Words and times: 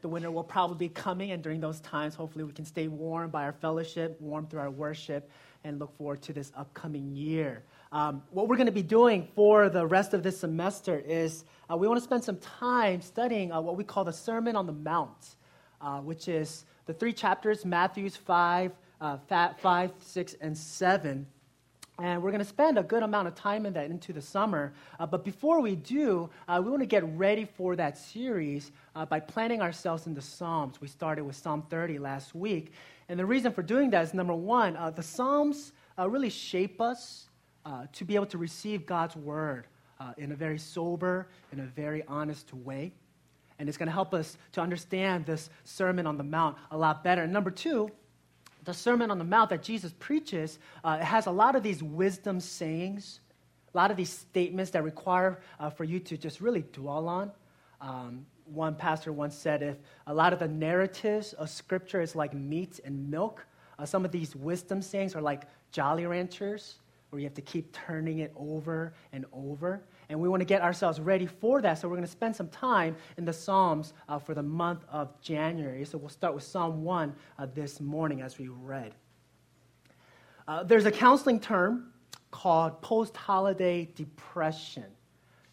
the 0.00 0.08
winter 0.08 0.30
will 0.30 0.44
probably 0.44 0.88
be 0.88 0.88
coming, 0.88 1.32
and 1.32 1.42
during 1.42 1.60
those 1.60 1.80
times, 1.80 2.14
hopefully, 2.14 2.44
we 2.44 2.52
can 2.52 2.64
stay 2.64 2.88
warm 2.88 3.30
by 3.30 3.44
our 3.44 3.52
fellowship, 3.52 4.20
warm 4.20 4.46
through 4.46 4.60
our 4.60 4.70
worship, 4.70 5.30
and 5.64 5.78
look 5.78 5.96
forward 5.96 6.22
to 6.22 6.32
this 6.32 6.52
upcoming 6.56 7.14
year. 7.14 7.62
Um, 7.90 8.22
what 8.30 8.48
we're 8.48 8.56
going 8.56 8.66
to 8.66 8.72
be 8.72 8.82
doing 8.82 9.28
for 9.34 9.68
the 9.68 9.86
rest 9.86 10.14
of 10.14 10.22
this 10.22 10.38
semester 10.38 10.98
is 10.98 11.44
uh, 11.70 11.76
we 11.76 11.88
want 11.88 11.98
to 11.98 12.04
spend 12.04 12.22
some 12.22 12.36
time 12.36 13.00
studying 13.00 13.50
uh, 13.50 13.60
what 13.60 13.76
we 13.76 13.84
call 13.84 14.04
the 14.04 14.12
Sermon 14.12 14.56
on 14.56 14.66
the 14.66 14.72
Mount, 14.72 15.36
uh, 15.80 16.00
which 16.00 16.28
is 16.28 16.64
the 16.86 16.92
three 16.92 17.12
chapters 17.12 17.64
Matthew's 17.64 18.16
5, 18.16 18.72
uh, 19.00 19.16
5, 19.26 19.92
6, 19.98 20.36
and 20.40 20.56
7. 20.56 21.26
And 22.00 22.22
we're 22.22 22.30
going 22.30 22.38
to 22.38 22.44
spend 22.44 22.78
a 22.78 22.84
good 22.84 23.02
amount 23.02 23.26
of 23.26 23.34
time 23.34 23.66
in 23.66 23.72
that 23.72 23.90
into 23.90 24.12
the 24.12 24.22
summer. 24.22 24.72
Uh, 25.00 25.06
but 25.06 25.24
before 25.24 25.60
we 25.60 25.74
do, 25.74 26.30
uh, 26.46 26.60
we 26.62 26.70
want 26.70 26.80
to 26.80 26.86
get 26.86 27.02
ready 27.16 27.44
for 27.44 27.74
that 27.74 27.98
series 27.98 28.70
uh, 28.94 29.04
by 29.04 29.18
planning 29.18 29.60
ourselves 29.60 30.06
in 30.06 30.14
the 30.14 30.22
Psalms. 30.22 30.80
We 30.80 30.86
started 30.86 31.24
with 31.24 31.34
Psalm 31.34 31.64
30 31.68 31.98
last 31.98 32.36
week. 32.36 32.72
And 33.08 33.18
the 33.18 33.26
reason 33.26 33.52
for 33.52 33.62
doing 33.62 33.90
that 33.90 34.04
is 34.04 34.14
number 34.14 34.34
one, 34.34 34.76
uh, 34.76 34.90
the 34.90 35.02
Psalms 35.02 35.72
uh, 35.98 36.08
really 36.08 36.30
shape 36.30 36.80
us 36.80 37.28
uh, 37.66 37.86
to 37.94 38.04
be 38.04 38.14
able 38.14 38.26
to 38.26 38.38
receive 38.38 38.86
God's 38.86 39.16
word 39.16 39.66
in 40.16 40.30
a 40.30 40.36
very 40.36 40.58
sober, 40.58 41.26
in 41.50 41.58
a 41.58 41.64
very 41.64 42.04
honest 42.06 42.54
way. 42.54 42.92
And 43.58 43.68
it's 43.68 43.76
going 43.76 43.88
to 43.88 43.92
help 43.92 44.14
us 44.14 44.38
to 44.52 44.60
understand 44.60 45.26
this 45.26 45.50
Sermon 45.64 46.06
on 46.06 46.16
the 46.16 46.22
Mount 46.22 46.56
a 46.70 46.78
lot 46.78 47.02
better. 47.02 47.24
And 47.24 47.32
number 47.32 47.50
two, 47.50 47.90
the 48.68 48.74
Sermon 48.74 49.10
on 49.10 49.16
the 49.16 49.24
Mount 49.24 49.48
that 49.48 49.62
Jesus 49.62 49.94
preaches, 49.98 50.58
uh, 50.84 50.98
has 50.98 51.24
a 51.24 51.30
lot 51.30 51.56
of 51.56 51.62
these 51.62 51.82
wisdom 51.82 52.38
sayings, 52.38 53.20
a 53.72 53.76
lot 53.78 53.90
of 53.90 53.96
these 53.96 54.10
statements 54.10 54.72
that 54.72 54.84
require 54.84 55.40
uh, 55.58 55.70
for 55.70 55.84
you 55.84 55.98
to 56.00 56.18
just 56.18 56.42
really 56.42 56.62
dwell 56.74 57.08
on. 57.08 57.30
Um, 57.80 58.26
one 58.44 58.74
pastor 58.74 59.10
once 59.10 59.34
said 59.34 59.62
if 59.62 59.78
a 60.06 60.12
lot 60.12 60.34
of 60.34 60.38
the 60.38 60.48
narratives 60.48 61.32
of 61.32 61.48
Scripture 61.48 62.02
is 62.02 62.14
like 62.14 62.34
meat 62.34 62.78
and 62.84 63.10
milk, 63.10 63.46
uh, 63.78 63.86
some 63.86 64.04
of 64.04 64.12
these 64.12 64.36
wisdom 64.36 64.82
sayings 64.82 65.16
are 65.16 65.22
like 65.22 65.44
Jolly 65.72 66.04
Ranchers, 66.04 66.74
where 67.08 67.20
you 67.20 67.26
have 67.26 67.34
to 67.36 67.40
keep 67.40 67.72
turning 67.72 68.18
it 68.18 68.34
over 68.36 68.92
and 69.14 69.24
over. 69.32 69.80
And 70.10 70.18
we 70.20 70.28
want 70.28 70.40
to 70.40 70.46
get 70.46 70.62
ourselves 70.62 71.00
ready 71.00 71.26
for 71.26 71.60
that. 71.60 71.78
So 71.78 71.88
we're 71.88 71.96
going 71.96 72.06
to 72.06 72.10
spend 72.10 72.34
some 72.34 72.48
time 72.48 72.96
in 73.18 73.24
the 73.24 73.32
Psalms 73.32 73.92
uh, 74.08 74.18
for 74.18 74.34
the 74.34 74.42
month 74.42 74.84
of 74.90 75.20
January. 75.20 75.84
So 75.84 75.98
we'll 75.98 76.08
start 76.08 76.34
with 76.34 76.44
Psalm 76.44 76.82
1 76.82 77.14
uh, 77.38 77.46
this 77.54 77.80
morning 77.80 78.22
as 78.22 78.38
we 78.38 78.48
read. 78.48 78.94
Uh, 80.46 80.62
there's 80.62 80.86
a 80.86 80.90
counseling 80.90 81.38
term 81.38 81.92
called 82.30 82.80
post 82.80 83.16
holiday 83.16 83.86
depression. 83.94 84.84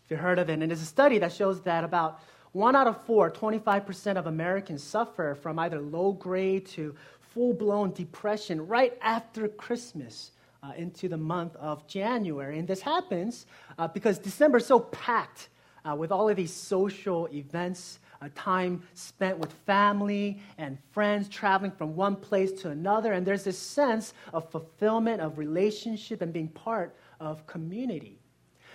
If 0.05 0.11
you've 0.11 0.19
heard 0.21 0.39
of 0.39 0.49
it, 0.49 0.61
and 0.61 0.71
it's 0.71 0.81
a 0.81 0.85
study 0.85 1.19
that 1.19 1.33
shows 1.33 1.61
that 1.63 1.83
about 1.83 2.21
one 2.53 2.77
out 2.77 2.87
of 2.87 3.05
four, 3.05 3.29
25% 3.29 4.15
of 4.15 4.27
Americans 4.27 4.81
suffer 4.81 5.35
from 5.35 5.59
either 5.59 5.81
low 5.81 6.13
grade 6.13 6.65
to 6.67 6.95
full 7.19 7.53
blown 7.53 7.91
depression 7.91 8.65
right 8.65 8.97
after 9.01 9.49
Christmas 9.49 10.31
uh, 10.65 10.73
into 10.77 11.07
the 11.07 11.17
month 11.17 11.55
of 11.57 11.85
January. 11.87 12.59
And 12.59 12.67
this 12.67 12.81
happens 12.81 13.45
uh, 13.77 13.87
because 13.87 14.17
December 14.17 14.57
is 14.57 14.65
so 14.65 14.79
packed 14.79 15.49
uh, 15.87 15.95
with 15.95 16.11
all 16.11 16.29
of 16.29 16.35
these 16.35 16.53
social 16.53 17.27
events, 17.31 17.99
uh, 18.21 18.29
time 18.33 18.81
spent 18.93 19.37
with 19.37 19.51
family 19.65 20.39
and 20.57 20.77
friends, 20.91 21.29
traveling 21.29 21.71
from 21.71 21.95
one 21.95 22.15
place 22.15 22.51
to 22.53 22.69
another. 22.69 23.13
And 23.13 23.25
there's 23.25 23.43
this 23.43 23.59
sense 23.59 24.13
of 24.33 24.49
fulfillment, 24.49 25.21
of 25.21 25.37
relationship, 25.37 26.21
and 26.21 26.33
being 26.33 26.47
part 26.47 26.95
of 27.19 27.45
community. 27.45 28.19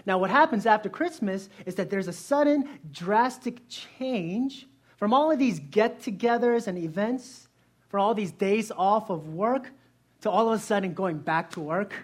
Now, 0.07 0.19
what 0.19 0.31
happens 0.31 0.67
after 0.67 0.89
Christmas 0.89 1.49
is 1.67 1.75
that 1.75 1.91
there's 1.91 2.09
a 2.09 2.13
sudden, 2.13 2.69
drastic 2.91 3.61
change 3.69 4.67
from 4.97 5.13
all 5.13 5.31
of 5.31 5.39
these 5.39 5.59
get 5.59 6.01
togethers 6.01 6.67
and 6.69 6.79
events, 6.79 7.49
for 7.89 7.99
all 7.99 8.15
these 8.15 8.31
days 8.31 8.71
off 8.71 9.11
of 9.11 9.29
work, 9.29 9.73
to 10.21 10.31
all 10.31 10.53
of 10.53 10.59
a 10.59 10.63
sudden 10.63 10.93
going 10.95 11.19
back 11.19 11.51
to 11.51 11.61
work, 11.61 11.95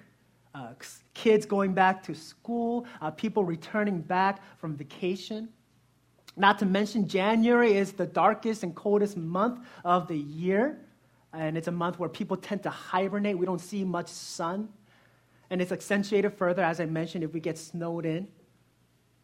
uh, 0.55 0.69
kids 1.13 1.45
going 1.45 1.75
back 1.75 2.03
to 2.05 2.15
school, 2.15 2.87
uh, 3.01 3.11
people 3.11 3.45
returning 3.45 4.01
back 4.01 4.41
from 4.59 4.75
vacation. 4.75 5.49
Not 6.37 6.59
to 6.61 6.67
mention, 6.67 7.09
January 7.09 7.77
is 7.77 7.93
the 7.93 8.07
darkest 8.07 8.63
and 8.63 8.75
coldest 8.75 9.17
month 9.17 9.67
of 9.85 10.09
the 10.09 10.17
year. 10.17 10.79
And 11.33 11.59
it's 11.59 11.69
a 11.69 11.73
month 11.73 11.99
where 11.99 12.09
people 12.09 12.37
tend 12.37 12.63
to 12.63 12.71
hibernate. 12.71 13.37
We 13.37 13.47
don't 13.47 13.61
see 13.61 13.85
much 13.85 14.09
sun. 14.09 14.69
And 15.51 15.61
it's 15.61 15.73
accentuated 15.73 16.33
further, 16.35 16.63
as 16.63 16.81
I 16.81 16.87
mentioned, 16.87 17.25
if 17.25 17.33
we 17.33 17.41
get 17.41 17.59
snowed 17.59 18.07
in. 18.07 18.27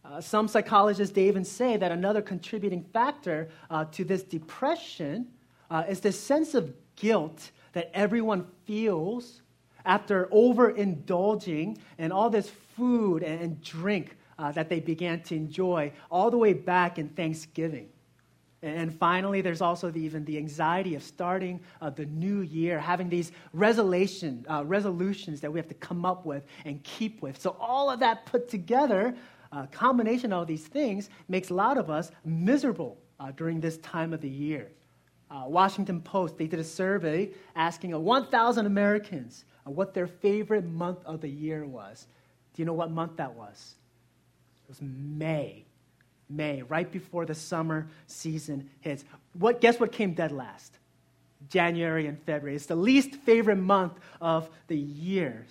Uh, 0.04 0.20
some 0.20 0.48
psychologists, 0.48 1.14
they 1.14 1.28
even 1.28 1.44
say 1.44 1.76
that 1.76 1.92
another 1.92 2.20
contributing 2.20 2.84
factor 2.92 3.48
uh, 3.70 3.84
to 3.86 4.04
this 4.04 4.22
depression 4.22 5.28
uh, 5.70 5.84
is 5.88 6.00
this 6.00 6.18
sense 6.18 6.54
of 6.54 6.72
guilt 6.96 7.50
that 7.72 7.90
everyone 7.94 8.46
feels 8.64 9.42
after 9.84 10.26
overindulging 10.26 11.78
in 11.98 12.12
all 12.12 12.30
this 12.30 12.50
food 12.76 13.22
and 13.22 13.60
drink 13.62 14.16
uh, 14.38 14.52
that 14.52 14.68
they 14.68 14.80
began 14.80 15.20
to 15.22 15.34
enjoy 15.34 15.92
all 16.10 16.30
the 16.30 16.36
way 16.36 16.52
back 16.52 16.98
in 16.98 17.08
Thanksgiving. 17.10 17.88
And 18.62 18.96
finally, 18.96 19.40
there's 19.40 19.60
also 19.60 19.90
the, 19.90 20.00
even 20.00 20.24
the 20.24 20.38
anxiety 20.38 20.94
of 20.94 21.02
starting 21.02 21.60
uh, 21.80 21.90
the 21.90 22.06
new 22.06 22.42
year, 22.42 22.78
having 22.78 23.08
these 23.08 23.32
resolution, 23.52 24.46
uh, 24.48 24.64
resolutions 24.64 25.40
that 25.40 25.52
we 25.52 25.58
have 25.58 25.66
to 25.66 25.74
come 25.74 26.04
up 26.04 26.24
with 26.24 26.44
and 26.64 26.80
keep 26.84 27.22
with. 27.22 27.40
So, 27.40 27.56
all 27.58 27.90
of 27.90 27.98
that 28.00 28.24
put 28.24 28.48
together, 28.48 29.16
a 29.52 29.56
uh, 29.56 29.66
combination 29.66 30.32
of 30.32 30.38
all 30.38 30.44
these 30.44 30.66
things, 30.66 31.10
makes 31.28 31.50
a 31.50 31.54
lot 31.54 31.76
of 31.76 31.90
us 31.90 32.12
miserable 32.24 32.98
uh, 33.18 33.32
during 33.32 33.60
this 33.60 33.78
time 33.78 34.12
of 34.12 34.20
the 34.20 34.28
year 34.28 34.70
uh, 35.32 35.44
Washington 35.46 36.00
Post, 36.00 36.36
they 36.36 36.46
did 36.46 36.60
a 36.60 36.64
survey 36.64 37.30
asking 37.56 37.90
1,000 37.98 38.66
Americans 38.66 39.44
uh, 39.66 39.70
what 39.70 39.94
their 39.94 40.06
favorite 40.06 40.64
month 40.64 40.98
of 41.06 41.20
the 41.20 41.28
year 41.28 41.64
was. 41.64 42.06
Do 42.54 42.60
you 42.60 42.66
know 42.66 42.74
what 42.74 42.90
month 42.90 43.16
that 43.16 43.34
was? 43.34 43.76
It 44.64 44.68
was 44.68 44.82
May. 44.82 45.64
May, 46.28 46.62
right 46.62 46.90
before 46.90 47.24
the 47.24 47.34
summer 47.34 47.88
season 48.06 48.68
hits. 48.80 49.04
What, 49.38 49.60
guess 49.60 49.80
what 49.80 49.92
came 49.92 50.12
dead 50.12 50.32
last? 50.32 50.78
January 51.48 52.06
and 52.06 52.18
February. 52.22 52.56
It's 52.56 52.66
the 52.66 52.76
least 52.76 53.14
favorite 53.16 53.56
month 53.56 53.94
of 54.20 54.48
the 54.68 54.76
year. 54.76 55.46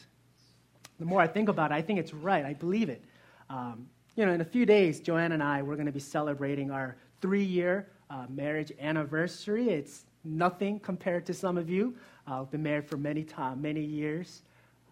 The 1.00 1.06
more 1.06 1.22
I 1.22 1.28
think 1.28 1.50
about 1.50 1.72
it, 1.72 1.76
I 1.76 1.82
think 1.82 2.00
it's 2.00 2.14
right. 2.14 2.46
I 2.46 2.54
believe 2.54 2.90
it. 2.90 3.04
Um, 3.50 3.88
you 4.16 4.26
know, 4.26 4.32
in 4.32 4.42
a 4.42 4.46
few 4.46 4.66
days, 4.66 5.00
Joanne 5.00 5.32
and 5.32 5.42
I, 5.42 5.64
we're 5.64 5.76
going 5.76 5.88
to 5.88 5.92
be 5.92 6.00
celebrating 6.00 6.70
our 6.70 6.96
three 7.22 7.44
year 7.44 7.88
uh, 8.12 8.26
marriage 8.30 8.74
anniversary. 8.80 9.70
It's 9.70 10.06
nothing 10.24 10.80
compared 10.80 11.26
to 11.28 11.34
some 11.34 11.58
of 11.58 11.70
you. 11.70 11.96
Uh, 12.28 12.42
I've 12.42 12.52
been 12.52 12.62
married 12.62 12.86
for 12.86 12.98
many 12.98 13.24
time, 13.24 13.62
many 13.62 13.82
years. 13.82 14.42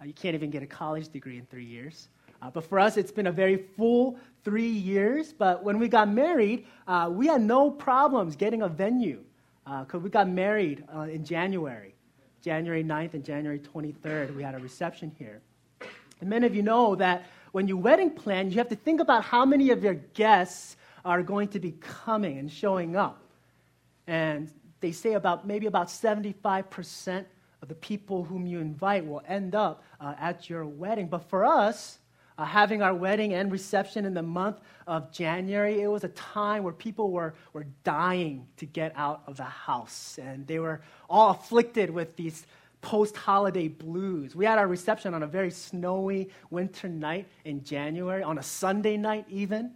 Uh, 0.02 0.06
you 0.06 0.14
can't 0.14 0.36
even 0.36 0.50
get 0.50 0.64
a 0.64 0.68
college 0.68 1.10
degree 1.10 1.38
in 1.38 1.46
three 1.48 1.66
years. 1.66 2.08
Uh, 2.42 2.50
but 2.50 2.64
for 2.64 2.80
us, 2.80 2.96
it's 2.96 3.12
been 3.12 3.28
a 3.28 3.32
very 3.32 3.58
full 3.58 4.18
three 4.46 4.70
years. 4.70 5.34
But 5.34 5.64
when 5.64 5.78
we 5.78 5.90
got 5.90 6.08
married, 6.10 6.66
uh, 6.88 7.10
we 7.12 7.28
had 7.28 7.42
no 7.42 7.70
problems 7.70 8.38
getting 8.38 8.62
a 8.62 8.70
venue 8.70 9.24
because 9.82 10.02
we 10.02 10.10
got 10.10 10.28
married 10.28 10.84
in 11.10 11.24
January. 11.24 11.94
January 12.42 12.84
9th 12.84 13.14
and 13.14 13.24
January 13.24 13.60
23rd, 13.60 14.36
we 14.36 14.42
had 14.42 14.56
a 14.56 14.58
reception 14.58 15.12
here. 15.20 15.42
And 16.22 16.30
many 16.30 16.48
of 16.48 16.56
you 16.56 16.64
know 16.64 16.96
that 16.96 17.28
when 17.52 17.68
you 17.68 17.78
wedding 17.78 18.10
plan, 18.10 18.50
you 18.50 18.58
have 18.58 18.70
to 18.70 18.76
think 18.76 19.00
about 19.00 19.24
how 19.24 19.46
many 19.46 19.70
of 19.70 19.84
your 19.84 19.94
guests 19.94 20.76
are 21.06 21.24
going 21.24 21.50
to 21.50 21.60
be 21.60 21.72
coming 21.72 22.38
and 22.38 22.52
showing 22.52 22.96
up. 22.96 23.22
And 24.08 24.52
they 24.80 24.92
say 24.92 25.14
about 25.14 25.46
maybe 25.46 25.68
about 25.68 25.88
75% 25.88 27.26
of 27.62 27.68
the 27.68 27.76
people 27.76 28.24
whom 28.24 28.46
you 28.46 28.60
invite 28.60 29.06
will 29.06 29.22
end 29.28 29.56
up 29.56 29.84
uh, 30.00 30.16
at 30.20 30.50
your 30.50 30.66
wedding. 30.66 31.08
But 31.08 31.30
for 31.30 31.46
us, 31.46 32.00
uh, 32.38 32.46
having 32.46 32.82
our 32.82 32.94
wedding 32.94 33.34
and 33.34 33.52
reception 33.52 34.06
in 34.06 34.14
the 34.14 34.24
month 34.24 34.62
of 34.88 35.12
January, 35.12 35.82
it 35.82 35.88
was 35.88 36.06
a 36.06 36.10
time 36.10 36.64
where 36.64 36.74
people 36.74 37.12
were, 37.12 37.34
were 37.52 37.66
dying 37.84 38.48
to 38.58 38.66
get 38.66 38.94
out 38.96 39.24
of 39.28 39.36
the 39.36 39.44
house. 39.44 40.18
And 40.22 40.48
they 40.48 40.60
were 40.60 40.82
all 41.10 41.32
afflicted 41.32 41.90
with 41.90 42.16
these 42.16 42.46
post 42.82 43.18
holiday 43.18 43.68
blues. 43.68 44.38
We 44.38 44.46
had 44.46 44.58
our 44.58 44.68
reception 44.68 45.14
on 45.14 45.24
a 45.24 45.28
very 45.28 45.52
snowy 45.52 46.30
winter 46.50 46.88
night 46.88 47.28
in 47.44 47.62
January, 47.64 48.24
on 48.24 48.38
a 48.38 48.44
Sunday 48.44 48.96
night 48.96 49.26
even 49.30 49.72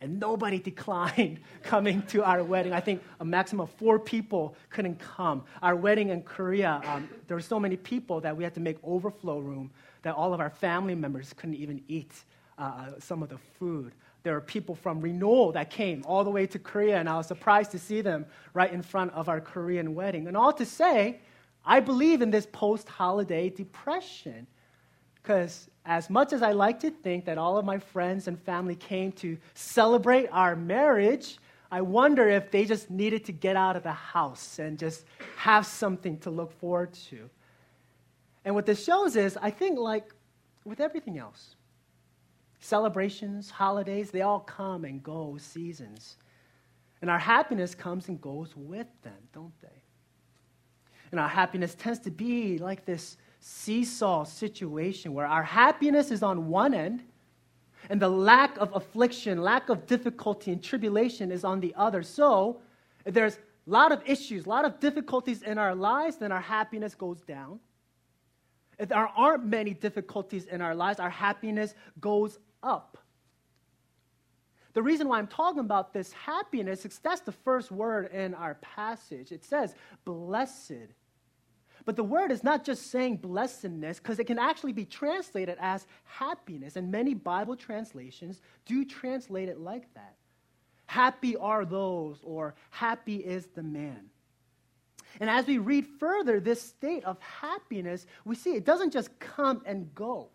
and 0.00 0.20
nobody 0.20 0.58
declined 0.72 1.40
coming 1.62 2.02
to 2.02 2.24
our 2.24 2.42
wedding. 2.42 2.72
I 2.72 2.80
think 2.80 3.02
a 3.20 3.24
maximum 3.24 3.62
of 3.62 3.70
four 3.70 3.98
people 3.98 4.56
couldn't 4.70 4.98
come. 4.98 5.44
Our 5.62 5.76
wedding 5.76 6.10
in 6.10 6.22
Korea, 6.22 6.80
um, 6.84 7.08
there 7.26 7.36
were 7.36 7.42
so 7.42 7.58
many 7.58 7.76
people 7.76 8.20
that 8.20 8.36
we 8.36 8.44
had 8.44 8.54
to 8.54 8.60
make 8.60 8.78
overflow 8.82 9.38
room 9.38 9.70
that 10.02 10.14
all 10.14 10.32
of 10.32 10.40
our 10.40 10.50
family 10.50 10.94
members 10.94 11.32
couldn't 11.32 11.56
even 11.56 11.82
eat 11.88 12.12
uh, 12.58 12.92
some 12.98 13.22
of 13.22 13.28
the 13.28 13.38
food. 13.58 13.92
There 14.22 14.34
were 14.34 14.40
people 14.40 14.74
from 14.74 15.00
Renewal 15.00 15.52
that 15.52 15.70
came 15.70 16.02
all 16.04 16.24
the 16.24 16.30
way 16.30 16.46
to 16.48 16.58
Korea, 16.58 16.98
and 16.98 17.08
I 17.08 17.16
was 17.16 17.26
surprised 17.26 17.70
to 17.72 17.78
see 17.78 18.00
them 18.00 18.26
right 18.54 18.72
in 18.72 18.82
front 18.82 19.12
of 19.12 19.28
our 19.28 19.40
Korean 19.40 19.94
wedding. 19.94 20.26
And 20.26 20.36
all 20.36 20.52
to 20.54 20.64
say, 20.64 21.20
I 21.64 21.80
believe 21.80 22.22
in 22.22 22.30
this 22.30 22.46
post 22.46 22.88
holiday 22.88 23.50
depression 23.50 24.46
because 25.14 25.68
as 25.86 26.10
much 26.10 26.32
as 26.32 26.42
I 26.42 26.50
like 26.52 26.80
to 26.80 26.90
think 26.90 27.24
that 27.26 27.38
all 27.38 27.56
of 27.56 27.64
my 27.64 27.78
friends 27.78 28.26
and 28.26 28.38
family 28.42 28.74
came 28.74 29.12
to 29.12 29.38
celebrate 29.54 30.26
our 30.32 30.56
marriage, 30.56 31.38
I 31.70 31.80
wonder 31.80 32.28
if 32.28 32.50
they 32.50 32.64
just 32.64 32.90
needed 32.90 33.24
to 33.26 33.32
get 33.32 33.56
out 33.56 33.76
of 33.76 33.84
the 33.84 33.92
house 33.92 34.58
and 34.58 34.78
just 34.78 35.04
have 35.36 35.64
something 35.64 36.18
to 36.18 36.30
look 36.30 36.52
forward 36.52 36.92
to. 37.10 37.30
And 38.44 38.54
what 38.54 38.66
this 38.66 38.84
shows 38.84 39.16
is, 39.16 39.38
I 39.40 39.50
think, 39.50 39.78
like 39.78 40.12
with 40.64 40.80
everything 40.80 41.18
else, 41.18 41.54
celebrations, 42.58 43.50
holidays, 43.50 44.10
they 44.10 44.22
all 44.22 44.40
come 44.40 44.84
and 44.84 45.02
go, 45.02 45.36
seasons. 45.38 46.16
And 47.00 47.10
our 47.10 47.18
happiness 47.18 47.74
comes 47.74 48.08
and 48.08 48.20
goes 48.20 48.56
with 48.56 48.88
them, 49.02 49.18
don't 49.32 49.60
they? 49.62 49.68
And 51.12 51.20
our 51.20 51.28
happiness 51.28 51.76
tends 51.76 52.00
to 52.00 52.10
be 52.10 52.58
like 52.58 52.84
this 52.84 53.16
seesaw 53.48 54.24
situation 54.24 55.14
where 55.14 55.24
our 55.24 55.44
happiness 55.44 56.10
is 56.10 56.20
on 56.24 56.48
one 56.48 56.74
end 56.74 57.04
and 57.88 58.02
the 58.02 58.08
lack 58.08 58.58
of 58.58 58.74
affliction, 58.74 59.40
lack 59.40 59.68
of 59.68 59.86
difficulty, 59.86 60.50
and 60.50 60.60
tribulation 60.60 61.30
is 61.30 61.44
on 61.44 61.60
the 61.60 61.72
other. 61.76 62.02
So, 62.02 62.60
if 63.04 63.14
there's 63.14 63.36
a 63.36 63.70
lot 63.70 63.92
of 63.92 64.02
issues, 64.04 64.46
a 64.46 64.48
lot 64.48 64.64
of 64.64 64.80
difficulties 64.80 65.42
in 65.42 65.58
our 65.58 65.76
lives, 65.76 66.16
then 66.16 66.32
our 66.32 66.40
happiness 66.40 66.96
goes 66.96 67.20
down. 67.20 67.60
If 68.80 68.88
there 68.88 69.06
aren't 69.16 69.46
many 69.46 69.74
difficulties 69.74 70.46
in 70.46 70.60
our 70.60 70.74
lives, 70.74 70.98
our 70.98 71.10
happiness 71.10 71.72
goes 72.00 72.40
up. 72.64 72.98
The 74.72 74.82
reason 74.82 75.06
why 75.06 75.18
I'm 75.18 75.28
talking 75.28 75.60
about 75.60 75.94
this 75.94 76.12
happiness 76.12 76.84
is 76.84 76.98
that's 76.98 77.20
the 77.20 77.30
first 77.30 77.70
word 77.70 78.12
in 78.12 78.34
our 78.34 78.54
passage. 78.54 79.30
It 79.30 79.44
says, 79.44 79.76
blessed 80.04 80.72
but 81.86 81.94
the 81.94 82.04
word 82.04 82.32
is 82.32 82.42
not 82.42 82.64
just 82.64 82.90
saying 82.90 83.18
blessedness, 83.18 83.98
because 83.98 84.18
it 84.18 84.26
can 84.26 84.40
actually 84.40 84.72
be 84.72 84.84
translated 84.84 85.56
as 85.60 85.86
happiness. 86.02 86.74
And 86.74 86.90
many 86.90 87.14
Bible 87.14 87.56
translations 87.56 88.42
do 88.66 88.84
translate 88.84 89.48
it 89.48 89.60
like 89.60 89.94
that. 89.94 90.16
Happy 90.86 91.36
are 91.36 91.64
those, 91.64 92.18
or 92.24 92.56
happy 92.70 93.16
is 93.16 93.46
the 93.54 93.62
man. 93.62 94.10
And 95.20 95.30
as 95.30 95.46
we 95.46 95.58
read 95.58 95.86
further, 96.00 96.40
this 96.40 96.60
state 96.60 97.04
of 97.04 97.20
happiness, 97.20 98.06
we 98.24 98.34
see 98.34 98.54
it 98.54 98.64
doesn't 98.64 98.92
just 98.92 99.16
come 99.20 99.62
and 99.64 99.94
go. 99.94 100.28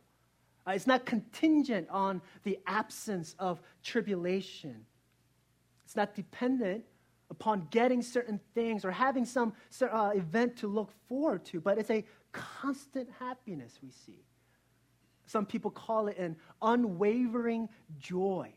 Uh, 0.66 0.72
it's 0.72 0.88
not 0.88 1.06
contingent 1.06 1.88
on 1.90 2.22
the 2.44 2.60
absence 2.66 3.36
of 3.40 3.62
tribulation. 3.84 4.86
It's 5.84 5.98
not 5.98 6.16
dependent 6.16 6.86
upon 7.32 7.66
getting 7.72 8.02
certain 8.02 8.40
things 8.54 8.86
or 8.86 8.92
having 8.92 9.26
some 9.26 9.54
uh, 9.82 10.12
event 10.14 10.58
to 10.58 10.68
look 10.68 10.92
forward 11.08 11.44
to, 11.46 11.62
but 11.62 11.80
it's 11.80 11.90
a 11.90 12.06
constant 12.34 13.10
happiness 13.20 13.80
we 13.82 13.90
see. 13.90 14.26
Some 15.26 15.46
people 15.46 15.72
call 15.72 16.10
it 16.10 16.18
an 16.18 16.36
unwavering 16.62 17.70
joy. 17.98 18.54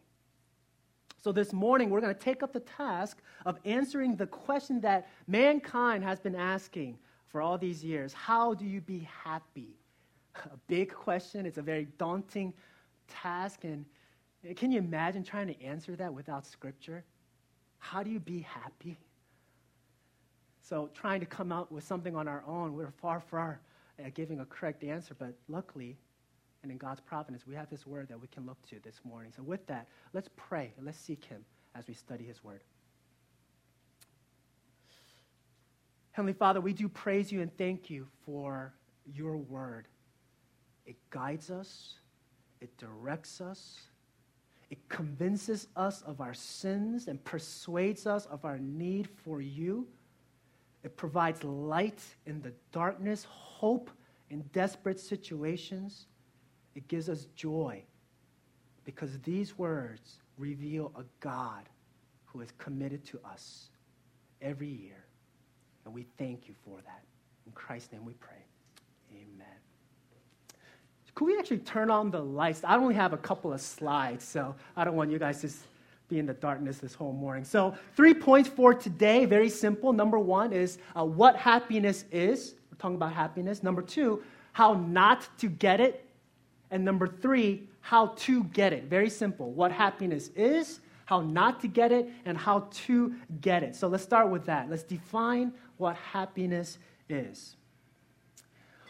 So, 1.23 1.33
this 1.33 1.55
morning, 1.55 1.89
we're 1.89 2.01
going 2.01 2.15
to 2.15 2.21
take 2.21 2.43
up 2.43 2.53
the 2.53 2.61
task 2.61 3.23
of 3.47 3.59
answering 3.65 4.17
the 4.17 4.27
question 4.27 4.81
that 4.83 5.09
mankind 5.27 6.05
has 6.05 6.21
been 6.21 6.35
asking 6.35 6.99
for 7.29 7.41
all 7.41 7.57
these 7.57 7.83
years 7.83 8.13
How 8.13 8.55
do 8.55 8.67
you 8.67 8.81
be 8.81 9.09
happy? 9.23 9.79
A 10.35 10.57
big 10.67 10.93
question. 10.93 11.47
It's 11.47 11.59
a 11.59 11.63
very 11.63 11.87
daunting 11.97 12.53
task. 13.09 13.63
And 13.63 13.87
can 14.57 14.73
you 14.73 14.79
imagine 14.79 15.23
trying 15.23 15.47
to 15.47 15.63
answer 15.63 15.95
that 15.97 16.13
without 16.13 16.45
scripture? 16.45 17.05
How 17.85 18.03
do 18.03 18.11
you 18.11 18.19
be 18.19 18.41
happy? 18.41 18.97
So, 20.63 20.89
trying 20.95 21.21
to 21.21 21.27
come 21.27 21.53
out 21.53 21.71
with 21.71 21.85
something 21.85 22.17
on 22.17 22.27
our 22.27 22.43
own, 22.47 22.75
we're 22.75 22.91
far, 22.91 23.21
far 23.21 23.61
uh, 24.01 24.09
giving 24.15 24.41
a 24.41 24.47
correct 24.47 24.83
answer, 24.83 25.15
but 25.19 25.35
luckily, 25.49 25.99
and 26.63 26.73
in 26.73 26.79
God's 26.79 27.03
providence, 27.03 27.47
we 27.47 27.55
have 27.55 27.69
this 27.69 27.87
word 27.87 28.09
that 28.09 28.19
we 28.19 28.27
can 28.29 28.47
look 28.47 28.57
to 28.71 28.77
this 28.83 29.01
morning. 29.05 29.33
So, 29.37 29.43
with 29.43 29.67
that, 29.67 29.87
let's 30.15 30.31
pray 30.35 30.73
and 30.79 30.87
let's 30.87 30.99
seek 30.99 31.27
Him 31.27 31.45
as 31.75 31.87
we 31.87 31.93
study 31.93 32.25
His 32.25 32.43
word. 32.43 32.63
Heavenly 36.13 36.33
Father, 36.33 36.63
we 36.63 36.73
do 36.73 36.89
praise 36.89 37.31
you 37.31 37.43
and 37.43 37.55
thank 37.59 37.91
you 37.91 38.07
for 38.25 38.73
your 39.05 39.37
word. 39.37 39.89
It 40.87 40.97
guides 41.11 41.51
us, 41.51 41.97
it 42.63 42.75
directs 42.79 43.43
us, 43.43 43.81
it 44.71 44.89
convinces 44.89 45.69
us 45.77 46.03
of 46.03 46.21
our 46.21 46.35
sins 46.35 47.09
and 47.09 47.23
persuades 47.25 48.07
us 48.07 48.27
of 48.27 48.45
our 48.45 48.59
need 48.59 49.09
for 49.25 49.41
you. 49.41 49.87
It 50.83 50.97
provides 50.97 51.43
light 51.45 52.03
in 52.27 52.41
the 52.43 52.53
darkness, 52.73 53.25
hope 53.25 53.91
in 54.31 54.43
desperate 54.53 55.01
situations. 55.01 56.07
It 56.75 56.89
gives 56.89 57.09
us 57.09 57.27
joy 57.37 57.83
because 58.85 59.19
these 59.21 59.57
words 59.59 60.19
reveal 60.37 60.93
a 60.97 61.05
God 61.21 61.69
who 62.27 62.41
is 62.41 62.51
committed 62.59 63.05
to 63.07 63.21
us 63.25 63.69
every 64.43 64.69
year. 64.69 65.05
And 65.85 65.95
we 65.95 66.07
thank 66.19 66.49
you 66.49 66.55
for 66.65 66.79
that. 66.85 67.05
In 67.47 67.53
Christ's 67.53 67.93
name 67.93 68.05
we 68.05 68.15
pray. 68.15 68.45
Amen. 69.13 69.74
Could 71.15 71.27
we 71.27 71.39
actually 71.39 71.59
turn 71.59 71.91
on 71.91 72.11
the 72.11 72.21
lights? 72.21 72.63
I 72.65 72.77
only 72.77 72.95
have 72.95 73.13
a 73.13 73.17
couple 73.17 73.53
of 73.53 73.61
slides, 73.61 74.25
so 74.25 74.55
I 74.77 74.85
don't 74.85 74.97
want 74.97 75.11
you 75.13 75.19
guys 75.19 75.41
to 75.43 75.51
be 76.09 76.19
in 76.19 76.27
the 76.27 76.35
darkness 76.35 76.79
this 76.79 76.93
whole 76.93 77.13
morning. 77.13 77.45
So, 77.45 77.75
three 77.95 78.15
points 78.15 78.49
for 78.49 78.75
today, 78.75 79.25
very 79.25 79.49
simple. 79.49 79.93
Number 79.93 80.19
one 80.19 80.53
is 80.53 80.79
uh, 80.99 81.05
what 81.05 81.37
happiness 81.37 82.05
is. 82.11 82.55
We're 82.71 82.79
talking 82.79 82.97
about 82.97 83.13
happiness. 83.13 83.63
Number 83.63 83.81
two, 83.81 84.23
how 84.53 84.75
not 84.75 85.29
to 85.39 85.49
get 85.49 85.81
it. 85.81 86.05
And 86.71 86.85
number 86.85 87.07
three, 87.07 87.69
how 87.81 88.09
to 88.17 88.45
get 88.45 88.73
it. 88.73 88.85
Very 88.85 89.09
simple. 89.09 89.53
What 89.53 89.71
happiness 89.71 90.31
is, 90.35 90.81
how 91.07 91.21
not 91.21 91.61
to 91.61 91.69
get 91.69 91.93
it, 91.93 92.09
and 92.25 92.37
how 92.37 92.67
to 92.87 93.15
get 93.41 93.63
it. 93.63 93.77
So, 93.77 93.87
let's 93.87 94.03
start 94.03 94.31
with 94.31 94.45
that. 94.47 94.69
Let's 94.69 94.83
define 94.83 95.53
what 95.77 95.95
happiness 95.97 96.79
is. 97.09 97.57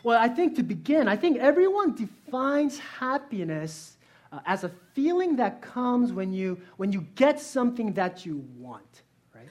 Well, 0.04 0.20
I 0.20 0.28
think 0.28 0.54
to 0.56 0.62
begin, 0.62 1.08
I 1.08 1.16
think 1.16 1.38
everyone 1.38 1.94
defines 1.94 2.78
happiness 2.78 3.96
uh, 4.30 4.40
as 4.44 4.62
a 4.62 4.70
feeling 4.92 5.36
that 5.36 5.62
comes 5.62 6.12
when 6.12 6.30
you, 6.30 6.60
when 6.76 6.92
you 6.92 7.06
get 7.14 7.40
something 7.40 7.94
that 7.94 8.26
you 8.26 8.44
want, 8.58 9.00
right? 9.34 9.48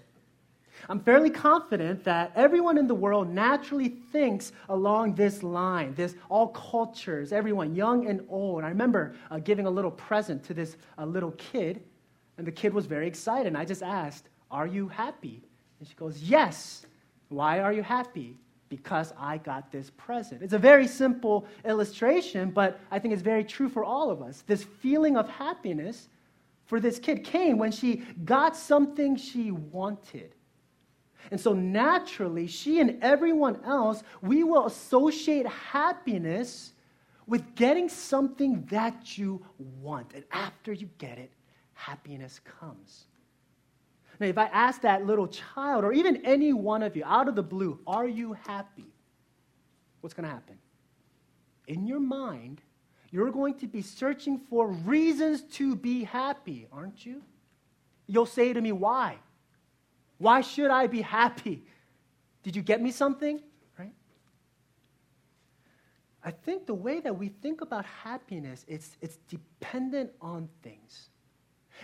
I'm 0.89 0.99
fairly 0.99 1.31
confident 1.31 2.03
that 2.03 2.31
everyone 2.35 2.77
in 2.77 2.85
the 2.85 2.93
world 2.93 3.29
naturally 3.29 3.89
thinks 4.11 4.51
along 4.69 5.15
this 5.15 5.41
line, 5.41 5.95
this 5.95 6.13
all 6.29 6.49
cultures, 6.49 7.33
everyone, 7.33 7.73
young 7.73 8.05
and 8.05 8.23
old. 8.29 8.63
I 8.63 8.69
remember 8.69 9.15
uh, 9.31 9.39
giving 9.39 9.65
a 9.65 9.71
little 9.71 9.89
present 9.89 10.43
to 10.43 10.53
this 10.53 10.77
uh, 10.99 11.05
little 11.05 11.31
kid, 11.31 11.81
and 12.37 12.45
the 12.45 12.51
kid 12.51 12.75
was 12.75 12.85
very 12.85 13.07
excited. 13.07 13.47
And 13.47 13.57
I 13.57 13.65
just 13.65 13.81
asked, 13.81 14.29
Are 14.51 14.67
you 14.67 14.87
happy? 14.87 15.41
And 15.79 15.89
she 15.89 15.95
goes, 15.95 16.21
Yes. 16.21 16.85
Why 17.29 17.61
are 17.61 17.73
you 17.73 17.81
happy? 17.81 18.37
Because 18.75 19.13
I 19.19 19.37
got 19.37 19.71
this 19.71 19.91
present. 19.91 20.41
It's 20.41 20.53
a 20.53 20.57
very 20.57 20.87
simple 20.87 21.45
illustration, 21.63 22.49
but 22.49 22.79
I 22.89 22.97
think 22.97 23.13
it's 23.13 23.21
very 23.21 23.43
true 23.43 23.69
for 23.69 23.85
all 23.85 24.09
of 24.09 24.19
us. 24.23 24.43
This 24.47 24.63
feeling 24.63 25.15
of 25.15 25.29
happiness 25.29 26.09
for 26.65 26.79
this 26.79 26.97
kid 26.97 27.23
came 27.23 27.59
when 27.59 27.71
she 27.71 27.97
got 28.25 28.57
something 28.57 29.15
she 29.15 29.51
wanted. 29.51 30.33
And 31.29 31.39
so 31.39 31.53
naturally, 31.53 32.47
she 32.47 32.79
and 32.79 32.97
everyone 33.03 33.63
else, 33.63 34.01
we 34.23 34.43
will 34.43 34.65
associate 34.65 35.45
happiness 35.45 36.73
with 37.27 37.53
getting 37.53 37.89
something 37.89 38.65
that 38.71 39.19
you 39.19 39.45
want. 39.81 40.13
And 40.15 40.23
after 40.31 40.73
you 40.73 40.89
get 40.97 41.19
it, 41.19 41.31
happiness 41.75 42.41
comes. 42.59 43.05
Now, 44.19 44.27
if 44.27 44.37
I 44.37 44.45
ask 44.45 44.81
that 44.81 45.05
little 45.05 45.27
child, 45.27 45.83
or 45.83 45.91
even 45.91 46.25
any 46.25 46.53
one 46.53 46.83
of 46.83 46.95
you 46.95 47.03
out 47.05 47.27
of 47.27 47.35
the 47.35 47.43
blue, 47.43 47.79
are 47.87 48.07
you 48.07 48.33
happy? 48.47 48.93
What's 50.01 50.13
going 50.13 50.27
to 50.27 50.33
happen? 50.33 50.57
In 51.67 51.87
your 51.87 51.99
mind, 51.99 52.61
you're 53.09 53.31
going 53.31 53.55
to 53.59 53.67
be 53.67 53.81
searching 53.81 54.39
for 54.49 54.67
reasons 54.67 55.43
to 55.57 55.75
be 55.75 56.03
happy, 56.03 56.67
aren't 56.71 57.05
you? 57.05 57.21
You'll 58.07 58.25
say 58.25 58.53
to 58.53 58.61
me, 58.61 58.71
Why? 58.71 59.17
Why 60.17 60.41
should 60.41 60.71
I 60.71 60.87
be 60.87 61.01
happy? 61.01 61.63
Did 62.43 62.55
you 62.55 62.61
get 62.61 62.81
me 62.81 62.91
something? 62.91 63.41
Right? 63.77 63.93
I 66.23 66.31
think 66.31 66.65
the 66.65 66.73
way 66.73 66.99
that 66.99 67.17
we 67.17 67.29
think 67.29 67.61
about 67.61 67.85
happiness, 67.85 68.65
it's, 68.67 68.97
it's 69.01 69.17
dependent 69.29 70.11
on 70.21 70.49
things. 70.61 71.09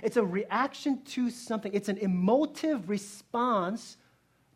It's 0.04 0.18
a 0.18 0.24
reaction 0.24 1.02
to 1.06 1.30
something, 1.30 1.74
it's 1.74 1.90
an 1.90 1.98
emotive 1.98 2.90
response 2.90 3.98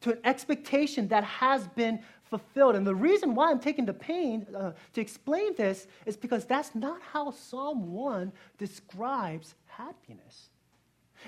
to 0.01 0.11
an 0.11 0.19
expectation 0.23 1.07
that 1.09 1.23
has 1.23 1.67
been 1.69 1.99
fulfilled. 2.25 2.75
And 2.75 2.85
the 2.85 2.95
reason 2.95 3.35
why 3.35 3.51
I'm 3.51 3.59
taking 3.59 3.85
the 3.85 3.93
pain 3.93 4.45
uh, 4.55 4.73
to 4.93 5.01
explain 5.01 5.55
this 5.55 5.87
is 6.05 6.17
because 6.17 6.45
that's 6.45 6.75
not 6.75 7.01
how 7.01 7.31
Psalm 7.31 7.93
1 7.93 8.31
describes 8.57 9.55
happiness. 9.67 10.49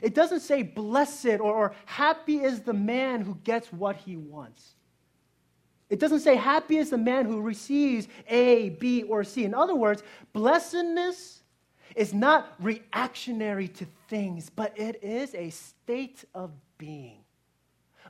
It 0.02 0.14
doesn't 0.14 0.42
say 0.42 0.62
blessed 0.62 1.40
or, 1.40 1.54
or 1.54 1.76
happy 1.86 2.38
is 2.38 2.62
the 2.62 2.74
man 2.74 3.22
who 3.22 3.36
gets 3.44 3.72
what 3.72 3.96
he 3.96 4.18
wants. 4.18 4.76
It 5.90 6.00
doesn't 6.00 6.22
say 6.22 6.36
happy 6.36 6.78
is 6.78 6.90
the 6.90 6.98
man 6.98 7.26
who 7.26 7.42
receives 7.42 8.08
A, 8.28 8.70
B, 8.70 9.04
or 9.04 9.24
C. 9.24 9.46
In 9.46 9.54
other 9.54 9.76
words, 9.76 10.04
blessedness 10.34 11.44
is 11.96 12.14
not 12.14 12.56
reactionary 12.60 13.68
to 13.70 13.86
things, 14.08 14.50
but 14.50 14.78
it 14.78 15.04
is 15.04 15.34
a 15.36 15.50
state 15.50 16.26
of 16.34 16.52
being, 16.78 17.24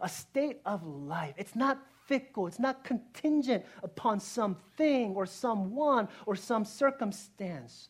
a 0.02 0.10
state 0.10 0.60
of 0.66 0.86
life. 0.86 1.36
It's 1.38 1.56
not 1.56 1.80
fickle, 2.06 2.48
it's 2.48 2.60
not 2.60 2.84
contingent 2.84 3.66
upon 3.84 4.20
something 4.20 5.16
or 5.16 5.26
someone 5.26 6.08
or 6.26 6.36
some 6.36 6.66
circumstance. 6.66 7.90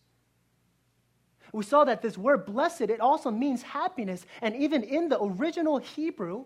We 1.52 1.64
saw 1.64 1.86
that 1.86 2.02
this 2.02 2.18
word 2.18 2.46
blessed, 2.46 2.82
it 2.82 3.00
also 3.00 3.32
means 3.32 3.62
happiness. 3.62 4.26
And 4.42 4.56
even 4.56 4.84
in 4.84 5.10
the 5.10 5.22
original 5.22 5.78
Hebrew, 5.78 6.46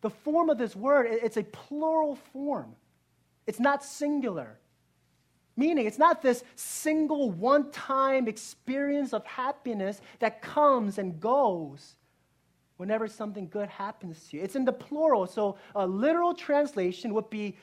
the 0.00 0.10
form 0.10 0.50
of 0.50 0.58
this 0.58 0.76
word, 0.76 1.06
it's 1.10 1.36
a 1.36 1.44
plural 1.44 2.16
form. 2.16 2.74
It's 3.46 3.60
not 3.60 3.84
singular. 3.84 4.58
Meaning, 5.56 5.86
it's 5.86 5.98
not 5.98 6.22
this 6.22 6.44
single 6.56 7.30
one 7.30 7.70
time 7.70 8.26
experience 8.26 9.12
of 9.12 9.24
happiness 9.26 10.00
that 10.18 10.40
comes 10.40 10.98
and 10.98 11.20
goes 11.20 11.96
whenever 12.78 13.06
something 13.06 13.48
good 13.48 13.68
happens 13.68 14.28
to 14.28 14.38
you. 14.38 14.42
It's 14.42 14.56
in 14.56 14.64
the 14.64 14.72
plural, 14.72 15.26
so 15.26 15.56
a 15.74 15.86
literal 15.86 16.34
translation 16.34 17.12
would 17.14 17.28
be 17.28 17.56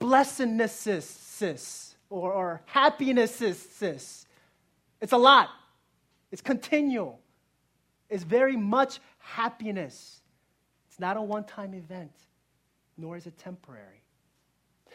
blessednesses 0.00 1.94
or, 2.10 2.32
or 2.32 2.62
happinesses. 2.66 4.26
It's 5.00 5.12
a 5.12 5.16
lot, 5.16 5.50
it's 6.32 6.42
continual, 6.42 7.20
it's 8.10 8.24
very 8.24 8.56
much 8.56 9.00
happiness. 9.18 10.20
It's 10.88 10.98
not 10.98 11.16
a 11.16 11.22
one 11.22 11.44
time 11.44 11.74
event, 11.74 12.12
nor 12.96 13.16
is 13.16 13.26
it 13.26 13.38
temporary. 13.38 14.02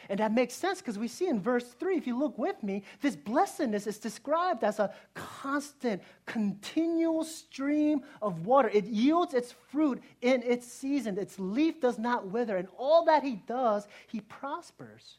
And 0.10 0.20
that 0.20 0.34
makes 0.34 0.54
sense 0.54 0.80
because 0.80 0.98
we 0.98 1.08
see 1.08 1.28
in 1.28 1.40
verse 1.40 1.66
3, 1.80 1.96
if 1.96 2.08
you 2.08 2.18
look 2.18 2.38
with 2.38 2.62
me, 2.64 2.84
this 3.02 3.16
blessedness 3.16 3.88
is 3.88 3.98
described 3.98 4.64
as 4.64 4.80
a 4.80 4.94
constant, 5.14 6.02
continual 6.26 7.24
stream 7.24 8.02
of 8.22 8.46
water. 8.46 8.70
It 8.74 8.86
yields 8.86 9.34
its 9.34 9.54
fruit 9.70 10.02
in 10.22 10.44
its 10.44 10.68
season, 10.68 11.18
its 11.18 11.40
leaf 11.40 11.80
does 11.82 11.98
not 11.98 12.28
wither, 12.28 12.58
and 12.58 12.68
all 12.78 13.06
that 13.06 13.24
he 13.24 13.36
does, 13.48 13.88
he 14.08 14.22
prospers. 14.22 15.18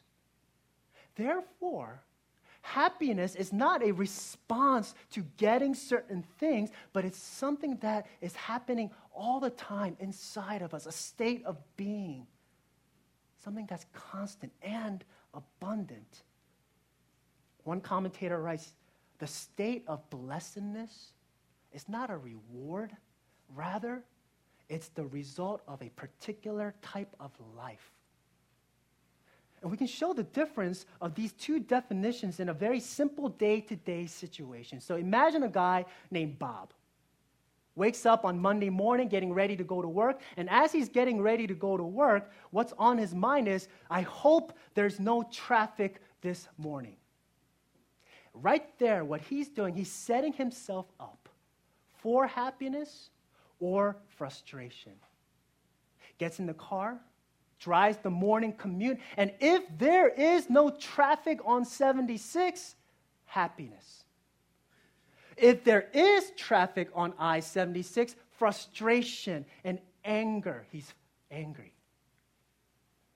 Therefore, 1.15 2.01
happiness 2.61 3.35
is 3.35 3.53
not 3.53 3.83
a 3.83 3.91
response 3.91 4.95
to 5.11 5.21
getting 5.37 5.75
certain 5.75 6.23
things, 6.39 6.71
but 6.93 7.05
it's 7.05 7.19
something 7.19 7.77
that 7.81 8.07
is 8.21 8.35
happening 8.35 8.89
all 9.13 9.39
the 9.39 9.49
time 9.51 9.95
inside 9.99 10.61
of 10.61 10.73
us, 10.73 10.85
a 10.85 10.91
state 10.91 11.43
of 11.45 11.57
being 11.77 12.25
something 13.43 13.65
that's 13.69 13.85
constant 13.93 14.51
and 14.61 15.03
abundant. 15.33 16.23
One 17.63 17.81
commentator 17.81 18.41
writes 18.41 18.73
the 19.19 19.27
state 19.27 19.83
of 19.87 20.09
blessedness 20.09 21.11
is 21.71 21.87
not 21.89 22.09
a 22.09 22.17
reward, 22.17 22.95
rather, 23.55 24.03
it's 24.69 24.89
the 24.89 25.05
result 25.05 25.61
of 25.67 25.81
a 25.81 25.89
particular 25.89 26.73
type 26.81 27.15
of 27.19 27.31
life. 27.55 27.91
And 29.61 29.71
we 29.71 29.77
can 29.77 29.87
show 29.87 30.13
the 30.13 30.23
difference 30.23 30.85
of 30.99 31.15
these 31.15 31.31
two 31.33 31.59
definitions 31.59 32.39
in 32.39 32.49
a 32.49 32.53
very 32.53 32.81
simple 32.81 33.29
day 33.29 33.61
to 33.61 33.75
day 33.77 34.07
situation. 34.07 34.81
So 34.81 34.95
imagine 34.95 35.43
a 35.43 35.49
guy 35.49 35.85
named 36.11 36.37
Bob 36.37 36.73
wakes 37.75 38.05
up 38.05 38.25
on 38.25 38.39
Monday 38.39 38.69
morning 38.69 39.07
getting 39.07 39.33
ready 39.33 39.55
to 39.55 39.63
go 39.63 39.81
to 39.81 39.87
work. 39.87 40.21
And 40.37 40.49
as 40.49 40.71
he's 40.71 40.89
getting 40.89 41.21
ready 41.21 41.47
to 41.47 41.53
go 41.53 41.77
to 41.77 41.83
work, 41.83 42.31
what's 42.51 42.73
on 42.77 42.97
his 42.97 43.15
mind 43.15 43.47
is, 43.47 43.67
I 43.89 44.01
hope 44.01 44.57
there's 44.75 44.99
no 44.99 45.23
traffic 45.23 46.01
this 46.21 46.47
morning. 46.57 46.95
Right 48.33 48.67
there, 48.79 49.05
what 49.05 49.21
he's 49.21 49.49
doing, 49.49 49.75
he's 49.75 49.91
setting 49.91 50.33
himself 50.33 50.87
up 50.99 51.29
for 52.01 52.27
happiness 52.27 53.09
or 53.59 53.97
frustration. 54.17 54.93
Gets 56.17 56.39
in 56.39 56.45
the 56.45 56.53
car, 56.53 56.99
drives 57.59 57.97
the 57.97 58.09
morning 58.09 58.53
commute, 58.53 58.99
and 59.17 59.31
if 59.39 59.63
there 59.77 60.09
is 60.09 60.49
no 60.49 60.69
traffic 60.69 61.39
on 61.45 61.65
76, 61.65 62.75
happiness. 63.25 64.02
If 65.37 65.63
there 65.63 65.87
is 65.93 66.31
traffic 66.37 66.89
on 66.93 67.13
I 67.17 67.39
76, 67.39 68.15
frustration 68.37 69.45
and 69.63 69.79
anger, 70.03 70.65
he's 70.71 70.93
angry. 71.31 71.73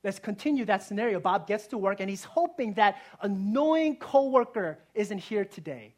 Let's 0.03 0.19
continue 0.19 0.63
that 0.65 0.83
scenario. 0.83 1.19
Bob 1.19 1.47
gets 1.47 1.67
to 1.67 1.77
work 1.77 1.99
and 1.99 2.09
he's 2.09 2.23
hoping 2.23 2.73
that 2.73 3.01
annoying 3.21 3.97
coworker 3.97 4.77
isn't 4.93 5.17
here 5.17 5.43
today. 5.43 5.95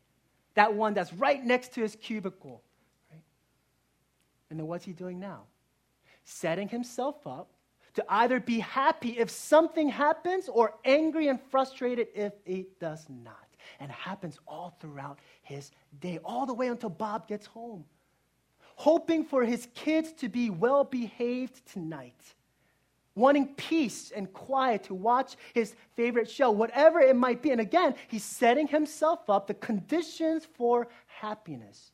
That 0.56 0.74
one 0.74 0.94
that's 0.94 1.14
right 1.14 1.44
next 1.44 1.74
to 1.74 1.82
his 1.82 1.96
cubicle. 1.96 2.64
Right? 3.12 3.22
And 4.50 4.60
then 4.60 4.68
what's 4.68 4.86
he 4.86 4.94
doing 4.94 5.20
now? 5.20 5.44
Setting 6.24 6.68
himself 6.68 7.28
up 7.28 7.50
to 7.96 8.06
either 8.08 8.40
be 8.40 8.60
happy 8.60 9.18
if 9.18 9.30
something 9.30 9.90
happens 9.90 10.48
or 10.48 10.76
angry 10.86 11.28
and 11.28 11.40
frustrated 11.52 12.08
if 12.16 12.34
it 12.46 12.80
does 12.80 13.06
not 13.10 13.49
and 13.80 13.92
happens 13.92 14.40
all 14.48 14.76
throughout 14.80 15.20
his 15.42 15.72
day, 16.00 16.20
all 16.24 16.46
the 16.46 16.54
way 16.54 16.68
until 16.68 16.90
Bob 16.90 17.28
gets 17.28 17.46
home. 17.46 17.86
Hoping 18.76 19.26
for 19.26 19.44
his 19.44 19.68
kids 19.74 20.14
to 20.14 20.30
be 20.30 20.50
well 20.50 20.84
behaved 20.84 21.66
tonight, 21.72 22.22
wanting 23.14 23.48
peace 23.56 24.12
and 24.12 24.32
quiet 24.32 24.84
to 24.86 24.94
watch 24.94 25.36
his 25.54 25.76
favorite 25.96 26.30
show, 26.30 26.50
whatever 26.52 27.00
it 27.02 27.16
might 27.16 27.42
be. 27.42 27.52
And 27.52 27.60
again, 27.60 27.96
he's 28.08 28.24
setting 28.24 28.68
himself 28.68 29.30
up 29.30 29.48
the 29.48 29.54
conditions 29.54 30.48
for 30.56 30.88
happiness. 31.08 31.92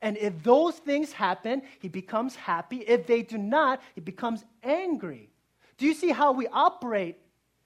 And 0.00 0.16
if 0.16 0.42
those 0.42 0.74
things 0.74 1.12
happen, 1.12 1.62
he 1.78 1.88
becomes 1.88 2.34
happy. 2.34 2.78
If 2.78 3.06
they 3.06 3.22
do 3.22 3.38
not, 3.38 3.80
he 3.94 4.00
becomes 4.00 4.44
angry. 4.64 5.30
Do 5.78 5.86
you 5.86 5.94
see 5.94 6.10
how 6.10 6.32
we 6.32 6.48
operate 6.48 7.18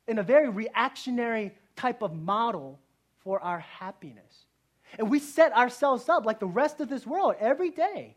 in 0.06 0.18
a 0.18 0.23
very 0.23 0.50
reactionary 0.50 1.52
type 1.75 2.02
of 2.02 2.14
model 2.14 2.78
for 3.26 3.42
our 3.42 3.59
happiness. 3.59 4.47
And 5.00 5.11
we 5.11 5.18
set 5.18 5.52
ourselves 5.52 6.09
up 6.09 6.25
like 6.25 6.38
the 6.38 6.47
rest 6.47 6.80
of 6.80 6.88
this 6.88 7.04
world 7.04 7.35
every 7.40 7.71
day. 7.71 8.14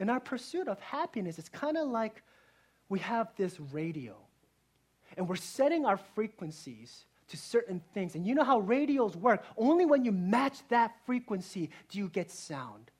In 0.00 0.10
our 0.10 0.18
pursuit 0.18 0.66
of 0.66 0.80
happiness, 0.80 1.38
it's 1.38 1.48
kind 1.48 1.76
of 1.76 1.88
like 1.88 2.20
we 2.88 2.98
have 2.98 3.28
this 3.36 3.60
radio 3.60 4.16
and 5.16 5.28
we're 5.28 5.36
setting 5.36 5.86
our 5.86 5.98
frequencies 6.16 7.04
to 7.28 7.36
certain 7.36 7.80
things. 7.94 8.16
And 8.16 8.26
you 8.26 8.34
know 8.34 8.42
how 8.42 8.58
radios 8.58 9.16
work? 9.16 9.44
Only 9.56 9.86
when 9.86 10.04
you 10.04 10.10
match 10.10 10.58
that 10.70 10.90
frequency 11.06 11.70
do 11.90 12.00
you 12.00 12.08
get 12.08 12.28
sound. 12.28 12.90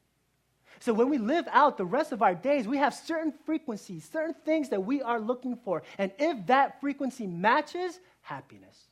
So 0.79 0.93
when 0.93 1.09
we 1.09 1.19
live 1.19 1.49
out 1.51 1.77
the 1.77 1.85
rest 1.85 2.13
of 2.13 2.23
our 2.23 2.37
days, 2.37 2.69
we 2.69 2.77
have 2.77 2.95
certain 2.95 3.35
frequencies, 3.45 4.09
certain 4.13 4.37
things 4.45 4.69
that 4.69 4.85
we 4.85 5.03
are 5.03 5.19
looking 5.19 5.57
for. 5.57 5.83
And 5.99 6.13
if 6.17 6.47
that 6.47 6.81
frequency 6.81 7.27
matches, 7.27 7.99
happiness. 8.21 8.89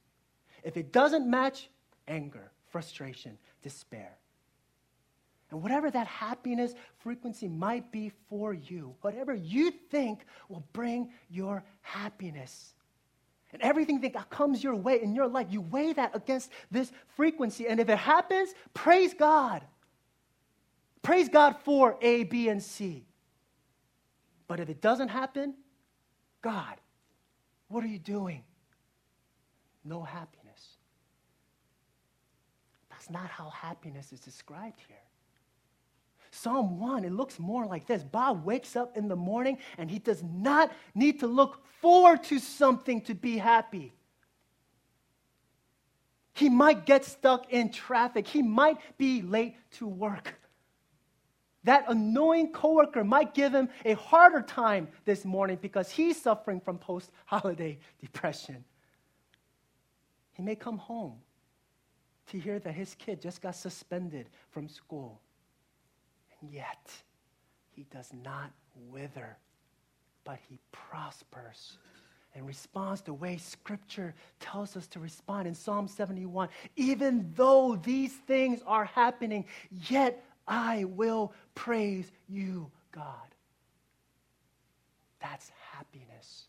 If 0.63 0.77
it 0.77 0.93
doesn't 0.93 1.29
match, 1.29 1.69
anger, 2.09 2.51
frustration, 2.69 3.39
despair. 3.63 4.17
And 5.51 5.63
whatever 5.63 5.91
that 5.91 6.07
happiness 6.07 6.75
frequency 6.99 7.49
might 7.49 7.91
be 7.91 8.13
for 8.29 8.55
you, 8.55 8.95
whatever 9.01 9.35
you 9.35 9.73
think 9.91 10.25
will 10.49 10.65
bring 10.73 11.11
your 11.29 11.65
happiness. 11.83 12.75
And 13.53 13.61
everything 13.63 14.01
that 14.01 14.31
comes 14.31 14.63
your 14.63 14.77
way 14.77 15.03
in 15.03 15.13
your 15.13 15.27
life, 15.27 15.49
you 15.51 15.61
weigh 15.61 15.93
that 15.95 16.15
against 16.15 16.53
this 16.71 16.93
frequency. 17.17 17.67
And 17.67 17.81
if 17.81 17.89
it 17.89 17.99
happens, 17.99 18.55
praise 18.75 19.13
God. 19.13 19.65
Praise 21.03 21.29
God 21.29 21.57
for 21.65 21.97
A, 22.01 22.25
B, 22.25 22.49
and 22.49 22.63
C. 22.63 23.07
But 24.47 24.61
if 24.61 24.69
it 24.69 24.81
doesn't 24.81 25.09
happen, 25.09 25.55
God, 26.43 26.77
what 27.69 27.83
are 27.83 27.89
you 27.89 27.99
doing? 27.99 28.45
No 29.85 30.03
happiness. 30.03 30.40
That's 33.01 33.11
not 33.11 33.31
how 33.31 33.49
happiness 33.49 34.13
is 34.13 34.21
described 34.21 34.79
here. 34.87 34.99
Psalm 36.33 36.79
1, 36.79 37.07
it 37.07 37.13
looks 37.13 37.39
more 37.39 37.65
like 37.65 37.87
this 37.87 38.03
Bob 38.03 38.45
wakes 38.45 38.77
up 38.77 38.95
in 38.95 39.09
the 39.09 39.17
morning 39.17 39.57
and 39.79 39.91
he 39.91 39.99
does 39.99 40.23
not 40.23 40.71
need 40.95 41.19
to 41.21 41.27
look 41.27 41.65
forward 41.81 42.23
to 42.25 42.39
something 42.39 43.01
to 43.01 43.15
be 43.15 43.39
happy. 43.39 43.95
He 46.35 46.51
might 46.51 46.85
get 46.85 47.07
stuck 47.07 47.51
in 47.51 47.73
traffic, 47.73 48.27
he 48.27 48.43
might 48.43 48.77
be 48.99 49.23
late 49.23 49.57
to 49.79 49.87
work. 49.87 50.39
That 51.65 51.87
annoying 51.89 52.53
coworker 52.53 53.03
might 53.03 53.33
give 53.33 53.55
him 53.55 53.71
a 53.87 53.95
harder 53.95 54.43
time 54.43 54.89
this 55.07 55.25
morning 55.25 55.57
because 55.63 55.91
he's 55.91 56.21
suffering 56.21 56.61
from 56.61 56.77
post 56.77 57.11
holiday 57.25 57.79
depression. 58.03 58.63
He 60.33 60.43
may 60.43 60.55
come 60.55 60.77
home 60.77 61.15
to 62.31 62.39
hear 62.39 62.59
that 62.61 62.73
his 62.73 62.95
kid 62.95 63.21
just 63.21 63.43
got 63.43 63.55
suspended 63.55 64.29
from 64.51 64.69
school. 64.69 65.21
And 66.41 66.51
yet, 66.53 66.91
he 67.71 67.87
does 67.93 68.13
not 68.25 68.51
wither, 68.91 69.37
but 70.25 70.39
he 70.49 70.59
prospers 70.73 71.77
and 72.35 72.47
responds 72.47 73.01
the 73.01 73.13
way 73.13 73.37
Scripture 73.37 74.15
tells 74.39 74.77
us 74.77 74.87
to 74.89 75.01
respond 75.01 75.49
in 75.49 75.55
Psalm 75.55 75.89
71. 75.89 76.49
Even 76.77 77.33
though 77.35 77.77
these 77.83 78.13
things 78.13 78.61
are 78.67 78.85
happening, 78.85 79.45
yet 79.89 80.25
I 80.47 80.85
will 80.85 81.33
praise 81.55 82.13
you, 82.29 82.71
God. 82.93 83.35
That's 85.21 85.51
happiness. 85.73 86.47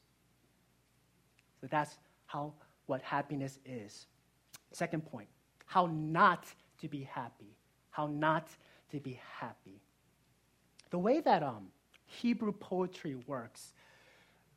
So 1.59 1.67
that's 1.69 1.97
how 2.27 2.53
what 2.85 3.01
happiness 3.01 3.59
is. 3.65 4.05
Second 4.71 5.05
point, 5.05 5.27
how 5.71 5.85
not 5.85 6.43
to 6.81 6.89
be 6.89 7.03
happy. 7.03 7.55
How 7.91 8.07
not 8.07 8.49
to 8.91 8.99
be 8.99 9.21
happy. 9.39 9.79
The 10.89 10.99
way 10.99 11.21
that 11.21 11.43
um, 11.43 11.67
Hebrew 12.07 12.51
poetry 12.51 13.15
works, 13.25 13.71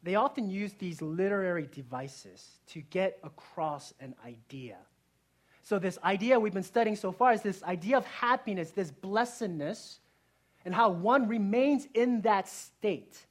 they 0.03 0.17
often 0.17 0.51
use 0.51 0.73
these 0.73 1.01
literary 1.01 1.69
devices 1.73 2.45
to 2.71 2.81
get 2.81 3.21
across 3.23 3.95
an 4.01 4.17
idea. 4.27 4.79
So, 5.63 5.79
this 5.79 6.01
idea 6.03 6.41
we've 6.41 6.53
been 6.53 6.65
studying 6.65 6.97
so 6.97 7.13
far 7.13 7.33
is 7.33 7.43
this 7.43 7.63
idea 7.63 7.97
of 7.97 8.05
happiness, 8.07 8.71
this 8.71 8.91
blessedness, 8.91 10.01
and 10.65 10.75
how 10.75 10.89
one 10.91 11.29
remains 11.29 11.87
in 11.95 12.23
that 12.23 12.49
state. 12.49 13.25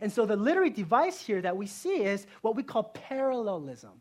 And 0.00 0.12
so, 0.12 0.26
the 0.26 0.36
literary 0.36 0.70
device 0.70 1.20
here 1.20 1.42
that 1.42 1.56
we 1.56 1.66
see 1.66 2.04
is 2.04 2.28
what 2.42 2.54
we 2.54 2.62
call 2.62 2.84
parallelism. 2.84 4.00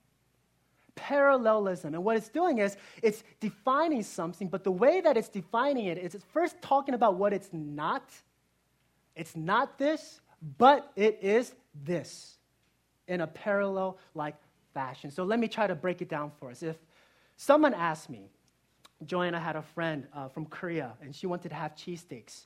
Parallelism. 0.95 1.93
And 1.93 2.03
what 2.03 2.17
it's 2.17 2.29
doing 2.29 2.59
is 2.59 2.77
it's 3.03 3.23
defining 3.39 4.03
something, 4.03 4.47
but 4.47 4.63
the 4.63 4.71
way 4.71 5.01
that 5.01 5.17
it's 5.17 5.29
defining 5.29 5.85
it 5.85 5.97
is 5.97 6.15
it's 6.15 6.25
first 6.33 6.61
talking 6.61 6.95
about 6.95 7.15
what 7.15 7.33
it's 7.33 7.49
not. 7.51 8.09
It's 9.15 9.35
not 9.35 9.77
this, 9.77 10.21
but 10.57 10.91
it 10.95 11.19
is 11.21 11.53
this 11.83 12.37
in 13.07 13.21
a 13.21 13.27
parallel 13.27 13.97
like 14.13 14.35
fashion. 14.73 15.11
So 15.11 15.23
let 15.23 15.39
me 15.39 15.47
try 15.47 15.67
to 15.67 15.75
break 15.75 16.01
it 16.01 16.09
down 16.09 16.31
for 16.39 16.49
us. 16.49 16.63
If 16.63 16.77
someone 17.37 17.73
asked 17.73 18.09
me, 18.09 18.29
Joanna 19.05 19.39
had 19.39 19.55
a 19.55 19.61
friend 19.61 20.07
uh, 20.13 20.29
from 20.29 20.45
Korea, 20.45 20.93
and 21.01 21.15
she 21.15 21.27
wanted 21.27 21.49
to 21.49 21.55
have 21.55 21.75
cheesesteaks. 21.75 22.45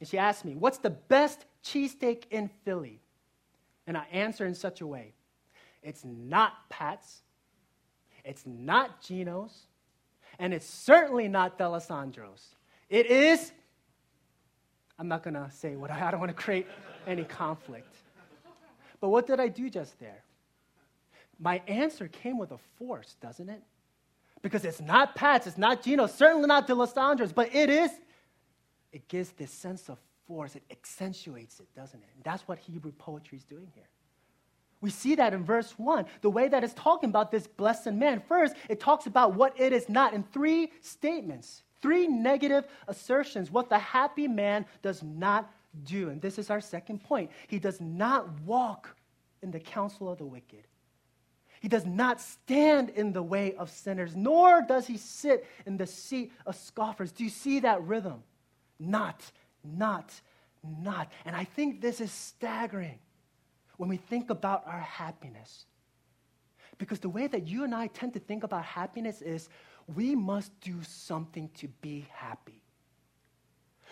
And 0.00 0.08
she 0.08 0.16
asked 0.16 0.44
me, 0.44 0.54
What's 0.54 0.78
the 0.78 0.90
best 0.90 1.44
cheesesteak 1.64 2.24
in 2.30 2.48
Philly? 2.64 3.00
And 3.86 3.96
I 3.96 4.04
answer 4.12 4.46
in 4.46 4.54
such 4.54 4.80
a 4.80 4.86
way 4.86 5.14
it's 5.82 6.04
not 6.04 6.68
Pat's, 6.68 7.22
it's 8.24 8.44
not 8.46 9.00
Geno's, 9.02 9.66
and 10.38 10.52
it's 10.54 10.66
certainly 10.66 11.28
not 11.28 11.58
D'Alessandro's. 11.58 12.54
It 12.88 13.06
is, 13.06 13.52
I'm 14.98 15.08
not 15.08 15.22
gonna 15.22 15.50
say 15.50 15.76
what 15.76 15.90
I, 15.90 16.08
I 16.08 16.10
don't 16.10 16.20
wanna 16.20 16.32
create 16.32 16.66
any 17.06 17.24
conflict. 17.24 17.94
But 19.00 19.10
what 19.10 19.26
did 19.26 19.40
I 19.40 19.48
do 19.48 19.70
just 19.70 19.98
there? 20.00 20.22
My 21.38 21.62
answer 21.68 22.08
came 22.08 22.36
with 22.38 22.50
a 22.50 22.58
force, 22.78 23.16
doesn't 23.20 23.48
it? 23.48 23.62
Because 24.42 24.64
it's 24.64 24.80
not 24.80 25.14
Pat's, 25.14 25.46
it's 25.46 25.58
not 25.58 25.82
Geno's, 25.82 26.14
certainly 26.14 26.46
not 26.46 26.66
D'Alessandro's, 26.66 27.32
but 27.32 27.54
it 27.54 27.70
is. 27.70 27.90
It 28.92 29.06
gives 29.08 29.30
this 29.32 29.50
sense 29.50 29.88
of 29.88 29.98
force, 30.26 30.56
it 30.56 30.62
accentuates 30.70 31.60
it, 31.60 31.66
doesn't 31.74 32.00
it? 32.00 32.08
And 32.14 32.24
that's 32.24 32.46
what 32.46 32.58
Hebrew 32.58 32.92
poetry 32.92 33.38
is 33.38 33.44
doing 33.44 33.68
here. 33.74 33.88
We 34.80 34.90
see 34.90 35.16
that 35.16 35.34
in 35.34 35.44
verse 35.44 35.72
1, 35.76 36.06
the 36.20 36.30
way 36.30 36.48
that 36.48 36.62
it's 36.62 36.74
talking 36.74 37.10
about 37.10 37.30
this 37.30 37.46
blessed 37.46 37.92
man. 37.92 38.22
First, 38.28 38.54
it 38.68 38.78
talks 38.78 39.06
about 39.06 39.34
what 39.34 39.58
it 39.58 39.72
is 39.72 39.88
not 39.88 40.14
in 40.14 40.22
three 40.22 40.70
statements, 40.80 41.62
three 41.82 42.06
negative 42.06 42.64
assertions, 42.86 43.50
what 43.50 43.68
the 43.68 43.78
happy 43.78 44.28
man 44.28 44.66
does 44.82 45.02
not 45.02 45.50
do. 45.84 46.10
And 46.10 46.22
this 46.22 46.38
is 46.38 46.48
our 46.48 46.60
second 46.60 47.02
point. 47.02 47.30
He 47.48 47.58
does 47.58 47.80
not 47.80 48.28
walk 48.42 48.94
in 49.42 49.50
the 49.50 49.60
counsel 49.60 50.10
of 50.10 50.18
the 50.18 50.26
wicked. 50.26 50.64
He 51.60 51.68
does 51.68 51.84
not 51.84 52.20
stand 52.20 52.90
in 52.90 53.12
the 53.12 53.22
way 53.22 53.54
of 53.54 53.70
sinners, 53.70 54.14
nor 54.14 54.62
does 54.62 54.86
he 54.86 54.96
sit 54.96 55.44
in 55.66 55.76
the 55.76 55.86
seat 55.86 56.32
of 56.46 56.54
scoffers. 56.54 57.10
Do 57.10 57.24
you 57.24 57.30
see 57.30 57.60
that 57.60 57.82
rhythm? 57.82 58.22
Not, 58.78 59.32
not, 59.64 60.20
not. 60.62 61.10
And 61.24 61.34
I 61.34 61.42
think 61.42 61.80
this 61.80 62.00
is 62.00 62.12
staggering 62.12 63.00
when 63.78 63.88
we 63.88 63.96
think 63.96 64.28
about 64.28 64.66
our 64.66 64.80
happiness. 64.80 65.64
Because 66.76 67.00
the 67.00 67.08
way 67.08 67.26
that 67.26 67.48
you 67.48 67.64
and 67.64 67.74
I 67.74 67.86
tend 67.86 68.12
to 68.12 68.20
think 68.20 68.44
about 68.44 68.64
happiness 68.64 69.22
is 69.22 69.48
we 69.86 70.14
must 70.14 70.52
do 70.60 70.82
something 70.82 71.48
to 71.54 71.68
be 71.80 72.06
happy. 72.12 72.62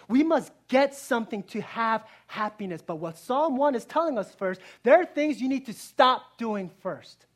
We 0.09 0.23
must 0.23 0.53
get 0.69 0.95
something 0.95 1.43
to 1.45 1.61
have 1.63 2.05
happiness. 2.27 2.83
But 2.83 2.97
what 2.97 3.17
Psalm 3.17 3.57
1 3.57 3.75
is 3.75 3.85
telling 3.85 4.19
us 4.19 4.33
first, 4.35 4.61
there 4.83 5.01
are 5.01 5.07
things 5.07 5.41
you 5.41 5.49
need 5.49 5.67
to 5.67 5.73
stop 5.73 6.37
doing 6.37 6.71
first. 6.81 7.27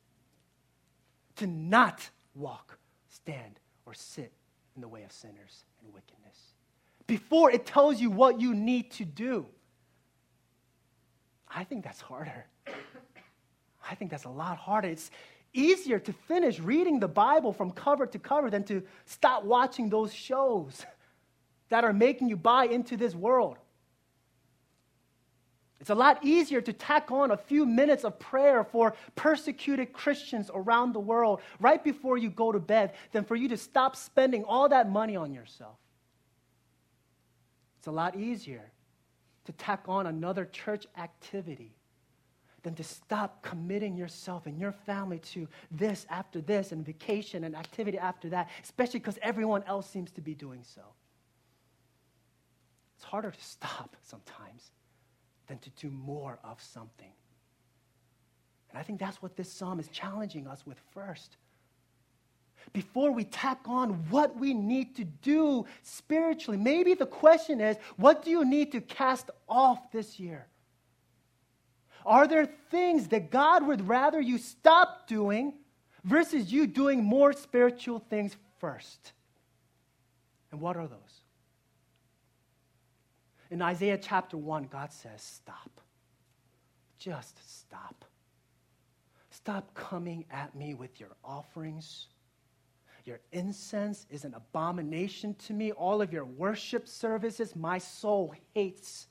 To 1.37 1.47
not 1.47 2.07
walk, 2.35 2.77
stand, 3.09 3.59
or 3.85 3.93
sit 3.93 4.31
in 4.75 4.81
the 4.81 4.87
way 4.87 5.03
of 5.03 5.11
sinners 5.11 5.65
and 5.81 5.93
wickedness. 5.93 6.37
Before 7.07 7.51
it 7.51 7.65
tells 7.65 7.99
you 7.99 8.09
what 8.09 8.39
you 8.39 8.53
need 8.53 8.91
to 8.91 9.05
do. 9.05 9.47
I 11.53 11.65
think 11.65 11.83
that's 11.83 11.99
harder. 11.99 12.45
I 13.91 13.95
think 13.95 14.09
that's 14.09 14.23
a 14.23 14.29
lot 14.29 14.57
harder. 14.57 14.87
It's 14.87 15.11
easier 15.53 15.99
to 15.99 16.13
finish 16.13 16.59
reading 16.59 17.01
the 17.01 17.09
Bible 17.09 17.51
from 17.51 17.71
cover 17.71 18.05
to 18.05 18.17
cover 18.17 18.49
than 18.49 18.63
to 18.63 18.83
stop 19.05 19.43
watching 19.43 19.89
those 19.89 20.13
shows 20.13 20.85
that 21.67 21.83
are 21.83 21.91
making 21.91 22.29
you 22.29 22.37
buy 22.37 22.65
into 22.65 22.95
this 22.95 23.13
world. 23.13 23.57
It's 25.81 25.89
a 25.89 25.95
lot 25.95 26.23
easier 26.23 26.61
to 26.61 26.71
tack 26.71 27.11
on 27.11 27.31
a 27.31 27.37
few 27.37 27.65
minutes 27.65 28.05
of 28.05 28.17
prayer 28.17 28.63
for 28.63 28.93
persecuted 29.15 29.91
Christians 29.91 30.49
around 30.53 30.93
the 30.93 30.99
world 30.99 31.41
right 31.59 31.83
before 31.83 32.17
you 32.17 32.29
go 32.29 32.53
to 32.53 32.59
bed 32.59 32.93
than 33.11 33.25
for 33.25 33.35
you 33.35 33.49
to 33.49 33.57
stop 33.57 33.97
spending 33.97 34.45
all 34.45 34.69
that 34.69 34.89
money 34.89 35.17
on 35.17 35.33
yourself. 35.33 35.75
It's 37.79 37.87
a 37.87 37.91
lot 37.91 38.15
easier 38.15 38.71
to 39.45 39.51
tack 39.51 39.83
on 39.87 40.07
another 40.07 40.45
church 40.45 40.85
activity 40.97 41.73
than 42.63 42.75
to 42.75 42.83
stop 42.83 43.41
committing 43.41 43.97
yourself 43.97 44.45
and 44.45 44.59
your 44.59 44.71
family 44.71 45.19
to 45.19 45.47
this 45.71 46.05
after 46.09 46.41
this 46.41 46.71
and 46.71 46.85
vacation 46.85 47.43
and 47.43 47.55
activity 47.55 47.97
after 47.97 48.29
that, 48.29 48.49
especially 48.63 48.99
because 48.99 49.17
everyone 49.21 49.63
else 49.67 49.89
seems 49.89 50.11
to 50.11 50.21
be 50.21 50.35
doing 50.35 50.63
so. 50.63 50.81
It's 52.97 53.05
harder 53.05 53.31
to 53.31 53.43
stop 53.43 53.95
sometimes 54.03 54.71
than 55.47 55.57
to 55.59 55.69
do 55.71 55.89
more 55.89 56.39
of 56.43 56.61
something. 56.61 57.11
And 58.69 58.79
I 58.79 58.83
think 58.83 58.99
that's 58.99 59.21
what 59.21 59.35
this 59.35 59.51
psalm 59.51 59.79
is 59.79 59.87
challenging 59.89 60.47
us 60.47 60.65
with 60.65 60.79
first. 60.93 61.37
Before 62.73 63.11
we 63.11 63.23
tack 63.23 63.59
on 63.65 63.89
what 64.09 64.37
we 64.39 64.53
need 64.53 64.95
to 64.95 65.03
do 65.03 65.65
spiritually, 65.81 66.57
maybe 66.57 66.93
the 66.93 67.07
question 67.07 67.59
is 67.59 67.77
what 67.97 68.23
do 68.23 68.29
you 68.29 68.45
need 68.45 68.71
to 68.73 68.81
cast 68.81 69.31
off 69.49 69.91
this 69.91 70.19
year? 70.19 70.47
Are 72.05 72.27
there 72.27 72.45
things 72.45 73.07
that 73.09 73.31
God 73.31 73.65
would 73.65 73.87
rather 73.87 74.19
you 74.19 74.37
stop 74.37 75.07
doing 75.07 75.53
versus 76.03 76.51
you 76.51 76.67
doing 76.67 77.03
more 77.03 77.33
spiritual 77.33 77.99
things 77.99 78.35
first? 78.59 79.13
And 80.51 80.59
what 80.59 80.77
are 80.77 80.87
those? 80.87 81.21
In 83.49 83.61
Isaiah 83.61 83.97
chapter 83.97 84.37
1, 84.37 84.69
God 84.71 84.91
says, 84.91 85.21
Stop. 85.21 85.81
Just 86.97 87.39
stop. 87.61 88.05
Stop 89.29 89.73
coming 89.73 90.25
at 90.31 90.55
me 90.55 90.73
with 90.73 90.99
your 90.99 91.09
offerings. 91.23 92.07
Your 93.05 93.19
incense 93.31 94.05
is 94.09 94.23
an 94.23 94.35
abomination 94.35 95.33
to 95.45 95.53
me. 95.53 95.71
All 95.71 96.01
of 96.01 96.13
your 96.13 96.25
worship 96.25 96.87
services, 96.87 97.55
my 97.55 97.77
soul 97.77 98.35
hates. 98.53 99.07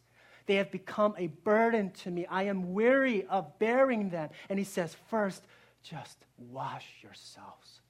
They 0.51 0.57
have 0.57 0.73
become 0.73 1.15
a 1.17 1.29
burden 1.29 1.93
to 2.03 2.11
me. 2.11 2.27
I 2.27 2.43
am 2.43 2.73
weary 2.73 3.25
of 3.27 3.57
bearing 3.61 4.11
them. 4.11 4.31
And 4.49 4.59
he 4.59 4.65
says, 4.65 4.97
First, 5.09 5.45
just 5.81 6.19
wash 6.39 6.89
yourselves, 7.05 7.83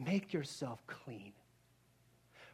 make 0.00 0.32
yourself 0.32 0.84
clean. 0.88 1.32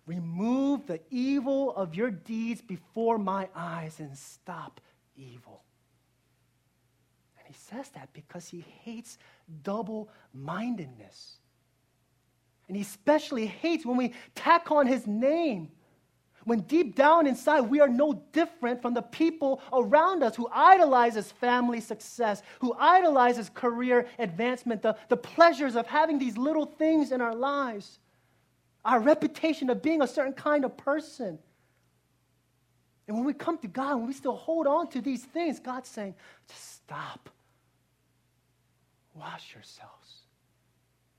Remove 0.04 0.86
the 0.86 1.00
evil 1.08 1.74
of 1.74 1.94
your 1.94 2.10
deeds 2.10 2.60
before 2.60 3.16
my 3.16 3.48
eyes 3.56 4.00
and 4.00 4.14
stop 4.18 4.82
evil. 5.16 5.62
And 7.38 7.46
he 7.46 7.54
says 7.54 7.88
that 7.94 8.12
because 8.12 8.48
he 8.48 8.66
hates 8.82 9.16
double 9.62 10.10
mindedness. 10.34 11.38
And 12.68 12.76
he 12.76 12.82
especially 12.82 13.46
hates 13.46 13.86
when 13.86 13.96
we 13.96 14.12
tack 14.34 14.70
on 14.70 14.86
his 14.86 15.06
name. 15.06 15.70
When 16.44 16.60
deep 16.60 16.96
down 16.96 17.26
inside 17.26 17.60
we 17.60 17.80
are 17.80 17.88
no 17.88 18.22
different 18.32 18.82
from 18.82 18.94
the 18.94 19.02
people 19.02 19.60
around 19.72 20.22
us 20.22 20.34
who 20.34 20.48
idolizes 20.52 21.30
family 21.30 21.80
success, 21.80 22.42
who 22.60 22.74
idolizes 22.78 23.48
career 23.48 24.06
advancement, 24.18 24.82
the, 24.82 24.96
the 25.08 25.16
pleasures 25.16 25.76
of 25.76 25.86
having 25.86 26.18
these 26.18 26.36
little 26.36 26.66
things 26.66 27.12
in 27.12 27.20
our 27.20 27.34
lives 27.34 27.98
our 28.84 29.00
reputation 29.00 29.70
of 29.70 29.82
being 29.82 30.02
a 30.02 30.06
certain 30.06 30.32
kind 30.32 30.64
of 30.64 30.76
person. 30.76 31.38
And 33.06 33.16
when 33.16 33.26
we 33.26 33.32
come 33.32 33.58
to 33.58 33.68
God, 33.68 33.96
when 33.96 34.06
we 34.06 34.12
still 34.12 34.36
hold 34.36 34.66
on 34.66 34.88
to 34.90 35.00
these 35.00 35.24
things, 35.24 35.60
God's 35.60 35.88
saying, 35.88 36.14
just 36.48 36.74
stop. 36.74 37.30
Wash 39.14 39.54
yourselves. 39.54 40.22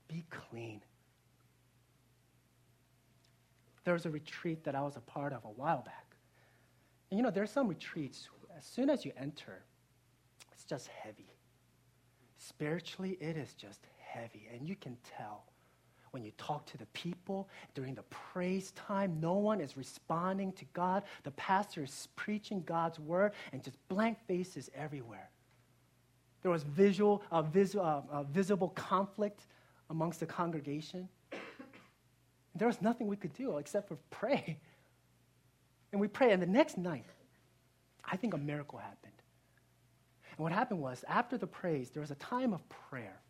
Be 0.08 0.24
clean. 0.30 0.80
There 3.84 3.94
was 3.94 4.06
a 4.06 4.10
retreat 4.10 4.64
that 4.64 4.74
I 4.74 4.82
was 4.82 4.96
a 4.96 5.00
part 5.00 5.32
of 5.32 5.44
a 5.44 5.48
while 5.48 5.82
back. 5.82 6.16
And 7.10 7.18
you 7.18 7.22
know, 7.22 7.30
there 7.30 7.42
are 7.42 7.46
some 7.46 7.68
retreats, 7.68 8.28
as 8.56 8.64
soon 8.64 8.90
as 8.90 9.04
you 9.04 9.12
enter, 9.16 9.62
it's 10.52 10.64
just 10.64 10.88
heavy. 10.88 11.28
Spiritually, 12.38 13.16
it 13.20 13.36
is 13.36 13.54
just 13.54 13.80
heavy. 13.98 14.48
And 14.52 14.66
you 14.68 14.76
can 14.76 14.96
tell 15.16 15.44
when 16.14 16.22
you 16.22 16.30
talk 16.38 16.64
to 16.66 16.78
the 16.78 16.86
people 16.86 17.48
during 17.74 17.94
the 17.94 18.04
praise 18.04 18.70
time, 18.72 19.18
no 19.20 19.34
one 19.34 19.60
is 19.60 19.76
responding 19.76 20.52
to 20.52 20.64
God. 20.72 21.02
The 21.24 21.32
pastor 21.32 21.82
is 21.82 22.08
preaching 22.14 22.62
God's 22.64 23.00
word 23.00 23.32
and 23.52 23.64
just 23.64 23.76
blank 23.88 24.18
faces 24.28 24.70
everywhere. 24.76 25.28
There 26.42 26.52
was 26.52 26.62
visual, 26.62 27.22
uh, 27.32 27.42
uh, 27.56 28.02
uh, 28.12 28.22
visible 28.24 28.68
conflict 28.68 29.46
amongst 29.90 30.20
the 30.20 30.26
congregation. 30.26 31.08
There 32.54 32.68
was 32.68 32.80
nothing 32.80 33.08
we 33.08 33.16
could 33.16 33.32
do 33.34 33.58
except 33.58 33.88
for 33.88 33.98
pray. 34.10 34.58
And 35.92 36.00
we 36.00 36.08
pray. 36.08 36.32
And 36.32 36.40
the 36.40 36.46
next 36.46 36.78
night, 36.78 37.04
I 38.04 38.16
think 38.16 38.34
a 38.34 38.38
miracle 38.38 38.78
happened. 38.78 39.12
And 40.36 40.38
what 40.38 40.52
happened 40.52 40.80
was, 40.80 41.04
after 41.08 41.38
the 41.38 41.46
praise, 41.46 41.90
there 41.90 42.00
was 42.00 42.10
a 42.10 42.16
time 42.16 42.52
of 42.52 42.60
prayer. 42.68 43.20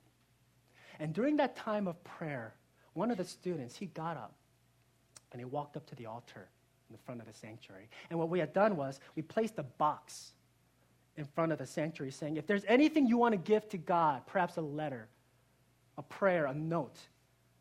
And 0.98 1.12
during 1.12 1.36
that 1.36 1.56
time 1.56 1.86
of 1.86 2.02
prayer, 2.04 2.54
one 2.92 3.10
of 3.10 3.16
the 3.16 3.24
students, 3.24 3.76
he 3.76 3.86
got 3.86 4.16
up 4.16 4.34
and 5.32 5.40
he 5.40 5.44
walked 5.44 5.76
up 5.76 5.86
to 5.86 5.94
the 5.96 6.06
altar 6.06 6.48
in 6.88 6.96
the 6.96 7.02
front 7.02 7.20
of 7.20 7.26
the 7.26 7.32
sanctuary. 7.32 7.88
And 8.10 8.18
what 8.18 8.28
we 8.28 8.38
had 8.38 8.52
done 8.52 8.76
was, 8.76 9.00
we 9.16 9.22
placed 9.22 9.58
a 9.58 9.62
box 9.62 10.32
in 11.16 11.24
front 11.24 11.52
of 11.52 11.58
the 11.58 11.66
sanctuary 11.66 12.12
saying, 12.12 12.36
if 12.36 12.46
there's 12.46 12.64
anything 12.66 13.06
you 13.06 13.18
want 13.18 13.32
to 13.32 13.38
give 13.38 13.68
to 13.70 13.78
God, 13.78 14.26
perhaps 14.26 14.56
a 14.56 14.62
letter, 14.62 15.08
a 15.98 16.02
prayer, 16.02 16.46
a 16.46 16.54
note, 16.54 16.98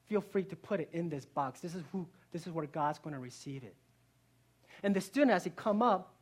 feel 0.07 0.21
free 0.21 0.43
to 0.43 0.55
put 0.55 0.79
it 0.79 0.89
in 0.93 1.09
this 1.09 1.25
box. 1.25 1.59
This 1.59 1.75
is, 1.75 1.83
who, 1.91 2.07
this 2.31 2.45
is 2.45 2.53
where 2.53 2.65
God's 2.65 2.99
going 2.99 3.13
to 3.13 3.19
receive 3.19 3.63
it. 3.63 3.75
And 4.81 4.95
the 4.95 5.01
student, 5.01 5.31
as 5.31 5.43
he 5.43 5.49
come 5.51 5.81
up, 5.81 6.13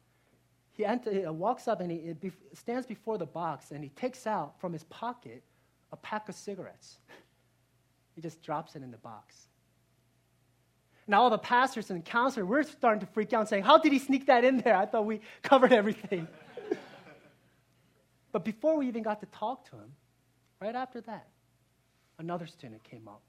he, 0.73 0.85
enter, 0.85 1.31
walks 1.31 1.67
up 1.67 1.81
and 1.81 1.91
he, 1.91 2.31
stands 2.53 2.85
before 2.85 3.17
the 3.17 3.25
box 3.25 3.71
and 3.71 3.83
he 3.83 3.89
takes 3.89 4.25
out 4.25 4.59
from 4.59 4.73
his 4.73 4.83
pocket 4.85 5.43
a 5.91 5.97
pack 5.97 6.29
of 6.29 6.35
cigarettes. 6.35 6.97
he 8.15 8.21
just 8.21 8.41
drops 8.41 8.75
it 8.75 8.83
in 8.83 8.91
the 8.91 8.97
box. 8.97 9.47
Now 11.07 11.23
all 11.23 11.29
the 11.29 11.37
pastors 11.37 11.89
and 11.91 12.05
counselors, 12.05 12.47
we're 12.47 12.63
starting 12.63 13.01
to 13.01 13.05
freak 13.07 13.33
out 13.33 13.49
saying, 13.49 13.63
how 13.63 13.77
did 13.77 13.91
he 13.91 13.99
sneak 13.99 14.27
that 14.27 14.45
in 14.45 14.59
there? 14.59 14.75
I 14.75 14.85
thought 14.85 15.05
we 15.05 15.21
covered 15.41 15.73
everything. 15.73 16.27
but 18.31 18.45
before 18.45 18.77
we 18.77 18.87
even 18.87 19.03
got 19.03 19.19
to 19.19 19.25
talk 19.27 19.69
to 19.71 19.75
him, 19.75 19.91
right 20.61 20.75
after 20.75 21.01
that, 21.01 21.27
another 22.17 22.47
student 22.47 22.83
came 22.83 23.07
up, 23.07 23.21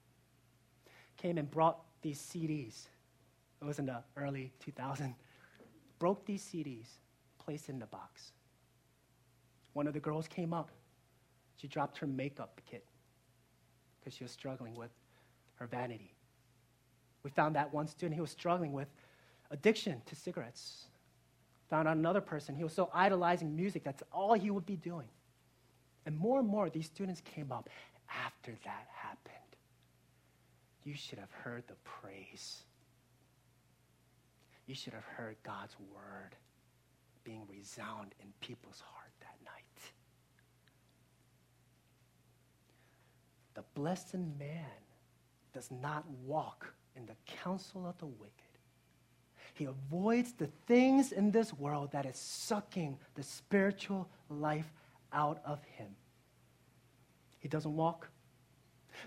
came 1.17 1.39
and 1.39 1.51
brought 1.51 1.81
these 2.03 2.19
CDs. 2.21 2.87
It 3.61 3.65
was 3.65 3.79
in 3.79 3.87
the 3.87 4.03
early 4.17 4.53
2000s. 4.67 5.15
Broke 5.99 6.25
these 6.27 6.43
CDs, 6.43 6.87
placed 7.39 7.69
in 7.69 7.79
the 7.79 7.87
box. 7.87 8.33
One 9.73 9.87
of 9.87 9.95
the 9.95 10.01
girls 10.01 10.27
came 10.27 10.53
up. 10.53 10.71
She 11.57 11.69
dropped 11.69 11.99
her 11.99 12.07
makeup 12.07 12.61
kit 12.69 12.85
because 14.01 14.15
she 14.17 14.25
was 14.25 14.33
struggling 14.33 14.75
with 14.75 14.91
her 15.55 15.67
vanity. 15.67 16.13
We 17.23 17.31
found 17.31 17.55
that 17.55 17.73
one 17.73 17.87
student, 17.87 18.15
he 18.15 18.21
was 18.21 18.31
struggling 18.31 18.73
with 18.73 18.89
addiction 19.51 20.03
to 20.07 20.17
cigarettes. 20.17 20.87
Found 21.71 21.87
another 21.87 22.21
person, 22.21 22.55
he 22.57 22.65
was 22.65 22.73
so 22.73 22.91
idolizing 22.93 23.55
music, 23.55 23.85
that's 23.85 24.03
all 24.13 24.35
he 24.35 24.51
would 24.51 24.67
be 24.67 24.77
doing. 24.77 25.09
And 26.05 26.19
more 26.19 26.41
and 26.41 26.49
more, 26.49 26.69
these 26.69 26.87
students 26.87 27.21
came 27.21 27.53
up. 27.53 27.69
After 28.27 28.53
that 28.65 28.89
happened, 28.93 29.22
you 30.85 30.95
should 30.95 31.19
have 31.19 31.31
heard 31.31 31.65
the 31.69 31.77
praise. 31.85 32.63
You 34.67 34.75
should 34.75 34.93
have 34.93 35.05
heard 35.05 35.37
God's 35.43 35.77
word 35.95 36.37
being 37.25 37.43
resound 37.49 38.15
in 38.21 38.29
people's 38.41 38.81
heart 38.81 39.13
that 39.21 39.37
night. 39.45 39.93
The 43.55 43.65
blessed 43.75 44.15
man 44.39 44.65
does 45.53 45.71
not 45.71 46.05
walk 46.25 46.73
in 46.97 47.07
the 47.07 47.17
counsel 47.27 47.87
of 47.87 47.99
the 47.99 48.07
wicked. 48.07 48.33
He 49.55 49.67
avoids 49.67 50.33
the 50.33 50.49
things 50.67 51.13
in 51.13 51.31
this 51.31 51.53
world 51.53 51.93
that 51.93 52.07
is 52.07 52.17
sucking 52.17 52.99
the 53.15 53.23
spiritual 53.23 54.09
life 54.31 54.73
out 55.13 55.41
of 55.45 55.63
him. 55.65 55.95
He 57.39 57.49
doesn't 57.49 57.75
walk 57.77 58.09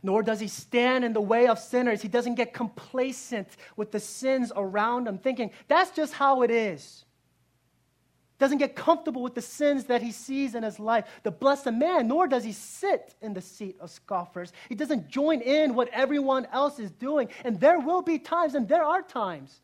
nor 0.03 0.23
does 0.23 0.39
he 0.39 0.47
stand 0.47 1.03
in 1.03 1.13
the 1.13 1.21
way 1.21 1.47
of 1.47 1.59
sinners. 1.59 2.01
He 2.01 2.07
doesn't 2.07 2.35
get 2.35 2.53
complacent 2.53 3.47
with 3.75 3.91
the 3.91 3.99
sins 3.99 4.51
around 4.55 5.07
him, 5.07 5.17
thinking 5.17 5.51
that's 5.67 5.91
just 5.91 6.13
how 6.13 6.41
it 6.41 6.51
is. 6.51 7.05
Doesn't 8.37 8.57
get 8.57 8.75
comfortable 8.75 9.21
with 9.21 9.33
the 9.33 9.41
sins 9.41 9.85
that 9.85 10.01
he 10.01 10.11
sees 10.11 10.55
in 10.55 10.63
his 10.63 10.77
life. 10.77 11.05
The 11.23 11.31
blessed 11.31 11.71
man, 11.71 12.09
nor 12.09 12.27
does 12.27 12.43
he 12.43 12.51
sit 12.51 13.15
in 13.21 13.33
the 13.33 13.41
seat 13.41 13.77
of 13.79 13.89
scoffers. 13.89 14.51
He 14.67 14.75
doesn't 14.75 15.07
join 15.07 15.39
in 15.39 15.73
what 15.73 15.87
everyone 15.93 16.45
else 16.51 16.77
is 16.77 16.91
doing. 16.91 17.29
And 17.45 17.59
there 17.59 17.79
will 17.79 18.01
be 18.01 18.19
times, 18.19 18.55
and 18.55 18.67
there 18.67 18.83
are 18.83 19.01
times, 19.01 19.61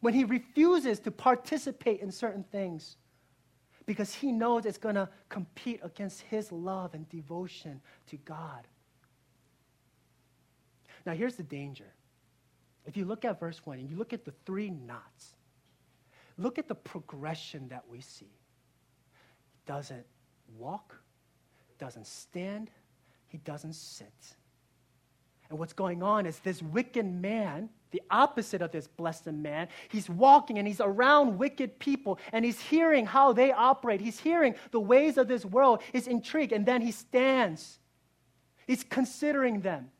when 0.00 0.12
he 0.12 0.24
refuses 0.24 1.00
to 1.00 1.10
participate 1.10 2.00
in 2.00 2.12
certain 2.12 2.44
things 2.44 2.96
because 3.86 4.12
he 4.12 4.30
knows 4.30 4.66
it's 4.66 4.78
going 4.78 4.96
to 4.96 5.08
compete 5.28 5.80
against 5.82 6.20
his 6.22 6.52
love 6.52 6.92
and 6.92 7.08
devotion 7.08 7.80
to 8.08 8.16
God. 8.18 8.66
Now, 11.06 11.12
here's 11.12 11.36
the 11.36 11.44
danger. 11.44 11.86
If 12.84 12.96
you 12.96 13.04
look 13.04 13.24
at 13.24 13.38
verse 13.38 13.60
1 13.64 13.78
and 13.78 13.88
you 13.88 13.96
look 13.96 14.12
at 14.12 14.24
the 14.24 14.34
three 14.44 14.70
knots, 14.70 15.34
look 16.36 16.58
at 16.58 16.68
the 16.68 16.74
progression 16.74 17.68
that 17.68 17.84
we 17.88 18.00
see. 18.00 18.30
He 19.52 19.58
doesn't 19.66 20.04
walk, 20.58 20.96
doesn't 21.78 22.06
stand, 22.06 22.70
he 23.28 23.38
doesn't 23.38 23.74
sit. 23.74 24.36
And 25.48 25.58
what's 25.58 25.72
going 25.72 26.02
on 26.02 26.26
is 26.26 26.40
this 26.40 26.60
wicked 26.60 27.06
man, 27.06 27.70
the 27.92 28.02
opposite 28.10 28.62
of 28.62 28.72
this 28.72 28.88
blessed 28.88 29.26
man, 29.26 29.68
he's 29.88 30.10
walking 30.10 30.58
and 30.58 30.66
he's 30.66 30.80
around 30.80 31.38
wicked 31.38 31.78
people 31.78 32.18
and 32.32 32.44
he's 32.44 32.60
hearing 32.60 33.06
how 33.06 33.32
they 33.32 33.52
operate. 33.52 34.00
He's 34.00 34.18
hearing 34.18 34.56
the 34.72 34.80
ways 34.80 35.18
of 35.18 35.28
this 35.28 35.44
world. 35.44 35.82
He's 35.92 36.08
intrigued 36.08 36.52
and 36.52 36.66
then 36.66 36.82
he 36.82 36.90
stands. 36.90 37.78
He's 38.66 38.82
considering 38.82 39.60
them. 39.60 39.90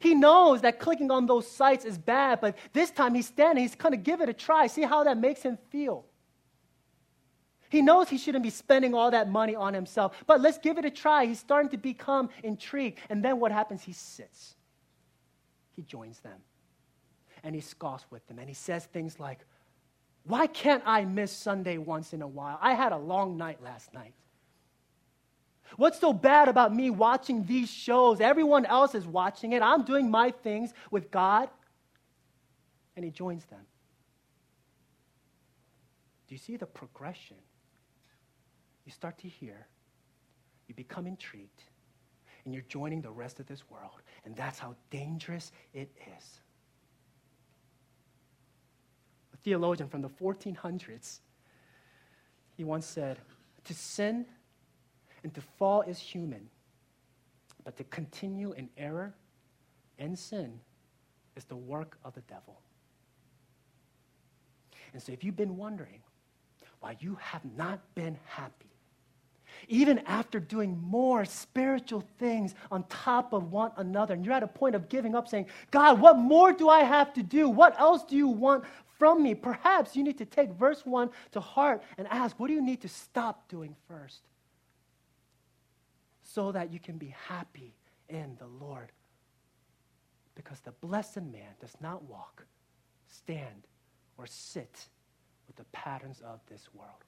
He 0.00 0.14
knows 0.14 0.60
that 0.62 0.78
clicking 0.78 1.10
on 1.10 1.26
those 1.26 1.50
sites 1.50 1.84
is 1.84 1.98
bad, 1.98 2.40
but 2.40 2.56
this 2.72 2.90
time 2.90 3.14
he's 3.14 3.26
standing, 3.26 3.62
he's 3.62 3.74
going 3.74 3.92
to 3.92 3.98
give 3.98 4.20
it 4.20 4.28
a 4.28 4.32
try, 4.32 4.66
see 4.66 4.82
how 4.82 5.04
that 5.04 5.18
makes 5.18 5.42
him 5.42 5.58
feel. 5.70 6.04
He 7.68 7.82
knows 7.82 8.08
he 8.08 8.18
shouldn't 8.18 8.44
be 8.44 8.50
spending 8.50 8.94
all 8.94 9.10
that 9.10 9.28
money 9.28 9.56
on 9.56 9.74
himself, 9.74 10.16
but 10.26 10.40
let's 10.40 10.58
give 10.58 10.78
it 10.78 10.84
a 10.84 10.90
try. 10.90 11.26
He's 11.26 11.40
starting 11.40 11.70
to 11.70 11.76
become 11.76 12.28
intrigued. 12.42 13.00
And 13.10 13.24
then 13.24 13.40
what 13.40 13.50
happens? 13.50 13.82
He 13.82 13.92
sits, 13.92 14.54
he 15.72 15.82
joins 15.82 16.20
them, 16.20 16.38
and 17.42 17.54
he 17.54 17.60
scoffs 17.60 18.04
with 18.10 18.26
them, 18.28 18.38
and 18.38 18.48
he 18.48 18.54
says 18.54 18.84
things 18.86 19.18
like, 19.18 19.40
Why 20.24 20.46
can't 20.46 20.82
I 20.86 21.04
miss 21.04 21.32
Sunday 21.32 21.78
once 21.78 22.12
in 22.12 22.22
a 22.22 22.28
while? 22.28 22.58
I 22.60 22.74
had 22.74 22.92
a 22.92 22.98
long 22.98 23.36
night 23.36 23.62
last 23.62 23.92
night. 23.92 24.14
What's 25.76 25.98
so 25.98 26.12
bad 26.12 26.48
about 26.48 26.74
me 26.74 26.90
watching 26.90 27.44
these 27.44 27.70
shows? 27.70 28.20
Everyone 28.20 28.64
else 28.66 28.94
is 28.94 29.06
watching 29.06 29.52
it. 29.52 29.62
I'm 29.62 29.84
doing 29.84 30.10
my 30.10 30.30
things 30.30 30.72
with 30.90 31.10
God. 31.10 31.48
And 32.96 33.04
he 33.04 33.10
joins 33.10 33.44
them. 33.46 33.60
Do 36.28 36.34
you 36.34 36.38
see 36.38 36.56
the 36.56 36.66
progression? 36.66 37.36
You 38.84 38.92
start 38.92 39.18
to 39.18 39.28
hear, 39.28 39.66
you 40.68 40.74
become 40.74 41.06
intrigued, 41.06 41.62
and 42.44 42.52
you're 42.54 42.64
joining 42.68 43.00
the 43.00 43.10
rest 43.10 43.40
of 43.40 43.46
this 43.46 43.68
world. 43.70 44.02
And 44.24 44.36
that's 44.36 44.58
how 44.58 44.74
dangerous 44.90 45.52
it 45.72 45.90
is. 46.16 46.40
A 49.32 49.36
theologian 49.38 49.88
from 49.88 50.02
the 50.02 50.08
1400s, 50.08 51.20
he 52.56 52.64
once 52.64 52.86
said, 52.86 53.18
To 53.64 53.74
sin 53.74 54.26
and 55.24 55.34
to 55.34 55.40
fall 55.40 55.80
is 55.82 55.98
human, 55.98 56.48
but 57.64 57.76
to 57.78 57.84
continue 57.84 58.52
in 58.52 58.68
error 58.76 59.14
and 59.98 60.16
sin 60.16 60.60
is 61.34 61.44
the 61.44 61.56
work 61.56 61.96
of 62.04 62.14
the 62.14 62.20
devil. 62.22 62.60
And 64.92 65.02
so, 65.02 65.10
if 65.10 65.24
you've 65.24 65.36
been 65.36 65.56
wondering 65.56 66.00
why 66.80 66.96
you 67.00 67.18
have 67.20 67.42
not 67.56 67.80
been 67.94 68.16
happy, 68.26 68.66
even 69.68 70.00
after 70.00 70.38
doing 70.38 70.78
more 70.82 71.24
spiritual 71.24 72.04
things 72.18 72.54
on 72.70 72.84
top 72.84 73.32
of 73.32 73.50
one 73.50 73.72
another, 73.76 74.14
and 74.14 74.24
you're 74.24 74.34
at 74.34 74.42
a 74.42 74.48
point 74.48 74.74
of 74.74 74.88
giving 74.88 75.14
up, 75.14 75.26
saying, 75.26 75.46
God, 75.70 76.00
what 76.00 76.18
more 76.18 76.52
do 76.52 76.68
I 76.68 76.80
have 76.80 77.14
to 77.14 77.22
do? 77.22 77.48
What 77.48 77.78
else 77.80 78.04
do 78.04 78.14
you 78.16 78.28
want 78.28 78.64
from 78.98 79.22
me? 79.22 79.34
Perhaps 79.34 79.96
you 79.96 80.04
need 80.04 80.18
to 80.18 80.26
take 80.26 80.50
verse 80.50 80.84
1 80.84 81.10
to 81.32 81.40
heart 81.40 81.82
and 81.98 82.06
ask, 82.08 82.38
what 82.38 82.48
do 82.48 82.52
you 82.52 82.62
need 82.62 82.82
to 82.82 82.88
stop 82.88 83.48
doing 83.48 83.74
first? 83.88 84.20
So 86.34 86.50
that 86.50 86.72
you 86.72 86.80
can 86.80 86.98
be 86.98 87.14
happy 87.28 87.74
in 88.08 88.36
the 88.38 88.46
Lord. 88.64 88.90
Because 90.34 90.60
the 90.60 90.72
blessed 90.72 91.22
man 91.22 91.54
does 91.60 91.76
not 91.80 92.02
walk, 92.04 92.44
stand, 93.08 93.68
or 94.18 94.26
sit 94.26 94.88
with 95.46 95.54
the 95.56 95.64
patterns 95.72 96.20
of 96.26 96.40
this 96.48 96.68
world. 96.74 97.04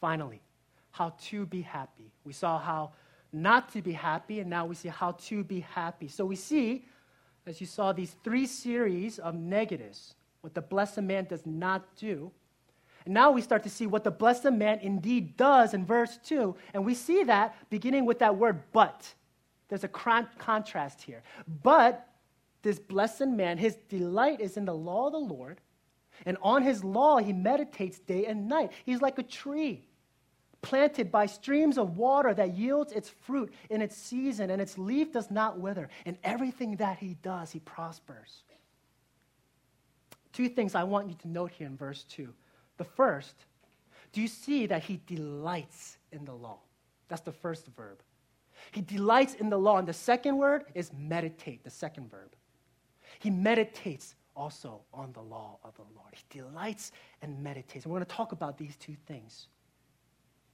finally, 0.00 0.40
how 0.90 1.10
to 1.30 1.46
be 1.46 1.62
happy. 1.62 2.10
We 2.24 2.32
saw 2.32 2.58
how 2.58 2.92
not 3.32 3.72
to 3.72 3.80
be 3.82 3.92
happy, 3.92 4.40
and 4.40 4.50
now 4.50 4.66
we 4.66 4.74
see 4.74 4.88
how 4.88 5.12
to 5.12 5.44
be 5.44 5.60
happy. 5.60 6.08
So 6.08 6.24
we 6.26 6.34
see, 6.34 6.84
as 7.46 7.60
you 7.60 7.68
saw, 7.68 7.92
these 7.92 8.16
three 8.24 8.46
series 8.46 9.20
of 9.20 9.36
negatives 9.36 10.14
what 10.40 10.54
the 10.54 10.60
blessed 10.60 11.02
man 11.02 11.26
does 11.26 11.46
not 11.46 11.94
do. 11.94 12.32
And 13.04 13.14
now 13.14 13.30
we 13.30 13.42
start 13.42 13.62
to 13.64 13.70
see 13.70 13.86
what 13.86 14.04
the 14.04 14.10
blessed 14.10 14.52
man 14.52 14.78
indeed 14.80 15.36
does 15.36 15.74
in 15.74 15.84
verse 15.84 16.18
2. 16.24 16.54
And 16.74 16.84
we 16.84 16.94
see 16.94 17.24
that 17.24 17.56
beginning 17.70 18.06
with 18.06 18.18
that 18.20 18.36
word 18.36 18.62
but. 18.72 19.12
There's 19.68 19.84
a 19.84 19.88
contrast 19.88 21.02
here. 21.02 21.22
But 21.62 22.06
this 22.62 22.78
blessed 22.78 23.26
man, 23.26 23.58
his 23.58 23.76
delight 23.88 24.40
is 24.40 24.56
in 24.56 24.64
the 24.64 24.74
law 24.74 25.06
of 25.06 25.12
the 25.12 25.18
Lord, 25.18 25.60
and 26.26 26.36
on 26.42 26.62
his 26.62 26.84
law 26.84 27.18
he 27.18 27.32
meditates 27.32 27.98
day 27.98 28.26
and 28.26 28.48
night. 28.48 28.70
He's 28.84 29.00
like 29.00 29.18
a 29.18 29.22
tree 29.22 29.88
planted 30.60 31.10
by 31.10 31.26
streams 31.26 31.76
of 31.76 31.96
water 31.96 32.32
that 32.32 32.54
yields 32.54 32.92
its 32.92 33.08
fruit 33.08 33.52
in 33.68 33.82
its 33.82 33.96
season, 33.96 34.50
and 34.50 34.62
its 34.62 34.78
leaf 34.78 35.12
does 35.12 35.30
not 35.30 35.58
wither. 35.58 35.88
And 36.06 36.16
everything 36.22 36.76
that 36.76 36.98
he 36.98 37.14
does, 37.22 37.50
he 37.50 37.58
prospers. 37.58 38.44
Two 40.32 40.48
things 40.48 40.74
I 40.74 40.84
want 40.84 41.08
you 41.08 41.16
to 41.16 41.28
note 41.28 41.50
here 41.50 41.66
in 41.66 41.76
verse 41.76 42.04
2. 42.04 42.32
The 42.82 42.88
first, 42.96 43.36
do 44.12 44.20
you 44.20 44.26
see 44.26 44.66
that 44.66 44.82
he 44.82 44.98
delights 45.06 45.98
in 46.10 46.24
the 46.24 46.32
law? 46.32 46.58
That's 47.06 47.22
the 47.22 47.30
first 47.30 47.68
verb. 47.76 48.02
He 48.72 48.80
delights 48.80 49.34
in 49.34 49.50
the 49.50 49.56
law. 49.56 49.78
And 49.78 49.86
the 49.86 49.92
second 49.92 50.36
word 50.36 50.64
is 50.74 50.90
meditate, 50.92 51.62
the 51.62 51.70
second 51.70 52.10
verb. 52.10 52.34
He 53.20 53.30
meditates 53.30 54.16
also 54.34 54.80
on 54.92 55.12
the 55.12 55.20
law 55.20 55.58
of 55.62 55.76
the 55.76 55.84
Lord. 55.94 56.12
He 56.12 56.40
delights 56.40 56.90
and 57.22 57.40
meditates. 57.40 57.84
And 57.84 57.92
we're 57.92 58.00
going 58.00 58.06
to 58.06 58.16
talk 58.16 58.32
about 58.32 58.58
these 58.58 58.74
two 58.74 58.96
things. 59.06 59.46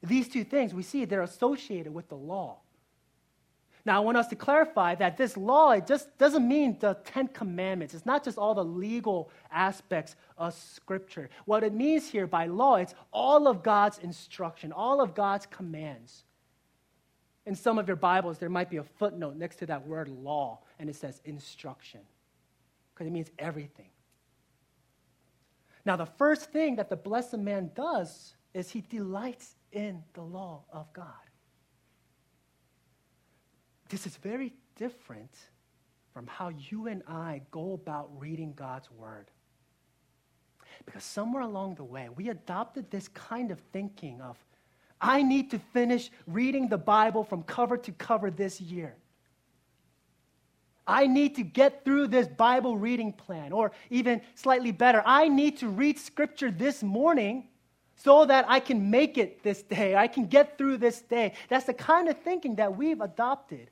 These 0.03 0.29
two 0.29 0.45
things, 0.45 0.75
we 0.75 0.83
see 0.83 1.07
they're 1.07 1.23
associated 1.23 1.95
with 1.95 2.11
the 2.11 2.17
law. 2.19 2.59
Now, 3.89 3.97
I 3.97 4.01
want 4.01 4.19
us 4.19 4.27
to 4.27 4.37
clarify 4.37 4.97
that 4.97 5.17
this 5.17 5.35
law, 5.35 5.71
it 5.71 5.87
just 5.87 6.19
doesn't 6.19 6.47
mean 6.47 6.77
the 6.79 6.99
Ten 7.07 7.27
Commandments. 7.27 7.95
It's 7.95 8.05
not 8.05 8.23
just 8.23 8.37
all 8.37 8.55
the 8.55 8.63
legal 8.63 9.31
aspects 9.51 10.15
of 10.37 10.53
Scripture. 10.53 11.31
What 11.47 11.65
it 11.65 11.73
means 11.73 12.07
here 12.07 12.27
by 12.27 12.49
law, 12.49 12.75
it's 12.75 12.95
all 13.15 13.49
of 13.49 13.63
God's 13.63 13.97
instruction, 13.97 14.73
all 14.73 15.01
of 15.01 15.15
God's 15.15 15.47
commands. 15.47 16.25
In 17.47 17.55
some 17.55 17.79
of 17.79 17.87
your 17.87 17.97
Bibles, 17.97 18.37
there 18.37 18.51
might 18.51 18.69
be 18.69 18.77
a 18.77 18.85
footnote 18.85 19.37
next 19.37 19.57
to 19.61 19.67
that 19.67 19.87
word 19.87 20.09
law, 20.09 20.59
and 20.79 20.91
it 20.91 20.97
says 20.97 21.23
instruction, 21.25 22.01
because 22.93 23.07
it 23.07 23.11
means 23.11 23.31
everything. 23.39 23.89
Now, 25.87 25.97
the 25.97 26.05
first 26.05 26.53
thing 26.53 26.77
that 26.77 26.91
the 26.91 26.97
blessed 26.97 27.39
man 27.39 27.71
does 27.75 28.35
is 28.53 28.69
he 28.69 28.83
delights 28.83 29.57
in 29.73 30.03
the 30.13 30.21
law 30.21 30.65
of 30.71 30.93
God. 30.93 31.15
This 33.89 34.07
is 34.07 34.17
very 34.17 34.53
different 34.77 35.31
from 36.13 36.27
how 36.27 36.49
you 36.49 36.89
and 36.89 37.03
I 37.07 37.43
go 37.51 37.73
about 37.75 38.11
reading 38.19 38.53
God's 38.55 38.91
word. 38.91 39.31
Because 40.85 41.05
somewhere 41.05 41.43
along 41.43 41.77
the 41.77 41.85
way, 41.85 42.09
we 42.15 42.29
adopted 42.29 42.91
this 42.91 43.09
kind 43.09 43.51
of 43.51 43.59
thinking 43.73 44.21
of, 44.21 44.37
I 45.01 45.23
need 45.23 45.51
to 45.53 45.59
finish 45.59 46.11
reading 46.27 46.69
the 46.69 46.79
Bible 46.79 47.25
from 47.25 47.43
cover 47.43 47.77
to 47.77 47.93
cover 47.93 48.31
this 48.31 48.61
year. 48.61 48.97
I 50.87 51.07
need 51.07 51.37
to 51.37 51.43
get 51.43 51.85
through 51.85 52.09
this 52.09 52.27
Bible 52.27 52.77
reading 52.77 53.13
plan. 53.13 53.53
Or 53.53 53.73
even 53.91 54.23
slightly 54.35 54.73
better, 54.73 55.03
I 55.05 55.29
need 55.29 55.59
to 55.59 55.69
read 55.69 55.99
scripture 55.99 56.51
this 56.51 56.83
morning 56.83 57.49
so 57.95 58.25
that 58.25 58.47
I 58.49 58.61
can 58.61 58.91
make 58.91 59.19
it 59.19 59.43
this 59.43 59.63
day. 59.63 59.95
I 59.95 60.09
can 60.09 60.27
get 60.27 60.57
through 60.57 60.79
this 60.79 61.03
day. 61.03 61.35
That's 61.49 61.67
the 61.67 61.75
kind 61.75 62.09
of 62.09 62.19
thinking 62.23 62.57
that 62.57 62.77
we've 62.77 63.01
adopted. 63.01 63.71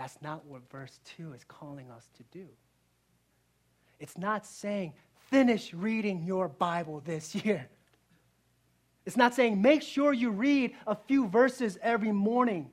That's 0.00 0.22
not 0.22 0.46
what 0.46 0.62
verse 0.70 0.98
2 1.18 1.34
is 1.34 1.44
calling 1.44 1.90
us 1.90 2.08
to 2.16 2.22
do. 2.32 2.46
It's 3.98 4.16
not 4.16 4.46
saying, 4.46 4.94
finish 5.28 5.74
reading 5.74 6.22
your 6.22 6.48
Bible 6.48 7.02
this 7.04 7.34
year. 7.44 7.68
It's 9.04 9.18
not 9.18 9.34
saying, 9.34 9.60
make 9.60 9.82
sure 9.82 10.14
you 10.14 10.30
read 10.30 10.72
a 10.86 10.94
few 10.94 11.28
verses 11.28 11.78
every 11.82 12.12
morning 12.12 12.70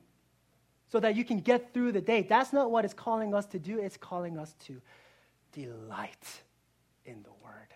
so 0.90 0.98
that 1.00 1.16
you 1.16 1.24
can 1.24 1.40
get 1.40 1.74
through 1.74 1.92
the 1.92 2.00
day. 2.00 2.22
That's 2.22 2.54
not 2.54 2.70
what 2.70 2.86
it's 2.86 2.94
calling 2.94 3.34
us 3.34 3.44
to 3.48 3.58
do. 3.58 3.78
It's 3.78 3.98
calling 3.98 4.38
us 4.38 4.54
to 4.64 4.80
delight 5.52 6.42
in 7.04 7.22
the 7.24 7.32
Word. 7.44 7.74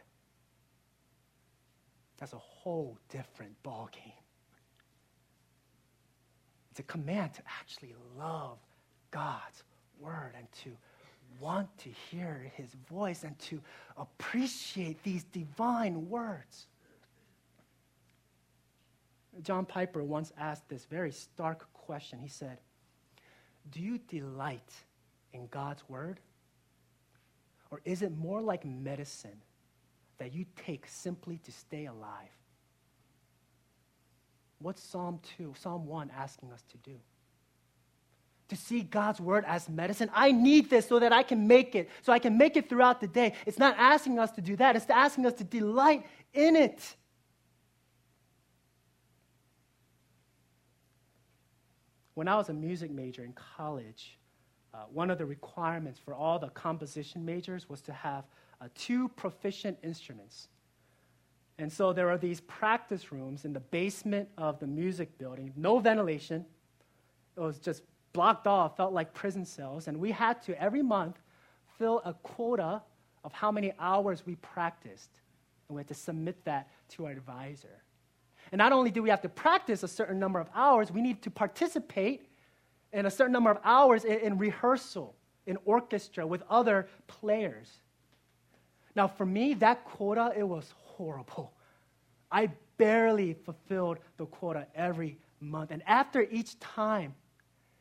That's 2.16 2.32
a 2.32 2.38
whole 2.38 2.96
different 3.10 3.54
ballgame. 3.62 4.14
It's 6.70 6.80
a 6.80 6.84
command 6.84 7.34
to 7.34 7.42
actually 7.60 7.94
love 8.16 8.56
God's 9.12 9.62
word 10.00 10.32
and 10.36 10.50
to 10.64 10.70
want 11.40 11.68
to 11.78 11.88
hear 12.10 12.50
his 12.56 12.74
voice 12.90 13.22
and 13.22 13.38
to 13.38 13.60
appreciate 13.96 15.02
these 15.02 15.24
divine 15.24 16.08
words. 16.08 16.66
John 19.42 19.64
Piper 19.64 20.02
once 20.02 20.32
asked 20.36 20.68
this 20.68 20.84
very 20.84 21.12
stark 21.12 21.72
question. 21.72 22.18
He 22.18 22.28
said, 22.28 22.58
Do 23.70 23.80
you 23.80 23.98
delight 24.08 24.72
in 25.32 25.46
God's 25.46 25.82
word? 25.88 26.20
Or 27.70 27.80
is 27.84 28.02
it 28.02 28.16
more 28.16 28.42
like 28.42 28.66
medicine 28.66 29.40
that 30.18 30.34
you 30.34 30.44
take 30.66 30.86
simply 30.86 31.38
to 31.38 31.52
stay 31.52 31.86
alive? 31.86 32.28
What's 34.58 34.82
Psalm 34.82 35.20
2, 35.38 35.54
Psalm 35.58 35.86
1 35.86 36.10
asking 36.16 36.52
us 36.52 36.62
to 36.70 36.76
do? 36.78 36.96
To 38.48 38.56
see 38.56 38.82
God's 38.82 39.20
word 39.20 39.44
as 39.46 39.68
medicine. 39.68 40.10
I 40.14 40.32
need 40.32 40.68
this 40.68 40.86
so 40.86 40.98
that 40.98 41.12
I 41.12 41.22
can 41.22 41.46
make 41.46 41.74
it, 41.74 41.88
so 42.02 42.12
I 42.12 42.18
can 42.18 42.36
make 42.36 42.56
it 42.56 42.68
throughout 42.68 43.00
the 43.00 43.06
day. 43.06 43.34
It's 43.46 43.58
not 43.58 43.76
asking 43.78 44.18
us 44.18 44.30
to 44.32 44.40
do 44.40 44.56
that, 44.56 44.76
it's 44.76 44.88
asking 44.90 45.26
us 45.26 45.34
to 45.34 45.44
delight 45.44 46.06
in 46.34 46.56
it. 46.56 46.96
When 52.14 52.28
I 52.28 52.36
was 52.36 52.50
a 52.50 52.52
music 52.52 52.90
major 52.90 53.24
in 53.24 53.32
college, 53.32 54.18
uh, 54.74 54.84
one 54.92 55.10
of 55.10 55.18
the 55.18 55.24
requirements 55.26 55.98
for 55.98 56.14
all 56.14 56.38
the 56.38 56.48
composition 56.48 57.24
majors 57.24 57.68
was 57.68 57.80
to 57.82 57.92
have 57.92 58.24
uh, 58.60 58.68
two 58.74 59.08
proficient 59.08 59.78
instruments. 59.82 60.48
And 61.58 61.72
so 61.72 61.92
there 61.92 62.10
are 62.10 62.18
these 62.18 62.40
practice 62.40 63.12
rooms 63.12 63.44
in 63.44 63.52
the 63.52 63.60
basement 63.60 64.28
of 64.38 64.58
the 64.60 64.66
music 64.66 65.16
building, 65.18 65.52
no 65.56 65.78
ventilation. 65.78 66.44
It 67.36 67.40
was 67.40 67.58
just 67.58 67.82
blocked 68.12 68.46
off 68.46 68.76
felt 68.76 68.92
like 68.92 69.14
prison 69.14 69.44
cells, 69.44 69.88
and 69.88 69.98
we 69.98 70.10
had 70.10 70.42
to 70.42 70.60
every 70.60 70.82
month 70.82 71.18
fill 71.78 72.02
a 72.04 72.14
quota 72.14 72.82
of 73.24 73.32
how 73.32 73.50
many 73.50 73.72
hours 73.78 74.24
we 74.26 74.36
practiced. 74.36 75.10
And 75.68 75.76
we 75.76 75.80
had 75.80 75.88
to 75.88 75.94
submit 75.94 76.44
that 76.44 76.68
to 76.90 77.06
our 77.06 77.12
advisor. 77.12 77.82
And 78.50 78.58
not 78.58 78.72
only 78.72 78.90
do 78.90 79.02
we 79.02 79.10
have 79.10 79.22
to 79.22 79.28
practice 79.28 79.82
a 79.82 79.88
certain 79.88 80.18
number 80.18 80.38
of 80.38 80.48
hours, 80.54 80.90
we 80.92 81.00
need 81.00 81.22
to 81.22 81.30
participate 81.30 82.26
in 82.92 83.06
a 83.06 83.10
certain 83.10 83.32
number 83.32 83.50
of 83.50 83.58
hours 83.64 84.04
in, 84.04 84.18
in 84.18 84.38
rehearsal, 84.38 85.14
in 85.46 85.56
orchestra 85.64 86.26
with 86.26 86.42
other 86.50 86.88
players. 87.06 87.68
Now, 88.94 89.08
for 89.08 89.24
me, 89.24 89.54
that 89.54 89.84
quota, 89.84 90.32
it 90.36 90.42
was 90.42 90.74
horrible. 90.76 91.54
I 92.30 92.50
barely 92.76 93.34
fulfilled 93.34 93.98
the 94.18 94.26
quota 94.26 94.66
every 94.74 95.18
month. 95.40 95.70
And 95.70 95.82
after 95.86 96.22
each 96.30 96.58
time, 96.60 97.14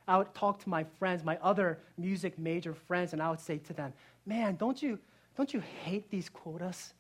I 0.08 0.18
would 0.18 0.34
talk 0.34 0.60
to 0.64 0.70
my 0.70 0.84
friends, 1.00 1.24
my 1.24 1.38
other 1.42 1.80
music 1.98 2.38
major 2.38 2.74
friends, 2.74 3.14
and 3.14 3.22
I 3.22 3.30
would 3.30 3.40
say 3.40 3.58
to 3.60 3.74
them, 3.74 3.94
Man, 4.26 4.56
don't 4.56 4.82
you, 4.82 5.00
don't 5.36 5.54
you 5.54 5.62
hate 5.84 6.10
these 6.10 6.30
quotas 6.30 6.94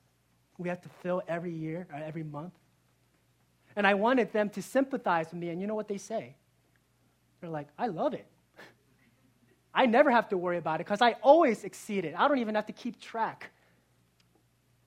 we 0.58 0.70
have 0.70 0.82
to 0.82 0.90
fill 1.02 1.22
every 1.28 1.52
year 1.52 1.88
or 1.92 2.00
every 2.00 2.24
month? 2.24 2.54
And 3.76 3.88
I 3.88 3.94
wanted 3.94 4.34
them 4.34 4.50
to 4.52 4.62
sympathize 4.62 5.28
with 5.32 5.40
me, 5.40 5.50
and 5.50 5.62
you 5.62 5.68
know 5.68 5.76
what 5.76 5.88
they 5.88 5.98
say? 5.98 6.36
They're 7.40 7.50
like, 7.50 7.68
I 7.78 7.88
love 7.88 8.14
it. 8.14 8.28
I 9.74 9.86
never 9.86 10.12
have 10.12 10.30
to 10.30 10.38
worry 10.38 10.58
about 10.58 10.76
it 10.82 10.86
because 10.86 11.02
I 11.02 11.14
always 11.22 11.64
exceed 11.64 12.06
it. 12.06 12.14
I 12.18 12.28
don't 12.28 12.40
even 12.40 12.56
have 12.56 12.68
to 12.68 12.74
keep 12.74 13.00
track. 13.00 13.50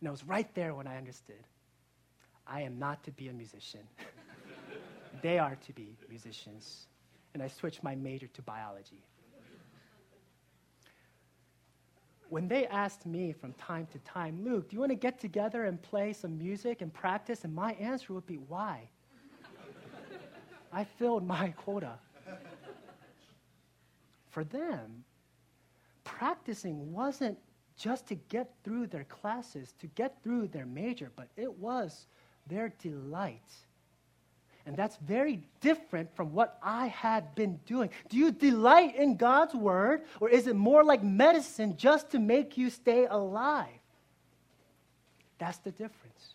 And 0.00 0.08
it 0.08 0.10
was 0.10 0.24
right 0.24 0.52
there 0.54 0.74
when 0.74 0.86
I 0.86 0.96
understood 0.96 1.42
I 2.46 2.60
am 2.60 2.78
not 2.78 3.02
to 3.04 3.10
be 3.10 3.28
a 3.28 3.32
musician, 3.32 3.80
they 5.22 5.38
are 5.38 5.56
to 5.66 5.72
be 5.72 5.96
musicians 6.10 6.86
and 7.34 7.42
I 7.42 7.48
switched 7.48 7.82
my 7.82 7.94
major 7.96 8.28
to 8.28 8.42
biology. 8.42 9.02
When 12.30 12.48
they 12.48 12.66
asked 12.66 13.04
me 13.04 13.32
from 13.32 13.52
time 13.54 13.86
to 13.92 13.98
time, 13.98 14.42
Luke, 14.42 14.70
do 14.70 14.74
you 14.74 14.80
want 14.80 14.90
to 14.90 14.96
get 14.96 15.20
together 15.20 15.66
and 15.66 15.80
play 15.82 16.12
some 16.12 16.38
music 16.38 16.80
and 16.80 16.92
practice? 16.92 17.44
And 17.44 17.54
my 17.54 17.72
answer 17.72 18.12
would 18.12 18.26
be, 18.26 18.36
why? 18.36 18.88
I 20.72 20.84
filled 20.84 21.26
my 21.26 21.48
quota. 21.56 21.98
For 24.30 24.42
them, 24.42 25.04
practicing 26.02 26.92
wasn't 26.92 27.38
just 27.76 28.06
to 28.08 28.14
get 28.14 28.50
through 28.64 28.88
their 28.88 29.04
classes, 29.04 29.74
to 29.80 29.86
get 29.88 30.22
through 30.22 30.48
their 30.48 30.66
major, 30.66 31.12
but 31.14 31.28
it 31.36 31.52
was 31.58 32.06
their 32.48 32.72
delight. 32.80 33.52
And 34.66 34.76
that's 34.76 34.96
very 34.96 35.42
different 35.60 36.14
from 36.16 36.32
what 36.32 36.58
I 36.62 36.86
had 36.86 37.34
been 37.34 37.60
doing. 37.66 37.90
Do 38.08 38.16
you 38.16 38.32
delight 38.32 38.96
in 38.96 39.16
God's 39.16 39.54
word, 39.54 40.02
or 40.20 40.30
is 40.30 40.46
it 40.46 40.56
more 40.56 40.82
like 40.82 41.02
medicine 41.02 41.76
just 41.76 42.10
to 42.12 42.18
make 42.18 42.56
you 42.56 42.70
stay 42.70 43.04
alive? 43.04 43.68
That's 45.38 45.58
the 45.58 45.70
difference. 45.70 46.34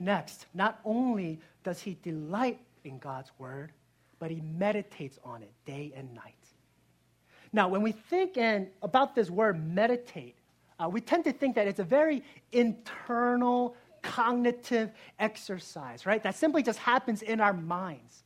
Next, 0.00 0.46
not 0.54 0.80
only 0.84 1.40
does 1.62 1.80
he 1.80 1.96
delight 2.02 2.58
in 2.84 2.98
God's 2.98 3.30
word, 3.38 3.72
but 4.18 4.30
he 4.30 4.40
meditates 4.40 5.18
on 5.24 5.42
it 5.42 5.52
day 5.64 5.92
and 5.94 6.12
night. 6.14 6.34
Now, 7.52 7.68
when 7.68 7.82
we 7.82 7.92
think 7.92 8.36
in, 8.36 8.68
about 8.82 9.14
this 9.14 9.30
word 9.30 9.64
meditate, 9.74 10.34
uh, 10.78 10.88
we 10.88 11.00
tend 11.00 11.24
to 11.24 11.32
think 11.32 11.56
that 11.56 11.66
it's 11.66 11.80
a 11.80 11.84
very 11.84 12.22
internal, 12.52 13.74
cognitive 14.02 14.90
exercise, 15.18 16.06
right? 16.06 16.22
That 16.22 16.36
simply 16.36 16.62
just 16.62 16.78
happens 16.78 17.22
in 17.22 17.40
our 17.40 17.52
minds. 17.52 18.24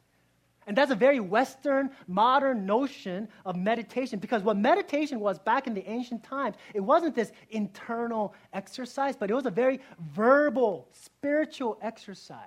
And 0.66 0.76
that's 0.76 0.92
a 0.92 0.96
very 0.96 1.18
Western, 1.18 1.90
modern 2.06 2.66
notion 2.66 3.28
of 3.44 3.56
meditation 3.56 4.20
because 4.20 4.42
what 4.42 4.56
meditation 4.56 5.18
was 5.18 5.38
back 5.38 5.66
in 5.66 5.74
the 5.74 5.88
ancient 5.88 6.22
times, 6.22 6.56
it 6.72 6.80
wasn't 6.80 7.16
this 7.16 7.32
internal 7.50 8.34
exercise, 8.52 9.16
but 9.16 9.30
it 9.30 9.34
was 9.34 9.46
a 9.46 9.50
very 9.50 9.80
verbal, 10.14 10.88
spiritual 10.92 11.78
exercise. 11.82 12.38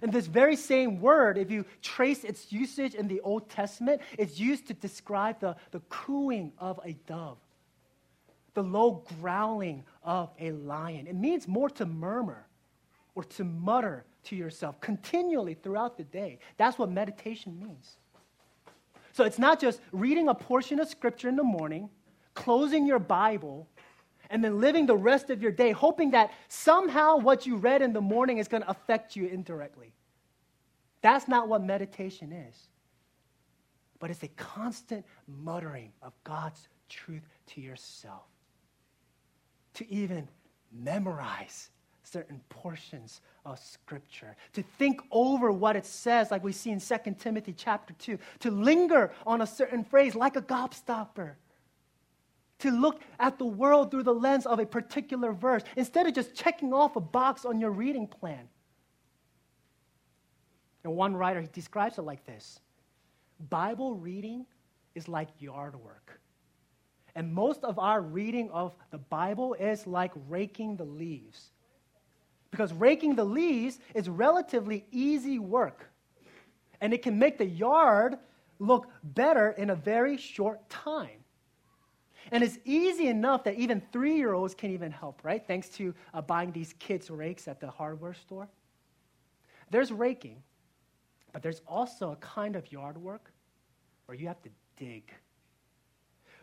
And 0.00 0.12
this 0.12 0.26
very 0.26 0.56
same 0.56 1.00
word, 1.00 1.38
if 1.38 1.50
you 1.50 1.64
trace 1.82 2.24
its 2.24 2.52
usage 2.52 2.94
in 2.94 3.08
the 3.08 3.20
Old 3.20 3.50
Testament, 3.50 4.00
it's 4.16 4.38
used 4.38 4.66
to 4.68 4.74
describe 4.74 5.40
the, 5.40 5.56
the 5.72 5.80
cooing 5.88 6.52
of 6.58 6.80
a 6.84 6.92
dove, 7.06 7.38
the 8.54 8.62
low 8.62 9.04
growling 9.20 9.84
of 10.04 10.30
a 10.40 10.52
lion. 10.52 11.06
It 11.06 11.14
means 11.14 11.46
more 11.46 11.70
to 11.70 11.86
murmur 11.86 12.46
or 13.14 13.24
to 13.24 13.44
mutter 13.44 14.04
to 14.24 14.36
yourself 14.36 14.80
continually 14.80 15.54
throughout 15.54 15.96
the 15.96 16.04
day. 16.04 16.38
That's 16.56 16.78
what 16.78 16.90
meditation 16.90 17.58
means. 17.58 17.96
So 19.12 19.24
it's 19.24 19.38
not 19.38 19.60
just 19.60 19.80
reading 19.92 20.28
a 20.28 20.34
portion 20.34 20.80
of 20.80 20.88
scripture 20.88 21.28
in 21.28 21.36
the 21.36 21.44
morning, 21.44 21.90
closing 22.34 22.86
your 22.86 22.98
Bible, 22.98 23.68
and 24.30 24.42
then 24.42 24.60
living 24.60 24.86
the 24.86 24.96
rest 24.96 25.28
of 25.28 25.42
your 25.42 25.52
day 25.52 25.72
hoping 25.72 26.12
that 26.12 26.32
somehow 26.48 27.18
what 27.18 27.46
you 27.46 27.56
read 27.56 27.82
in 27.82 27.92
the 27.92 28.00
morning 28.00 28.38
is 28.38 28.48
going 28.48 28.62
to 28.62 28.70
affect 28.70 29.14
you 29.14 29.26
indirectly. 29.26 29.92
That's 31.02 31.28
not 31.28 31.48
what 31.48 31.62
meditation 31.62 32.32
is. 32.32 32.56
But 33.98 34.10
it's 34.10 34.22
a 34.22 34.28
constant 34.28 35.04
muttering 35.28 35.92
of 36.00 36.12
God's 36.24 36.68
truth 36.88 37.28
to 37.48 37.60
yourself. 37.60 38.31
To 39.74 39.90
even 39.92 40.28
memorize 40.72 41.70
certain 42.02 42.40
portions 42.48 43.20
of 43.46 43.58
scripture 43.58 44.36
to 44.52 44.62
think 44.62 45.00
over 45.10 45.50
what 45.50 45.76
it 45.76 45.86
says 45.86 46.30
like 46.30 46.42
we 46.44 46.52
see 46.52 46.70
in 46.70 46.80
2 46.80 46.96
timothy 47.18 47.54
chapter 47.56 47.94
2 47.94 48.18
to 48.40 48.50
linger 48.50 49.12
on 49.26 49.40
a 49.40 49.46
certain 49.46 49.84
phrase 49.84 50.14
like 50.14 50.36
a 50.36 50.42
gobstopper 50.42 51.34
to 52.62 52.70
look 52.70 53.00
at 53.18 53.38
the 53.38 53.44
world 53.44 53.90
through 53.90 54.04
the 54.04 54.14
lens 54.14 54.46
of 54.46 54.60
a 54.60 54.66
particular 54.66 55.32
verse 55.32 55.64
instead 55.76 56.06
of 56.06 56.14
just 56.14 56.32
checking 56.32 56.72
off 56.72 56.94
a 56.94 57.00
box 57.00 57.44
on 57.44 57.58
your 57.60 57.72
reading 57.72 58.06
plan. 58.06 58.48
And 60.84 60.94
one 60.94 61.16
writer 61.16 61.40
he 61.40 61.48
describes 61.48 61.98
it 61.98 62.02
like 62.02 62.24
this 62.24 62.60
Bible 63.50 63.96
reading 63.96 64.46
is 64.94 65.08
like 65.08 65.28
yard 65.40 65.74
work. 65.74 66.20
And 67.14 67.32
most 67.32 67.62
of 67.64 67.78
our 67.78 68.00
reading 68.00 68.50
of 68.50 68.74
the 68.90 68.98
Bible 68.98 69.54
is 69.54 69.86
like 69.86 70.12
raking 70.28 70.76
the 70.76 70.84
leaves. 70.84 71.50
Because 72.50 72.72
raking 72.72 73.16
the 73.16 73.24
leaves 73.24 73.78
is 73.94 74.08
relatively 74.08 74.84
easy 74.90 75.38
work. 75.38 75.90
And 76.80 76.92
it 76.92 77.02
can 77.02 77.18
make 77.18 77.38
the 77.38 77.46
yard 77.46 78.18
look 78.58 78.88
better 79.02 79.50
in 79.50 79.70
a 79.70 79.74
very 79.74 80.16
short 80.16 80.68
time. 80.68 81.22
And 82.30 82.42
it's 82.42 82.58
easy 82.64 83.08
enough 83.08 83.44
that 83.44 83.56
even 83.56 83.82
three 83.92 84.16
year 84.16 84.32
olds 84.32 84.54
can 84.54 84.70
even 84.70 84.90
help, 84.90 85.20
right? 85.22 85.42
Thanks 85.46 85.68
to 85.70 85.94
uh, 86.14 86.22
buying 86.22 86.52
these 86.52 86.72
kids' 86.78 87.10
rakes 87.10 87.48
at 87.48 87.60
the 87.60 87.70
hardware 87.70 88.14
store. 88.14 88.48
There's 89.70 89.90
raking, 89.90 90.42
but 91.32 91.42
there's 91.42 91.62
also 91.66 92.12
a 92.12 92.16
kind 92.16 92.56
of 92.56 92.70
yard 92.70 92.96
work 92.96 93.32
where 94.06 94.16
you 94.16 94.28
have 94.28 94.40
to 94.42 94.50
dig. 94.76 95.12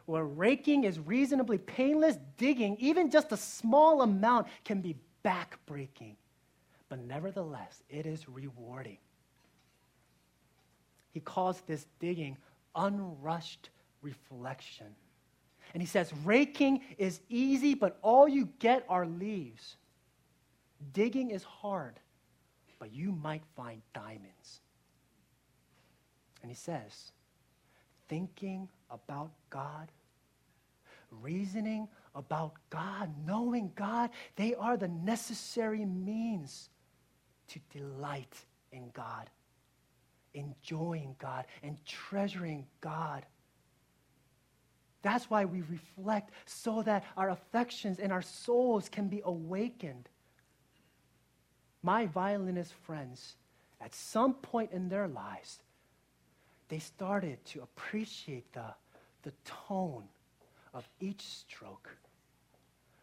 Where 0.10 0.26
raking 0.26 0.86
is 0.86 0.98
reasonably 0.98 1.60
painless, 1.60 2.18
digging, 2.36 2.78
even 2.80 3.12
just 3.12 3.32
a 3.32 3.38
small 3.38 4.02
amount, 4.02 4.48
can 4.66 4.82
be 4.82 4.96
backbreaking. 5.24 6.16
But 6.90 7.06
nevertheless, 7.06 7.84
it 7.92 8.08
is 8.08 8.28
rewarding. 8.28 8.98
He 11.12 11.20
calls 11.20 11.62
this 11.68 11.86
digging 12.00 12.38
unrushed 12.76 13.70
reflection. 14.02 14.88
And 15.76 15.84
he 15.84 15.86
says, 15.86 16.12
raking 16.26 16.82
is 16.98 17.22
easy, 17.30 17.76
but 17.76 18.00
all 18.02 18.28
you 18.28 18.50
get 18.58 18.86
are 18.90 19.06
leaves. 19.06 19.76
Digging 20.92 21.30
is 21.30 21.44
hard, 21.44 22.00
but 22.80 22.92
you 22.92 23.12
might 23.12 23.44
find 23.56 23.84
diamonds. 23.94 24.62
And 26.42 26.50
he 26.50 26.56
says, 26.56 27.12
thinking 28.08 28.70
about 28.90 29.30
God, 29.52 29.92
reasoning 31.22 31.88
about 32.16 32.54
God, 32.70 33.14
knowing 33.26 33.72
God, 33.76 34.10
they 34.36 34.56
are 34.56 34.78
the 34.78 34.88
necessary 34.88 35.86
means 35.86 36.70
to 37.48 37.60
delight 37.72 38.46
in 38.72 38.90
God, 38.94 39.30
enjoying 40.34 41.16
God, 41.20 41.46
and 41.64 41.78
treasuring 41.86 42.66
God. 42.82 43.26
That's 45.02 45.30
why 45.30 45.46
we 45.46 45.62
reflect 45.62 46.32
so 46.46 46.82
that 46.84 47.06
our 47.16 47.30
affections 47.30 48.00
and 48.00 48.12
our 48.12 48.22
souls 48.22 48.90
can 48.90 49.08
be 49.08 49.22
awakened. 49.24 50.10
My 51.82 52.06
violinist 52.06 52.74
friends, 52.84 53.36
at 53.80 53.96
some 53.96 54.34
point 54.34 54.72
in 54.74 54.90
their 54.90 55.08
lives, 55.08 55.60
they 56.68 56.80
started 56.80 57.44
to 57.46 57.62
appreciate 57.62 58.52
the, 58.54 58.74
the 59.24 59.32
tone 59.46 60.04
of 60.74 60.88
each 61.00 61.22
stroke, 61.22 61.90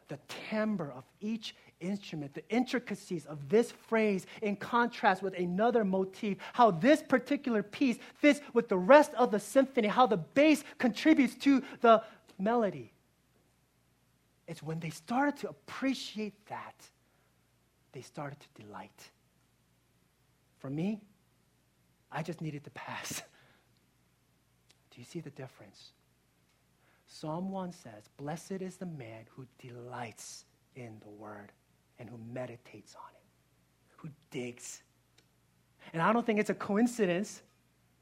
the 0.08 0.18
timbre 0.50 0.92
of 0.92 1.04
each 1.20 1.54
instrument, 1.80 2.32
the 2.34 2.48
intricacies 2.48 3.26
of 3.26 3.48
this 3.48 3.72
phrase 3.72 4.26
in 4.42 4.56
contrast 4.56 5.22
with 5.22 5.34
another 5.34 5.84
motif, 5.84 6.38
how 6.52 6.70
this 6.70 7.02
particular 7.02 7.62
piece 7.62 7.98
fits 8.14 8.40
with 8.52 8.68
the 8.68 8.78
rest 8.78 9.12
of 9.14 9.30
the 9.30 9.40
symphony, 9.40 9.88
how 9.88 10.06
the 10.06 10.16
bass 10.16 10.64
contributes 10.78 11.34
to 11.34 11.62
the 11.80 12.02
melody. 12.38 12.92
It's 14.46 14.62
when 14.62 14.78
they 14.78 14.90
started 14.90 15.36
to 15.38 15.48
appreciate 15.48 16.46
that, 16.46 16.74
they 17.92 18.02
started 18.02 18.38
to 18.40 18.62
delight. 18.62 19.10
For 20.58 20.70
me, 20.70 21.00
I 22.12 22.22
just 22.22 22.40
needed 22.40 22.64
to 22.64 22.70
pass. 22.70 23.22
Do 24.90 25.00
you 25.00 25.04
see 25.04 25.20
the 25.20 25.30
difference? 25.30 25.90
Psalm 27.20 27.50
1 27.50 27.72
says, 27.72 28.10
Blessed 28.18 28.60
is 28.60 28.76
the 28.76 28.84
man 28.84 29.24
who 29.34 29.46
delights 29.58 30.44
in 30.74 30.98
the 31.00 31.08
word 31.08 31.50
and 31.98 32.10
who 32.10 32.18
meditates 32.30 32.94
on 32.94 33.10
it, 33.14 33.22
who 33.96 34.10
digs. 34.30 34.82
And 35.94 36.02
I 36.02 36.12
don't 36.12 36.26
think 36.26 36.38
it's 36.38 36.50
a 36.50 36.54
coincidence 36.54 37.40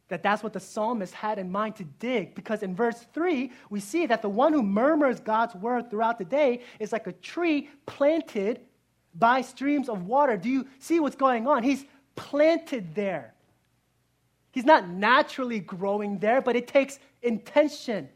that 0.09 0.25
that's 0.25 0.43
what 0.43 0.53
the 0.53 0.59
psalmist 0.59 1.15
had 1.15 1.39
in 1.39 1.53
mind 1.53 1.77
to 1.77 1.85
dig, 1.85 2.35
because 2.35 2.65
in 2.65 2.75
verse 2.75 3.07
3, 3.15 3.53
we 3.71 3.79
see 3.79 4.07
that 4.07 4.21
the 4.21 4.29
one 4.29 4.53
who 4.53 4.65
murmurs 4.65 5.21
God's 5.21 5.55
word 5.55 5.91
throughout 5.91 6.19
the 6.19 6.25
day 6.25 6.63
is 6.81 6.91
like 6.91 7.07
a 7.07 7.13
tree 7.13 7.71
planted 7.87 8.63
by 9.15 9.43
streams 9.43 9.89
of 9.89 10.07
water. 10.07 10.37
Do 10.37 10.51
you 10.51 10.67
see 10.81 10.99
what's 10.99 11.15
going 11.15 11.47
on? 11.47 11.63
He's 11.63 11.85
planted 12.17 12.97
there. 12.97 13.33
He's 14.51 14.65
not 14.65 14.89
naturally 14.89 15.61
growing 15.61 16.19
there, 16.19 16.41
but 16.41 16.57
it 16.57 16.67
takes 16.67 16.99
intention. 17.23 18.09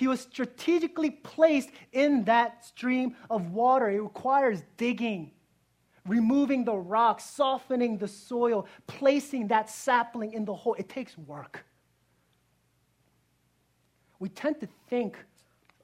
He 0.00 0.08
was 0.08 0.20
strategically 0.20 1.10
placed 1.10 1.68
in 1.92 2.24
that 2.24 2.64
stream 2.64 3.16
of 3.28 3.52
water. 3.52 3.90
It 3.90 4.00
requires 4.00 4.62
digging, 4.78 5.30
removing 6.06 6.64
the 6.64 6.74
rocks, 6.74 7.24
softening 7.24 7.98
the 7.98 8.08
soil, 8.08 8.66
placing 8.86 9.48
that 9.48 9.68
sapling 9.68 10.32
in 10.32 10.46
the 10.46 10.54
hole. 10.54 10.74
It 10.78 10.88
takes 10.88 11.18
work. 11.18 11.66
We 14.18 14.30
tend 14.30 14.60
to 14.60 14.68
think 14.88 15.18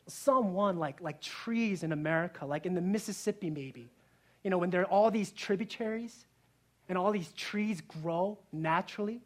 someone 0.07 0.79
like, 0.79 1.03
like 1.03 1.21
trees 1.21 1.83
in 1.83 1.93
America, 1.93 2.47
like 2.47 2.65
in 2.65 2.73
the 2.73 2.81
Mississippi, 2.81 3.51
maybe. 3.51 3.91
You 4.43 4.49
know, 4.49 4.57
when 4.57 4.71
there 4.71 4.81
are 4.81 4.87
all 4.87 5.11
these 5.11 5.31
tributaries 5.31 6.25
and 6.89 6.97
all 6.97 7.13
these 7.13 7.33
trees 7.33 7.83
grow 7.83 8.39
naturally. 8.51 9.21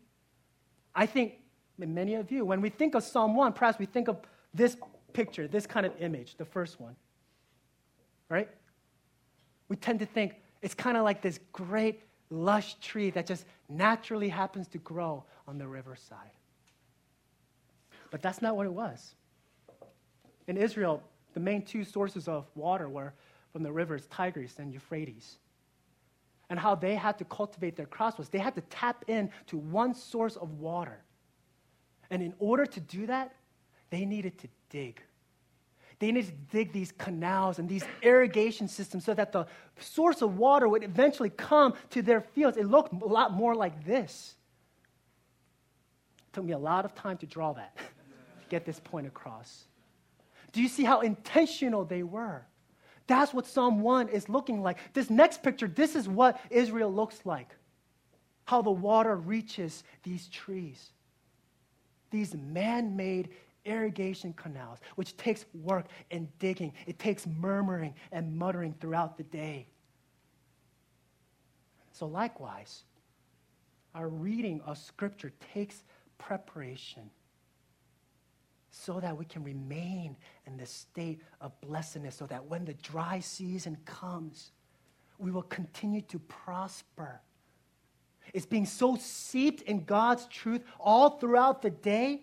I 0.96 1.06
think 1.06 1.34
many 1.78 2.16
of 2.16 2.32
you, 2.32 2.44
when 2.44 2.60
we 2.60 2.70
think 2.70 2.96
of 2.96 3.04
Psalm 3.04 3.36
1, 3.36 3.52
perhaps 3.52 3.78
we 3.78 3.86
think 3.86 4.08
of 4.08 4.18
this 4.54 4.76
picture, 5.12 5.48
this 5.48 5.66
kind 5.66 5.86
of 5.86 5.92
image, 6.00 6.36
the 6.36 6.44
first 6.44 6.80
one. 6.80 6.96
Right? 8.28 8.48
We 9.68 9.76
tend 9.76 9.98
to 10.00 10.06
think 10.06 10.34
It's 10.62 10.74
kind 10.74 10.96
of 10.96 11.04
like 11.04 11.22
this 11.22 11.40
great, 11.52 12.02
lush 12.28 12.74
tree 12.80 13.10
that 13.10 13.26
just 13.26 13.44
naturally 13.68 14.28
happens 14.28 14.68
to 14.68 14.78
grow 14.78 15.24
on 15.48 15.58
the 15.58 15.66
riverside. 15.66 16.30
But 18.10 18.22
that's 18.22 18.42
not 18.42 18.56
what 18.56 18.66
it 18.66 18.72
was. 18.72 19.14
In 20.46 20.56
Israel, 20.56 21.02
the 21.32 21.40
main 21.40 21.62
two 21.62 21.84
sources 21.84 22.28
of 22.28 22.46
water 22.54 22.88
were 22.88 23.14
from 23.52 23.62
the 23.62 23.72
rivers 23.72 24.06
Tigris 24.14 24.58
and 24.58 24.72
Euphrates. 24.72 25.38
And 26.50 26.58
how 26.58 26.74
they 26.74 26.96
had 26.96 27.16
to 27.18 27.24
cultivate 27.24 27.76
their 27.76 27.86
crops 27.86 28.18
was 28.18 28.28
they 28.28 28.38
had 28.38 28.56
to 28.56 28.60
tap 28.62 29.04
into 29.06 29.56
one 29.56 29.94
source 29.94 30.36
of 30.36 30.58
water. 30.58 31.02
And 32.10 32.22
in 32.22 32.34
order 32.40 32.66
to 32.66 32.80
do 32.80 33.06
that, 33.06 33.32
they 33.90 34.04
needed 34.04 34.38
to 34.38 34.48
dig. 34.70 35.00
They 35.98 36.12
needed 36.12 36.28
to 36.28 36.56
dig 36.56 36.72
these 36.72 36.92
canals 36.92 37.58
and 37.58 37.68
these 37.68 37.84
irrigation 38.00 38.68
systems 38.68 39.04
so 39.04 39.12
that 39.12 39.32
the 39.32 39.46
source 39.78 40.22
of 40.22 40.38
water 40.38 40.66
would 40.66 40.82
eventually 40.82 41.28
come 41.28 41.74
to 41.90 42.00
their 42.00 42.22
fields. 42.22 42.56
It 42.56 42.66
looked 42.66 42.94
a 42.94 43.06
lot 43.06 43.32
more 43.32 43.54
like 43.54 43.84
this. 43.84 44.34
It 46.18 46.32
took 46.32 46.44
me 46.44 46.52
a 46.52 46.58
lot 46.58 46.86
of 46.86 46.94
time 46.94 47.18
to 47.18 47.26
draw 47.26 47.52
that, 47.52 47.76
to 47.76 47.82
get 48.48 48.64
this 48.64 48.80
point 48.80 49.06
across. 49.06 49.64
Do 50.52 50.62
you 50.62 50.68
see 50.68 50.84
how 50.84 51.00
intentional 51.00 51.84
they 51.84 52.02
were? 52.02 52.46
That's 53.06 53.34
what 53.34 53.46
Psalm 53.46 53.80
1 53.80 54.08
is 54.08 54.28
looking 54.28 54.62
like. 54.62 54.78
This 54.94 55.10
next 55.10 55.42
picture, 55.42 55.68
this 55.68 55.96
is 55.96 56.08
what 56.08 56.40
Israel 56.48 56.92
looks 56.92 57.20
like. 57.24 57.54
How 58.44 58.62
the 58.62 58.70
water 58.70 59.16
reaches 59.16 59.84
these 60.02 60.28
trees. 60.28 60.92
These 62.10 62.34
man 62.34 62.96
made 62.96 63.30
irrigation 63.64 64.32
canals, 64.32 64.78
which 64.96 65.16
takes 65.16 65.44
work 65.54 65.86
and 66.10 66.28
digging. 66.38 66.72
It 66.86 66.98
takes 66.98 67.26
murmuring 67.26 67.94
and 68.12 68.36
muttering 68.36 68.74
throughout 68.80 69.16
the 69.16 69.24
day. 69.24 69.68
So, 71.92 72.06
likewise, 72.06 72.84
our 73.94 74.08
reading 74.08 74.60
of 74.62 74.78
Scripture 74.78 75.32
takes 75.52 75.82
preparation 76.18 77.10
so 78.70 79.00
that 79.00 79.16
we 79.16 79.24
can 79.24 79.42
remain 79.42 80.16
in 80.46 80.56
the 80.56 80.66
state 80.66 81.20
of 81.40 81.52
blessedness, 81.60 82.14
so 82.14 82.26
that 82.26 82.44
when 82.46 82.64
the 82.64 82.74
dry 82.74 83.20
season 83.20 83.76
comes, 83.84 84.52
we 85.18 85.30
will 85.30 85.42
continue 85.42 86.00
to 86.02 86.18
prosper. 86.20 87.20
It's 88.32 88.46
being 88.46 88.66
so 88.66 88.96
seeped 88.96 89.62
in 89.62 89.84
God's 89.84 90.26
truth 90.26 90.62
all 90.78 91.18
throughout 91.18 91.62
the 91.62 91.70
day, 91.70 92.22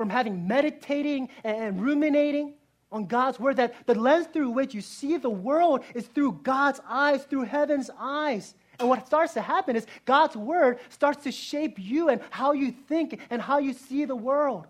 from 0.00 0.08
having 0.08 0.48
meditating 0.48 1.28
and 1.44 1.78
ruminating 1.78 2.54
on 2.90 3.04
God's 3.04 3.38
word, 3.38 3.58
that 3.58 3.74
the 3.84 3.94
lens 3.94 4.28
through 4.32 4.48
which 4.48 4.72
you 4.72 4.80
see 4.80 5.18
the 5.18 5.28
world 5.28 5.84
is 5.94 6.06
through 6.06 6.40
God's 6.42 6.80
eyes, 6.88 7.22
through 7.24 7.42
heaven's 7.42 7.90
eyes. 7.98 8.54
And 8.78 8.88
what 8.88 9.06
starts 9.06 9.34
to 9.34 9.42
happen 9.42 9.76
is 9.76 9.86
God's 10.06 10.36
word 10.36 10.78
starts 10.88 11.24
to 11.24 11.30
shape 11.30 11.78
you 11.78 12.08
and 12.08 12.22
how 12.30 12.52
you 12.52 12.72
think 12.72 13.20
and 13.28 13.42
how 13.42 13.58
you 13.58 13.74
see 13.74 14.06
the 14.06 14.16
world. 14.16 14.66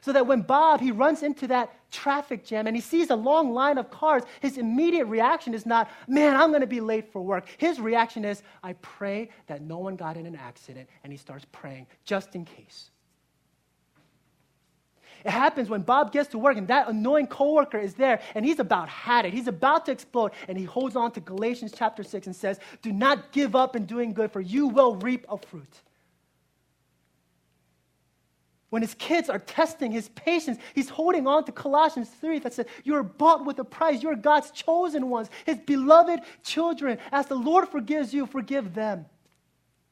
So 0.00 0.12
that 0.12 0.26
when 0.26 0.40
Bob 0.42 0.80
he 0.80 0.90
runs 0.90 1.22
into 1.22 1.46
that 1.46 1.72
traffic 1.92 2.44
jam 2.44 2.66
and 2.66 2.74
he 2.74 2.82
sees 2.82 3.10
a 3.10 3.14
long 3.14 3.52
line 3.52 3.78
of 3.78 3.92
cars, 3.92 4.24
his 4.40 4.58
immediate 4.58 5.04
reaction 5.04 5.54
is 5.54 5.66
not, 5.66 5.88
"Man, 6.08 6.34
I'm 6.34 6.48
going 6.48 6.62
to 6.62 6.66
be 6.66 6.80
late 6.80 7.12
for 7.12 7.22
work." 7.22 7.46
His 7.58 7.78
reaction 7.78 8.24
is, 8.24 8.42
"I 8.64 8.72
pray 8.72 9.30
that 9.46 9.62
no 9.62 9.78
one 9.78 9.94
got 9.94 10.16
in 10.16 10.26
an 10.26 10.34
accident," 10.34 10.90
and 11.04 11.12
he 11.12 11.16
starts 11.16 11.46
praying 11.52 11.86
just 12.04 12.34
in 12.34 12.44
case. 12.44 12.90
It 15.24 15.30
happens 15.30 15.68
when 15.68 15.82
Bob 15.82 16.12
gets 16.12 16.28
to 16.30 16.38
work 16.38 16.56
and 16.56 16.68
that 16.68 16.88
annoying 16.88 17.26
coworker 17.26 17.78
is 17.78 17.94
there 17.94 18.20
and 18.34 18.44
he's 18.44 18.58
about 18.58 18.88
had 18.88 19.24
it. 19.24 19.32
He's 19.32 19.48
about 19.48 19.86
to 19.86 19.92
explode 19.92 20.32
and 20.48 20.58
he 20.58 20.64
holds 20.64 20.96
on 20.96 21.12
to 21.12 21.20
Galatians 21.20 21.72
chapter 21.76 22.02
6 22.02 22.26
and 22.26 22.36
says, 22.36 22.58
"Do 22.82 22.92
not 22.92 23.32
give 23.32 23.54
up 23.54 23.76
in 23.76 23.86
doing 23.86 24.12
good 24.12 24.32
for 24.32 24.40
you 24.40 24.68
will 24.68 24.96
reap 24.96 25.26
a 25.28 25.38
fruit." 25.38 25.82
when 28.72 28.80
his 28.80 28.94
kids 28.94 29.28
are 29.28 29.38
testing 29.38 29.92
his 29.92 30.08
patience, 30.14 30.58
he's 30.74 30.88
holding 30.88 31.26
on 31.26 31.44
to 31.44 31.52
Colossians 31.52 32.08
3 32.08 32.38
that 32.38 32.54
says, 32.54 32.64
You 32.84 32.94
are 32.94 33.02
bought 33.02 33.44
with 33.44 33.58
a 33.58 33.64
price. 33.64 34.02
You 34.02 34.08
are 34.08 34.16
God's 34.16 34.50
chosen 34.50 35.10
ones, 35.10 35.28
his 35.44 35.58
beloved 35.58 36.20
children. 36.42 36.96
As 37.12 37.26
the 37.26 37.34
Lord 37.34 37.68
forgives 37.68 38.14
you, 38.14 38.24
forgive 38.24 38.72
them. 38.72 39.04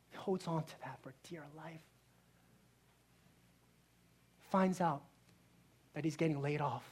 He 0.08 0.16
holds 0.16 0.46
on 0.46 0.62
to 0.62 0.80
that 0.82 0.98
for 1.02 1.12
dear 1.28 1.44
life. 1.58 1.82
Finds 4.50 4.80
out 4.80 5.02
that 5.94 6.04
he's 6.04 6.16
getting 6.16 6.40
laid 6.40 6.60
off. 6.60 6.84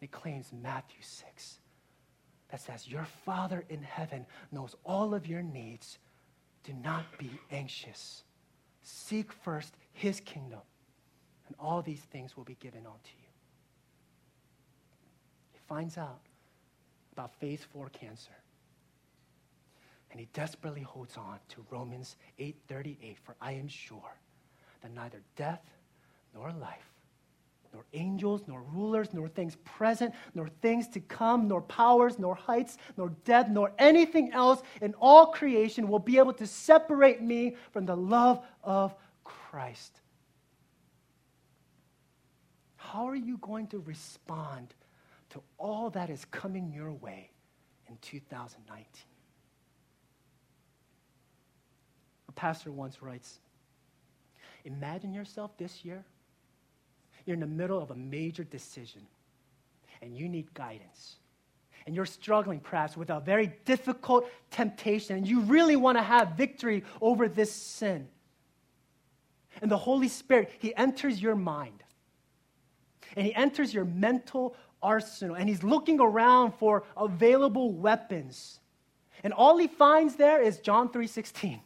He 0.00 0.06
claims 0.06 0.50
Matthew 0.52 1.02
6 1.02 1.58
that 2.50 2.60
says, 2.60 2.88
Your 2.88 3.06
Father 3.24 3.64
in 3.68 3.82
heaven 3.82 4.26
knows 4.50 4.74
all 4.84 5.14
of 5.14 5.26
your 5.26 5.42
needs. 5.42 5.98
Do 6.64 6.72
not 6.72 7.04
be 7.18 7.30
anxious. 7.50 8.24
Seek 8.82 9.32
first 9.32 9.74
his 9.92 10.20
kingdom 10.20 10.60
and 11.46 11.56
all 11.58 11.82
these 11.82 12.00
things 12.00 12.36
will 12.36 12.44
be 12.44 12.56
given 12.60 12.86
unto 12.86 13.10
you. 13.18 13.28
He 15.52 15.58
finds 15.68 15.98
out 15.98 16.20
about 17.12 17.34
phase 17.40 17.66
four 17.72 17.88
cancer. 17.88 18.30
And 20.10 20.18
he 20.18 20.28
desperately 20.32 20.82
holds 20.82 21.16
on 21.16 21.38
to 21.50 21.64
Romans 21.70 22.16
8:38 22.38 23.18
for 23.18 23.36
I 23.40 23.52
am 23.52 23.68
sure 23.68 24.16
that 24.80 24.92
neither 24.92 25.22
death 25.36 25.62
nor 26.34 26.52
life 26.52 26.90
nor 27.72 27.84
angels, 27.92 28.42
nor 28.46 28.62
rulers, 28.62 29.08
nor 29.12 29.28
things 29.28 29.56
present, 29.64 30.14
nor 30.34 30.48
things 30.60 30.88
to 30.88 31.00
come, 31.00 31.48
nor 31.48 31.62
powers, 31.62 32.18
nor 32.18 32.34
heights, 32.34 32.78
nor 32.96 33.10
depth, 33.24 33.50
nor 33.50 33.72
anything 33.78 34.32
else 34.32 34.62
in 34.80 34.94
all 34.94 35.26
creation 35.26 35.88
will 35.88 35.98
be 35.98 36.18
able 36.18 36.32
to 36.32 36.46
separate 36.46 37.22
me 37.22 37.56
from 37.72 37.86
the 37.86 37.96
love 37.96 38.44
of 38.62 38.94
Christ 39.24 40.00
how 42.92 43.08
are 43.08 43.16
you 43.16 43.36
going 43.38 43.68
to 43.68 43.78
respond 43.80 44.74
to 45.30 45.40
all 45.58 45.90
that 45.90 46.10
is 46.10 46.24
coming 46.24 46.72
your 46.72 46.90
way 46.90 47.30
in 47.88 47.96
2019? 48.02 48.84
A 52.28 52.32
pastor 52.32 52.72
once 52.72 53.00
writes 53.00 53.38
Imagine 54.64 55.14
yourself 55.14 55.56
this 55.56 55.84
year. 55.84 56.04
You're 57.26 57.34
in 57.34 57.40
the 57.40 57.46
middle 57.46 57.80
of 57.80 57.90
a 57.90 57.96
major 57.96 58.44
decision 58.44 59.02
and 60.02 60.16
you 60.16 60.28
need 60.28 60.52
guidance. 60.54 61.16
And 61.86 61.94
you're 61.94 62.06
struggling 62.06 62.60
perhaps 62.60 62.96
with 62.96 63.10
a 63.10 63.20
very 63.20 63.52
difficult 63.64 64.28
temptation 64.50 65.16
and 65.16 65.26
you 65.26 65.40
really 65.40 65.76
want 65.76 65.98
to 65.98 66.02
have 66.02 66.32
victory 66.32 66.84
over 67.00 67.28
this 67.28 67.52
sin. 67.52 68.08
And 69.62 69.70
the 69.70 69.78
Holy 69.78 70.08
Spirit, 70.08 70.50
He 70.58 70.74
enters 70.76 71.20
your 71.20 71.34
mind 71.34 71.82
and 73.16 73.26
he 73.26 73.34
enters 73.34 73.72
your 73.74 73.84
mental 73.84 74.54
arsenal 74.82 75.36
and 75.36 75.48
he's 75.48 75.62
looking 75.62 76.00
around 76.00 76.52
for 76.54 76.84
available 76.96 77.72
weapons. 77.72 78.60
And 79.22 79.32
all 79.32 79.58
he 79.58 79.66
finds 79.66 80.16
there 80.16 80.40
is 80.40 80.58
John 80.58 80.88
3:16. 80.88 81.60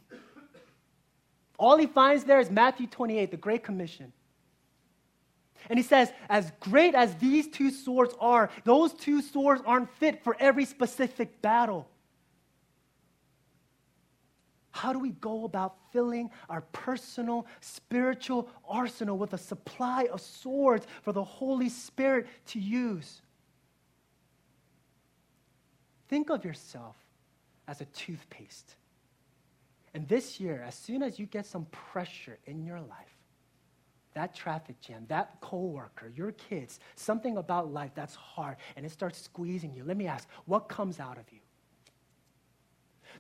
All 1.59 1.77
he 1.77 1.87
finds 1.87 2.25
there 2.25 2.41
is 2.41 2.51
Matthew 2.51 2.87
28, 2.89 3.31
the 3.31 3.37
Great 3.37 3.63
Commission. 3.63 4.13
And 5.71 5.79
he 5.79 5.83
says, 5.83 6.13
as 6.29 6.53
great 6.61 6.95
as 6.95 7.15
these 7.17 7.49
two 7.49 7.71
swords 7.71 8.15
are, 8.21 8.51
those 8.65 8.93
two 8.93 9.23
swords 9.23 9.63
aren't 9.65 9.91
fit 9.97 10.23
for 10.23 10.37
every 10.39 10.65
specific 10.65 11.41
battle. 11.41 11.89
How 14.73 14.93
do 14.93 14.99
we 14.99 15.11
go 15.11 15.45
about 15.45 15.77
filling 15.93 16.31
our 16.51 16.63
personal 16.73 17.47
spiritual 17.61 18.49
arsenal 18.69 19.17
with 19.17 19.33
a 19.33 19.39
supply 19.39 20.09
of 20.13 20.21
swords 20.21 20.87
for 21.03 21.13
the 21.13 21.23
Holy 21.23 21.69
Spirit 21.69 22.27
to 22.49 22.59
use? 22.59 23.23
Think 26.09 26.29
of 26.29 26.45
yourself 26.45 26.97
as 27.69 27.81
a 27.81 27.85
toothpaste. 27.87 28.75
And 29.95 30.09
this 30.09 30.41
year, 30.41 30.63
as 30.67 30.75
soon 30.75 31.03
as 31.05 31.21
you 31.21 31.27
get 31.27 31.47
some 31.47 31.67
pressure 31.67 32.39
in 32.47 32.65
your 32.65 32.81
life, 32.81 33.14
that 34.15 34.35
traffic 34.35 34.81
jam, 34.81 35.05
that 35.09 35.41
coworker, 35.41 36.13
your 36.17 36.33
kids, 36.33 36.81
something 36.95 37.37
about 37.37 37.73
life 37.73 37.91
that's 37.95 38.15
hard, 38.15 38.57
and 38.77 38.87
it 38.87 38.93
starts 38.93 39.21
squeezing 39.21 39.75
you, 39.75 39.85
let 39.85 39.97
me 39.97 40.07
ask, 40.07 40.29
what 40.47 40.69
comes 40.69 41.01
out 41.01 41.19
of 41.19 41.25
you? 41.31 41.41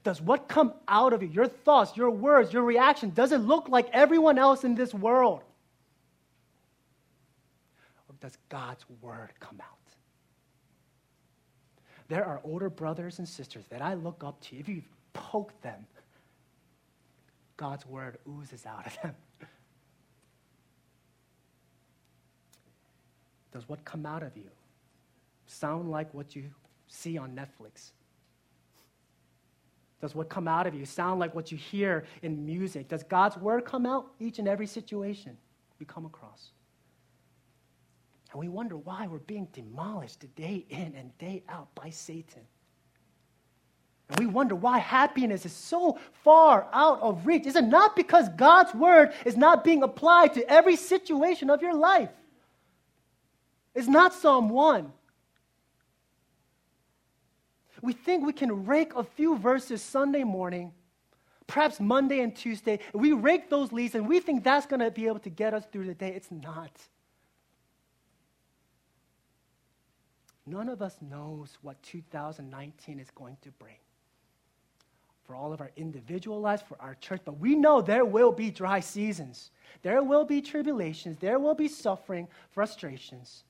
Does 0.03 0.21
what 0.21 0.49
come 0.49 0.73
out 0.89 1.13
of 1.13 1.23
you, 1.23 1.29
your 1.29 1.47
thoughts, 1.47 1.97
your 1.97 2.11
words, 2.11 2.53
your 2.53 2.63
reaction, 2.63 3.11
does 3.11 3.33
it 3.33 3.39
look 3.39 3.69
like 3.69 3.89
everyone 3.93 4.39
else 4.39 4.65
in 4.65 4.75
this 4.75 4.95
world? 4.95 5.43
Or 8.09 8.15
does 8.21 8.37
God's 8.49 8.85
word 9.01 9.31
come 9.41 9.61
out? 9.61 9.69
There 12.09 12.25
are 12.25 12.41
older 12.45 12.69
brothers 12.71 13.19
and 13.19 13.29
sisters 13.29 13.65
that 13.71 13.83
I 13.83 13.95
look 13.95 14.23
up 14.23 14.41
to. 14.43 14.57
If 14.57 14.69
you 14.69 14.83
poke 15.13 15.59
them, 15.63 15.87
God's 17.57 17.87
word 17.87 18.19
oozes 18.29 18.67
out 18.67 18.87
of 18.87 18.97
them. 19.03 19.15
Does 23.55 23.69
what 23.69 23.85
come 23.85 24.05
out 24.05 24.25
of 24.25 24.37
you 24.37 24.51
sound 25.47 25.89
like 25.89 26.13
what 26.13 26.35
you 26.35 26.51
see 26.89 27.17
on 27.17 27.31
Netflix? 27.37 27.93
Does 30.01 30.15
what 30.15 30.29
come 30.29 30.49
out 30.49 30.67
of 30.67 30.75
you 30.75 30.85
sound 30.85 31.21
like 31.21 31.35
what 31.35 31.53
you 31.53 31.57
hear 31.57 32.05
in 32.23 32.45
music? 32.45 32.89
Does 32.89 33.05
God's 33.05 33.37
word 33.37 33.65
come 33.65 33.87
out 33.87 34.09
each 34.19 34.41
and 34.41 34.49
every 34.49 34.67
situation 34.67 35.37
we 35.79 35.87
come 35.87 36.05
across? 36.05 36.51
And 38.33 38.41
we 38.41 38.49
wonder 38.49 38.77
why 38.77 39.07
we're 39.07 39.19
being 39.19 39.47
demolished 39.53 40.27
day 40.35 40.67
in 40.69 40.93
and 40.99 41.17
day 41.19 41.45
out 41.49 41.73
by 41.77 41.91
Satan. 41.91 42.43
And 44.09 44.19
we 44.19 44.27
wonder 44.27 44.57
why 44.57 44.79
happiness 44.79 45.47
is 45.47 45.53
so 45.53 45.99
far 46.25 46.67
out 46.73 47.01
of 47.01 47.25
reach. 47.25 47.47
Is 47.47 47.55
it 47.55 47.65
not 47.65 47.95
because 47.95 48.29
God's 48.31 48.75
word 48.75 49.13
is 49.25 49.37
not 49.37 49.63
being 49.63 49.85
applied 49.85 50.35
to 50.35 50.51
every 50.51 50.75
situation 50.75 51.49
of 51.49 51.63
your 51.63 51.75
life? 51.75 52.11
It's 53.75 53.89
not 53.89 54.15
Psalm 54.15 54.49
1. 54.49 54.93
We 57.83 57.93
think 57.93 58.25
we 58.25 58.33
can 58.33 58.65
rake 58.65 58.95
a 58.95 59.05
few 59.05 59.37
verses 59.37 59.83
Sunday 59.83 60.25
morning, 60.25 60.73
perhaps 61.47 61.81
Monday 61.81 62.21
and 62.21 62.35
Tuesday. 62.35 62.79
And 62.93 63.03
we 63.03 63.13
rake 63.13 63.51
those 63.51 63.73
leaves 63.73 63.95
and 63.95 64.09
we 64.09 64.21
think 64.21 64.45
that's 64.45 64.65
going 64.65 64.81
to 64.81 64.91
be 64.91 65.07
able 65.07 65.19
to 65.21 65.31
get 65.31 65.53
us 65.53 65.65
through 65.71 65.87
the 65.87 65.95
day. 65.95 66.13
It's 66.15 66.31
not. 66.31 66.71
None 70.47 70.69
of 70.69 70.81
us 70.81 70.97
knows 71.01 71.59
what 71.63 71.83
2019 71.83 73.01
is 73.01 73.11
going 73.11 73.37
to 73.43 73.51
bring 73.53 73.77
for 75.25 75.35
all 75.35 75.53
of 75.55 75.61
our 75.61 75.71
individual 75.77 76.41
lives, 76.41 76.63
for 76.63 76.77
our 76.81 76.95
church, 76.97 77.23
but 77.25 77.39
we 77.39 77.55
know 77.55 77.81
there 77.81 78.05
will 78.05 78.31
be 78.31 78.51
dry 78.51 78.81
seasons. 78.81 79.51
There 79.83 80.03
will 80.03 80.25
be 80.25 80.43
tribulations. 80.43 81.17
There 81.19 81.39
will 81.39 81.55
be 81.55 81.69
suffering, 81.69 82.29
frustrations. 82.51 83.45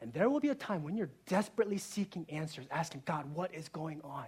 And 0.00 0.12
there 0.12 0.28
will 0.28 0.40
be 0.40 0.48
a 0.48 0.54
time 0.54 0.82
when 0.82 0.96
you're 0.96 1.10
desperately 1.26 1.78
seeking 1.78 2.26
answers, 2.28 2.66
asking 2.70 3.02
God, 3.06 3.32
what 3.34 3.54
is 3.54 3.68
going 3.68 4.00
on? 4.02 4.26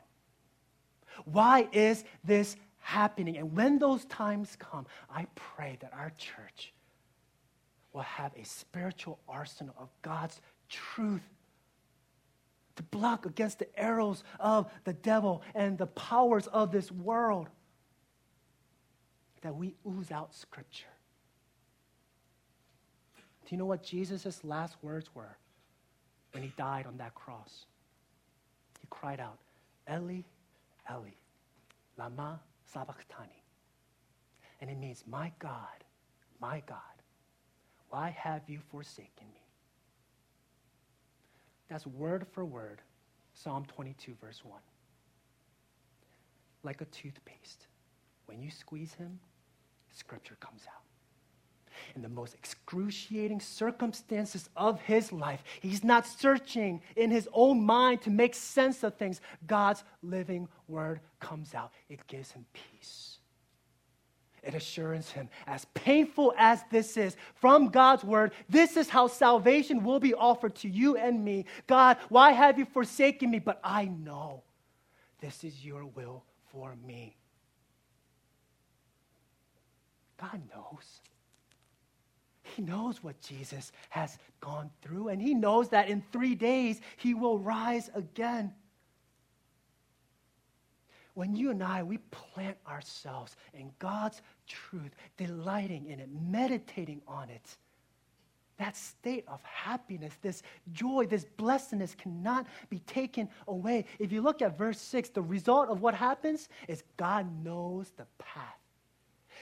Why 1.25 1.69
is 1.73 2.05
this 2.25 2.57
happening? 2.79 3.37
And 3.37 3.55
when 3.55 3.79
those 3.79 4.05
times 4.07 4.57
come, 4.59 4.87
I 5.11 5.27
pray 5.35 5.77
that 5.81 5.93
our 5.93 6.13
church 6.17 6.73
will 7.93 8.03
have 8.03 8.33
a 8.37 8.45
spiritual 8.45 9.19
arsenal 9.29 9.75
of 9.79 9.89
God's 10.03 10.41
truth 10.69 11.23
to 12.77 12.83
block 12.85 13.27
against 13.27 13.59
the 13.59 13.79
arrows 13.79 14.23
of 14.39 14.71
the 14.85 14.93
devil 14.93 15.43
and 15.55 15.77
the 15.77 15.87
powers 15.87 16.47
of 16.47 16.71
this 16.71 16.91
world. 16.93 17.49
That 19.43 19.55
we 19.55 19.75
ooze 19.87 20.11
out 20.11 20.35
scripture. 20.35 20.87
Do 23.17 23.55
you 23.55 23.57
know 23.57 23.67
what 23.67 23.83
Jesus' 23.83 24.45
last 24.45 24.77
words 24.83 25.09
were 25.15 25.37
when 26.33 26.43
he 26.43 26.53
died 26.57 26.87
on 26.87 26.97
that 26.99 27.15
cross? 27.15 27.67
He 28.81 28.87
cried 28.91 29.21
out, 29.21 29.39
Eli, 29.91 30.23
Eli, 30.91 31.11
lama 31.97 32.41
sabachthani. 32.73 33.43
And 34.61 34.71
it 34.71 34.79
means, 34.79 35.05
My 35.07 35.33
God, 35.39 35.85
my 36.41 36.63
God, 36.67 36.79
why 37.91 38.11
have 38.19 38.43
you 38.49 38.61
forsaken 38.71 39.27
me? 39.35 39.41
That's 41.69 41.87
word 41.87 42.27
for 42.33 42.45
word 42.45 42.81
Psalm 43.35 43.65
22, 43.67 44.17
verse 44.21 44.45
1. 44.45 44.59
Like 46.65 46.81
a 46.81 46.87
toothpaste, 46.87 47.67
when 48.27 48.43
you 48.43 48.51
squeeze 48.51 48.95
him, 48.95 49.21
scripture 49.93 50.37
comes 50.41 50.63
out. 50.67 50.88
In 51.95 52.03
the 52.03 52.09
most 52.09 52.35
excruciating 52.35 53.41
circumstances 53.41 54.49
of 54.57 54.81
his 54.81 55.13
life, 55.13 55.43
he's 55.61 55.85
not 55.85 56.07
searching 56.07 56.81
in 56.97 57.11
his 57.11 57.29
own 57.33 57.65
mind 57.65 58.03
to 58.03 58.11
make 58.11 58.35
sense 58.35 58.83
of 58.83 58.95
things. 58.95 59.21
God's 59.47 59.85
living 60.03 60.49
word 60.67 61.01
comes 61.21 61.55
out, 61.55 61.73
it 61.89 62.07
gives 62.07 62.33
him 62.33 62.45
peace. 62.53 63.19
It 64.43 64.55
assures 64.55 65.11
him, 65.11 65.29
as 65.47 65.67
painful 65.75 66.33
as 66.39 66.63
this 66.71 66.97
is, 66.97 67.17
from 67.35 67.69
God's 67.69 68.05
word, 68.05 68.33
this 68.49 68.77
is 68.77 68.89
how 68.89 69.09
salvation 69.09 69.83
will 69.83 69.99
be 70.01 70.15
offered 70.15 70.55
to 70.57 70.69
you 70.69 70.97
and 70.97 71.25
me. 71.25 71.45
God, 71.67 71.97
why 72.09 72.31
have 72.31 72.59
you 72.59 72.65
forsaken 72.65 73.31
me? 73.31 73.41
But 73.41 73.61
I 73.65 73.87
know 73.87 74.45
this 75.21 75.43
is 75.43 75.65
your 75.65 75.85
will 75.85 76.25
for 76.53 76.77
me. 76.87 77.17
God 80.21 80.41
knows. 80.51 81.01
He 82.59 82.65
knows 82.65 83.05
what 83.05 83.21
Jesus 83.21 83.71
has 83.91 84.19
gone 84.41 84.69
through, 84.83 85.09
and 85.09 85.23
He 85.23 85.33
knows 85.33 85.69
that 85.69 85.89
in 85.89 86.03
three 86.11 86.35
days 86.35 86.81
He 86.97 87.15
will 87.15 87.39
rise 87.39 87.89
again 87.95 88.53
when 91.15 91.37
you 91.37 91.51
and 91.51 91.63
I, 91.63 91.85
we 91.85 91.99
plant 91.99 92.57
ourselves 92.67 93.37
in 93.55 93.71
God's 93.79 94.23
truth, 94.47 94.93
delighting 95.17 95.87
in 95.87 96.01
it, 96.01 96.09
meditating 96.13 97.03
on 97.09 97.29
it, 97.29 97.57
that 98.57 98.77
state 98.77 99.25
of 99.29 99.43
happiness, 99.43 100.15
this 100.23 100.43
joy, 100.73 101.07
this 101.07 101.27
blessedness 101.37 101.97
cannot 101.97 102.47
be 102.71 102.79
taken 102.81 103.29
away. 103.49 103.85
If 103.99 104.13
you 104.13 104.21
look 104.21 104.43
at 104.43 104.59
verse 104.59 104.81
6, 104.81 105.11
the 105.11 105.23
result 105.23 105.69
of 105.69 105.81
what 105.81 105.95
happens 105.95 106.49
is 106.67 106.83
God 106.97 107.27
knows 107.45 107.93
the 107.97 108.07
path. 108.19 108.59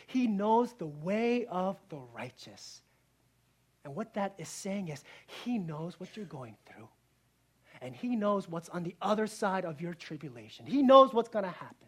He 0.07 0.27
knows 0.27 0.75
the 0.75 0.87
way 0.87 1.47
of 1.47 1.79
the 1.91 2.01
righteous. 2.15 2.83
And 3.87 3.95
what 3.95 4.15
that 4.15 4.35
is 4.37 4.49
saying 4.49 4.89
is, 4.89 5.05
He 5.45 5.59
knows 5.59 6.01
what 6.01 6.17
you're 6.17 6.27
going 6.27 6.57
through 6.67 6.89
and 7.81 7.95
He 7.95 8.17
knows 8.17 8.49
what's 8.49 8.69
on 8.71 8.83
the 8.83 8.97
other 9.01 9.29
side 9.29 9.65
of 9.65 9.81
your 9.81 9.95
tribulation. 9.95 10.67
He 10.67 10.83
knows 10.83 11.15
what's 11.15 11.29
going 11.29 11.45
to 11.45 11.51
happen. 11.51 11.87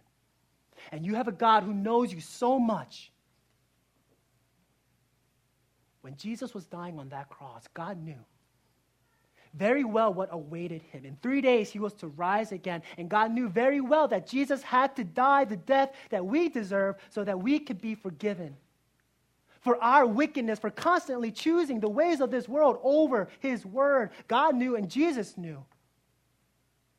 And 0.93 1.05
you 1.05 1.17
have 1.17 1.27
a 1.27 1.33
God 1.33 1.65
who 1.65 1.75
knows 1.75 2.13
you 2.13 2.21
so 2.21 2.57
much. 2.61 3.11
When 6.03 6.15
Jesus 6.17 6.55
was 6.55 6.67
dying 6.67 7.01
on 7.01 7.09
that 7.09 7.29
cross, 7.31 7.65
God 7.75 8.01
knew 8.01 8.25
very 9.55 9.83
well 9.83 10.15
what 10.15 10.29
awaited 10.31 10.83
him. 10.83 11.05
In 11.05 11.17
three 11.21 11.41
days, 11.41 11.69
he 11.69 11.81
was 11.81 11.95
to 11.95 12.07
rise 12.07 12.53
again. 12.53 12.83
And 12.97 13.09
God 13.09 13.33
knew 13.33 13.49
very 13.49 13.81
well 13.81 14.07
that 14.07 14.29
Jesus 14.29 14.63
had 14.63 14.95
to 14.95 15.03
die 15.03 15.47
the 15.47 15.57
death 15.57 15.91
that 16.11 16.25
we 16.25 16.49
deserve 16.49 16.95
so 17.11 17.25
that 17.25 17.41
we 17.41 17.59
could 17.59 17.81
be 17.81 17.97
forgiven. 17.97 18.57
For 19.69 19.77
our 19.85 20.07
wickedness, 20.07 20.59
for 20.59 20.71
constantly 20.71 21.31
choosing 21.31 21.79
the 21.79 21.91
ways 21.91 22.23
of 22.23 22.31
this 22.31 22.49
world 22.49 22.79
over 22.83 23.29
his 23.41 23.67
word, 23.67 24.13
God 24.27 24.55
knew 24.55 24.77
and 24.77 24.89
Jesus 24.89 25.37
knew 25.37 25.63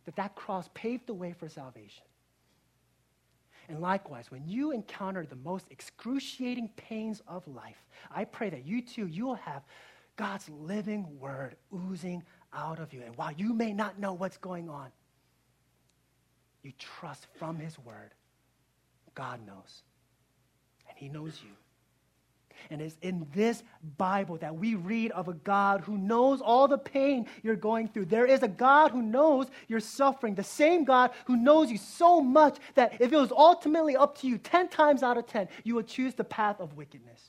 that 0.06 0.16
that 0.18 0.36
cross 0.36 0.70
paved 0.76 1.08
the 1.08 1.16
way 1.16 1.34
for 1.34 1.50
salvation. 1.50 2.04
And 3.70 3.80
likewise, 3.82 4.30
when 4.30 4.48
you 4.48 4.70
encounter 4.70 5.26
the 5.26 5.36
most 5.38 5.66
excruciating 5.72 6.70
pains 6.76 7.24
of 7.28 7.48
life, 7.48 7.84
I 8.12 8.26
pray 8.26 8.52
that 8.52 8.68
you 8.68 8.84
too, 8.84 9.08
you 9.08 9.26
will 9.26 9.34
have 9.34 9.64
God's 10.16 10.48
living 10.50 11.20
word 11.20 11.56
oozing 11.74 12.22
out 12.54 12.78
of 12.78 12.94
you. 12.94 13.02
And 13.02 13.16
while 13.16 13.32
you 13.32 13.52
may 13.52 13.74
not 13.74 13.98
know 13.98 14.14
what's 14.14 14.38
going 14.38 14.70
on, 14.70 14.92
you 16.62 16.72
trust 16.78 17.26
from 17.40 17.58
his 17.58 17.80
word. 17.80 18.12
God 19.16 19.40
knows. 19.48 19.82
And 20.88 20.96
he 21.00 21.10
knows 21.10 21.42
you. 21.44 21.56
And 22.70 22.82
it's 22.82 22.98
in 23.02 23.28
this 23.34 23.64
Bible 23.98 24.38
that 24.38 24.56
we 24.56 24.76
read 24.76 25.12
of 25.12 25.28
a 25.28 25.34
God 25.34 25.82
who 25.82 25.98
knows 25.98 26.42
all 26.42 26.68
the 26.68 26.78
pain 26.78 27.28
you're 27.44 27.56
going 27.56 27.88
through. 27.88 28.06
There 28.06 28.26
is 28.26 28.44
a 28.44 28.48
God 28.48 28.92
who 28.92 29.02
knows 29.02 29.48
your 29.68 29.80
suffering, 29.80 30.36
the 30.36 30.44
same 30.44 30.84
God 30.84 31.12
who 31.26 31.36
knows 31.36 31.72
you 31.72 31.78
so 31.78 32.22
much 32.22 32.58
that 32.76 32.94
if 33.00 33.12
it 33.12 33.18
was 33.18 33.32
ultimately 33.32 33.96
up 33.96 34.18
to 34.20 34.28
you, 34.28 34.38
10 34.38 34.70
times 34.70 35.04
out 35.04 35.18
of 35.18 35.28
10, 35.28 35.48
you 35.64 35.76
would 35.76 35.88
choose 35.88 36.14
the 36.14 36.24
path 36.24 36.60
of 36.60 36.76
wickedness. 36.76 37.22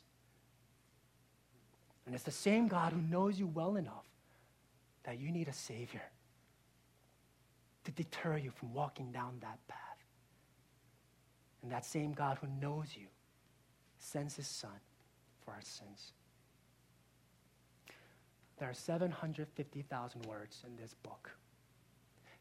And 2.06 2.14
it's 2.14 2.24
the 2.24 2.30
same 2.30 2.68
God 2.68 2.92
who 2.92 3.00
knows 3.00 3.38
you 3.38 3.46
well 3.46 3.76
enough 3.76 4.06
that 5.04 5.18
you 5.18 5.30
need 5.30 5.48
a 5.48 5.52
Savior 5.52 6.02
to 7.84 7.92
deter 7.92 8.36
you 8.36 8.50
from 8.50 8.74
walking 8.74 9.12
down 9.12 9.38
that 9.40 9.58
path. 9.68 9.78
And 11.62 11.70
that 11.72 11.84
same 11.84 12.12
God 12.12 12.38
who 12.40 12.46
knows 12.60 12.88
you 12.96 13.06
sends 13.98 14.36
His 14.36 14.46
Son 14.46 14.70
for 15.50 15.56
our 15.56 15.62
sins. 15.62 16.12
There 18.58 18.68
are 18.68 18.74
750,000 18.74 20.26
words 20.26 20.62
in 20.66 20.76
this 20.76 20.94
book. 21.02 21.30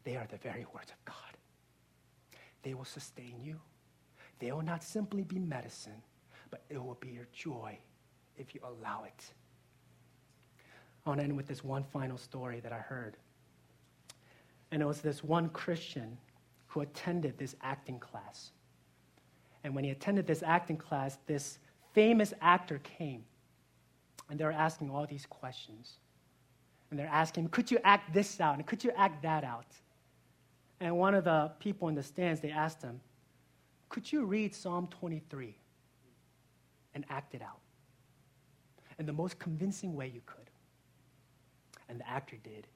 They 0.04 0.16
are 0.16 0.26
the 0.30 0.36
very 0.36 0.66
words 0.74 0.90
of 0.90 1.04
God. 1.04 1.16
They 2.62 2.74
will 2.74 2.84
sustain 2.84 3.40
you. 3.42 3.58
They 4.38 4.52
will 4.52 4.62
not 4.62 4.82
simply 4.82 5.22
be 5.22 5.38
medicine, 5.38 6.02
but 6.50 6.62
it 6.68 6.82
will 6.82 6.98
be 7.00 7.08
your 7.08 7.26
joy 7.32 7.78
if 8.36 8.54
you 8.54 8.60
allow 8.62 9.04
it. 9.04 9.32
I 11.04 11.10
want 11.10 11.20
to 11.20 11.24
end 11.24 11.36
with 11.36 11.48
this 11.48 11.64
one 11.64 11.84
final 11.84 12.18
story 12.18 12.60
that 12.60 12.72
I 12.72 12.78
heard. 12.78 13.16
And 14.70 14.82
it 14.82 14.84
was 14.84 15.00
this 15.00 15.24
one 15.24 15.48
Christian 15.48 16.16
who 16.66 16.82
attended 16.82 17.38
this 17.38 17.56
acting 17.62 17.98
class. 17.98 18.52
And 19.64 19.74
when 19.74 19.84
he 19.84 19.90
attended 19.90 20.26
this 20.26 20.42
acting 20.42 20.76
class, 20.76 21.18
this 21.26 21.58
famous 21.92 22.32
actor 22.40 22.80
came 22.82 23.24
and 24.28 24.38
they're 24.38 24.52
asking 24.52 24.90
all 24.90 25.06
these 25.06 25.26
questions. 25.26 25.94
And 26.90 26.98
they're 26.98 27.06
asking, 27.06 27.48
could 27.48 27.70
you 27.70 27.78
act 27.84 28.12
this 28.12 28.40
out? 28.40 28.56
And 28.56 28.66
could 28.66 28.82
you 28.82 28.90
act 28.96 29.22
that 29.22 29.44
out? 29.44 29.66
And 30.80 30.96
one 30.96 31.14
of 31.14 31.24
the 31.24 31.52
people 31.58 31.88
in 31.88 31.94
the 31.94 32.02
stands, 32.02 32.40
they 32.40 32.50
asked 32.50 32.82
him, 32.82 33.00
Could 33.90 34.10
you 34.10 34.24
read 34.24 34.54
Psalm 34.54 34.88
23 34.88 35.54
and 36.94 37.04
act 37.10 37.34
it 37.34 37.42
out 37.42 37.60
in 38.98 39.06
the 39.06 39.12
most 39.12 39.38
convincing 39.38 39.94
way 39.94 40.10
you 40.12 40.22
could? 40.24 40.50
And 41.88 42.00
the 42.00 42.08
actor 42.08 42.36
did. 42.42 42.66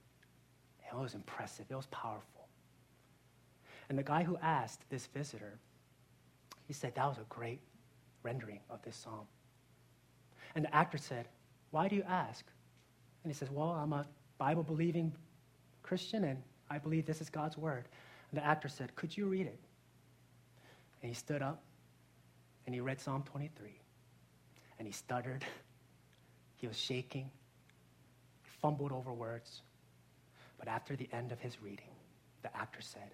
It 0.87 0.95
was 0.95 1.15
impressive, 1.15 1.67
it 1.71 1.75
was 1.75 1.87
powerful. 1.87 2.47
And 3.89 3.99
the 3.99 4.03
guy 4.03 4.23
who 4.23 4.37
asked 4.43 4.89
this 4.91 5.07
visitor, 5.07 5.59
he 6.67 6.73
said, 6.73 6.95
That 6.95 7.07
was 7.07 7.19
a 7.19 7.27
great 7.29 7.61
rendering 8.25 8.61
of 8.71 8.83
this 8.83 8.97
psalm. 8.97 9.27
And 10.57 10.65
the 10.65 10.75
actor 10.75 10.99
said, 10.99 11.29
Why 11.71 11.87
do 11.87 11.95
you 11.95 12.03
ask? 12.09 12.45
And 13.23 13.33
he 13.33 13.39
says, 13.39 13.51
Well, 13.51 13.71
I'm 13.71 13.93
a 13.93 14.07
Bible 14.39 14.65
believing 14.65 15.13
Christian 15.83 16.25
and 16.25 16.43
I 16.69 16.79
believe 16.79 17.07
this 17.07 17.21
is 17.21 17.31
God's 17.31 17.57
word. 17.57 17.85
And 18.31 18.41
the 18.41 18.45
actor 18.45 18.69
said, 18.69 18.95
Could 18.97 19.17
you 19.17 19.27
read 19.27 19.47
it? 19.47 19.61
And 21.03 21.11
he 21.11 21.15
stood 21.15 21.43
up 21.43 21.63
and 22.67 22.75
he 22.75 22.81
read 22.81 23.01
Psalm 23.01 23.23
23. 23.25 23.79
And 24.79 24.89
he 24.89 24.93
stuttered. 24.93 25.45
He 26.57 26.69
was 26.69 26.79
shaking. 26.79 27.31
He 28.43 28.51
fumbled 28.63 28.91
over 28.91 29.13
words. 29.13 29.61
But 30.59 30.67
after 30.67 30.97
the 30.97 31.11
end 31.13 31.31
of 31.31 31.39
his 31.39 31.61
reading, 31.61 31.91
the 32.43 32.57
actor 32.57 32.81
said, 32.81 33.11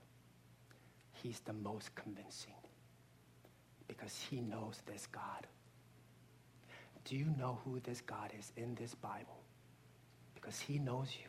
He's 1.15 1.41
the 1.41 1.55
most 1.55 1.93
convincing 1.97 2.60
because 3.91 4.17
he 4.31 4.41
knows 4.41 4.81
this 4.87 5.09
God. 5.11 5.49
Do 7.05 7.17
you 7.17 7.27
know 7.37 7.59
who 7.65 7.81
this 7.81 8.01
God 8.01 8.31
is 8.39 8.53
in 8.57 8.77
this 8.77 8.95
Bible? 8.95 9.41
Because 10.37 10.61
he 10.61 10.79
knows 10.79 11.09
you. 11.21 11.29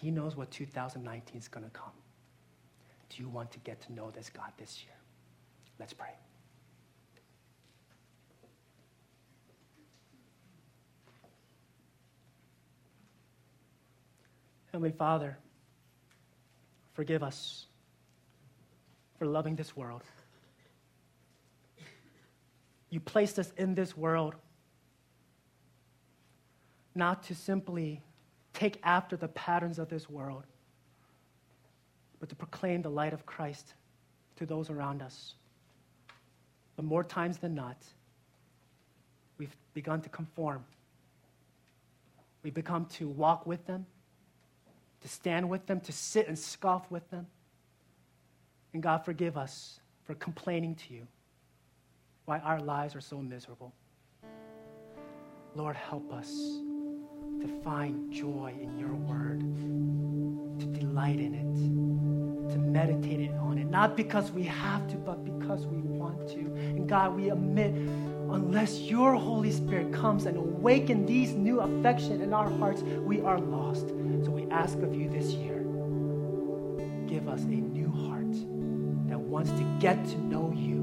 He 0.00 0.10
knows 0.10 0.34
what 0.34 0.50
2019 0.50 1.36
is 1.36 1.48
going 1.48 1.64
to 1.64 1.70
come. 1.70 1.92
Do 3.10 3.22
you 3.22 3.28
want 3.28 3.52
to 3.52 3.58
get 3.58 3.82
to 3.82 3.92
know 3.92 4.10
this 4.10 4.30
God 4.30 4.50
this 4.56 4.82
year? 4.82 4.94
Let's 5.78 5.92
pray. 5.92 6.14
Heavenly 14.72 14.92
Father, 14.92 15.36
forgive 16.94 17.22
us 17.22 17.66
for 19.18 19.26
loving 19.26 19.54
this 19.54 19.76
world. 19.76 20.02
You 22.92 23.00
placed 23.00 23.38
us 23.38 23.50
in 23.56 23.74
this 23.74 23.96
world 23.96 24.34
not 26.94 27.22
to 27.22 27.34
simply 27.34 28.02
take 28.52 28.78
after 28.84 29.16
the 29.16 29.28
patterns 29.28 29.78
of 29.78 29.88
this 29.88 30.10
world, 30.10 30.44
but 32.20 32.28
to 32.28 32.34
proclaim 32.34 32.82
the 32.82 32.90
light 32.90 33.14
of 33.14 33.24
Christ 33.24 33.72
to 34.36 34.44
those 34.44 34.68
around 34.68 35.00
us. 35.00 35.36
But 36.76 36.84
more 36.84 37.02
times 37.02 37.38
than 37.38 37.54
not, 37.54 37.78
we've 39.38 39.56
begun 39.72 40.02
to 40.02 40.10
conform. 40.10 40.62
We've 42.42 42.52
become 42.52 42.84
to 42.96 43.08
walk 43.08 43.46
with 43.46 43.66
them, 43.66 43.86
to 45.00 45.08
stand 45.08 45.48
with 45.48 45.64
them, 45.64 45.80
to 45.80 45.92
sit 45.92 46.28
and 46.28 46.38
scoff 46.38 46.90
with 46.90 47.08
them. 47.08 47.26
And 48.74 48.82
God, 48.82 48.98
forgive 48.98 49.38
us 49.38 49.80
for 50.04 50.14
complaining 50.14 50.74
to 50.74 50.92
you 50.92 51.06
why 52.24 52.38
our 52.38 52.60
lives 52.60 52.94
are 52.94 53.00
so 53.00 53.18
miserable. 53.18 53.72
Lord, 55.54 55.76
help 55.76 56.12
us 56.12 56.30
to 57.40 57.48
find 57.64 58.12
joy 58.12 58.54
in 58.60 58.78
your 58.78 58.94
word, 58.94 59.40
to 60.60 60.66
delight 60.66 61.18
in 61.18 61.34
it, 61.34 62.52
to 62.52 62.58
meditate 62.58 63.30
on 63.32 63.58
it, 63.58 63.68
not 63.68 63.96
because 63.96 64.30
we 64.30 64.44
have 64.44 64.86
to, 64.88 64.96
but 64.96 65.24
because 65.24 65.66
we 65.66 65.78
want 65.78 66.28
to. 66.28 66.38
And 66.38 66.88
God, 66.88 67.16
we 67.16 67.30
admit, 67.30 67.74
unless 68.30 68.78
your 68.78 69.14
Holy 69.14 69.50
Spirit 69.50 69.92
comes 69.92 70.26
and 70.26 70.36
awaken 70.36 71.04
these 71.04 71.32
new 71.32 71.60
affection 71.60 72.22
in 72.22 72.32
our 72.32 72.48
hearts, 72.48 72.82
we 72.82 73.20
are 73.20 73.38
lost. 73.38 73.88
So 73.88 74.30
we 74.30 74.48
ask 74.50 74.78
of 74.78 74.94
you 74.94 75.10
this 75.10 75.32
year, 75.32 75.58
give 77.08 77.28
us 77.28 77.42
a 77.42 77.46
new 77.46 77.90
heart 77.90 78.32
that 79.08 79.18
wants 79.18 79.50
to 79.50 79.76
get 79.80 80.02
to 80.06 80.18
know 80.18 80.52
you 80.56 80.82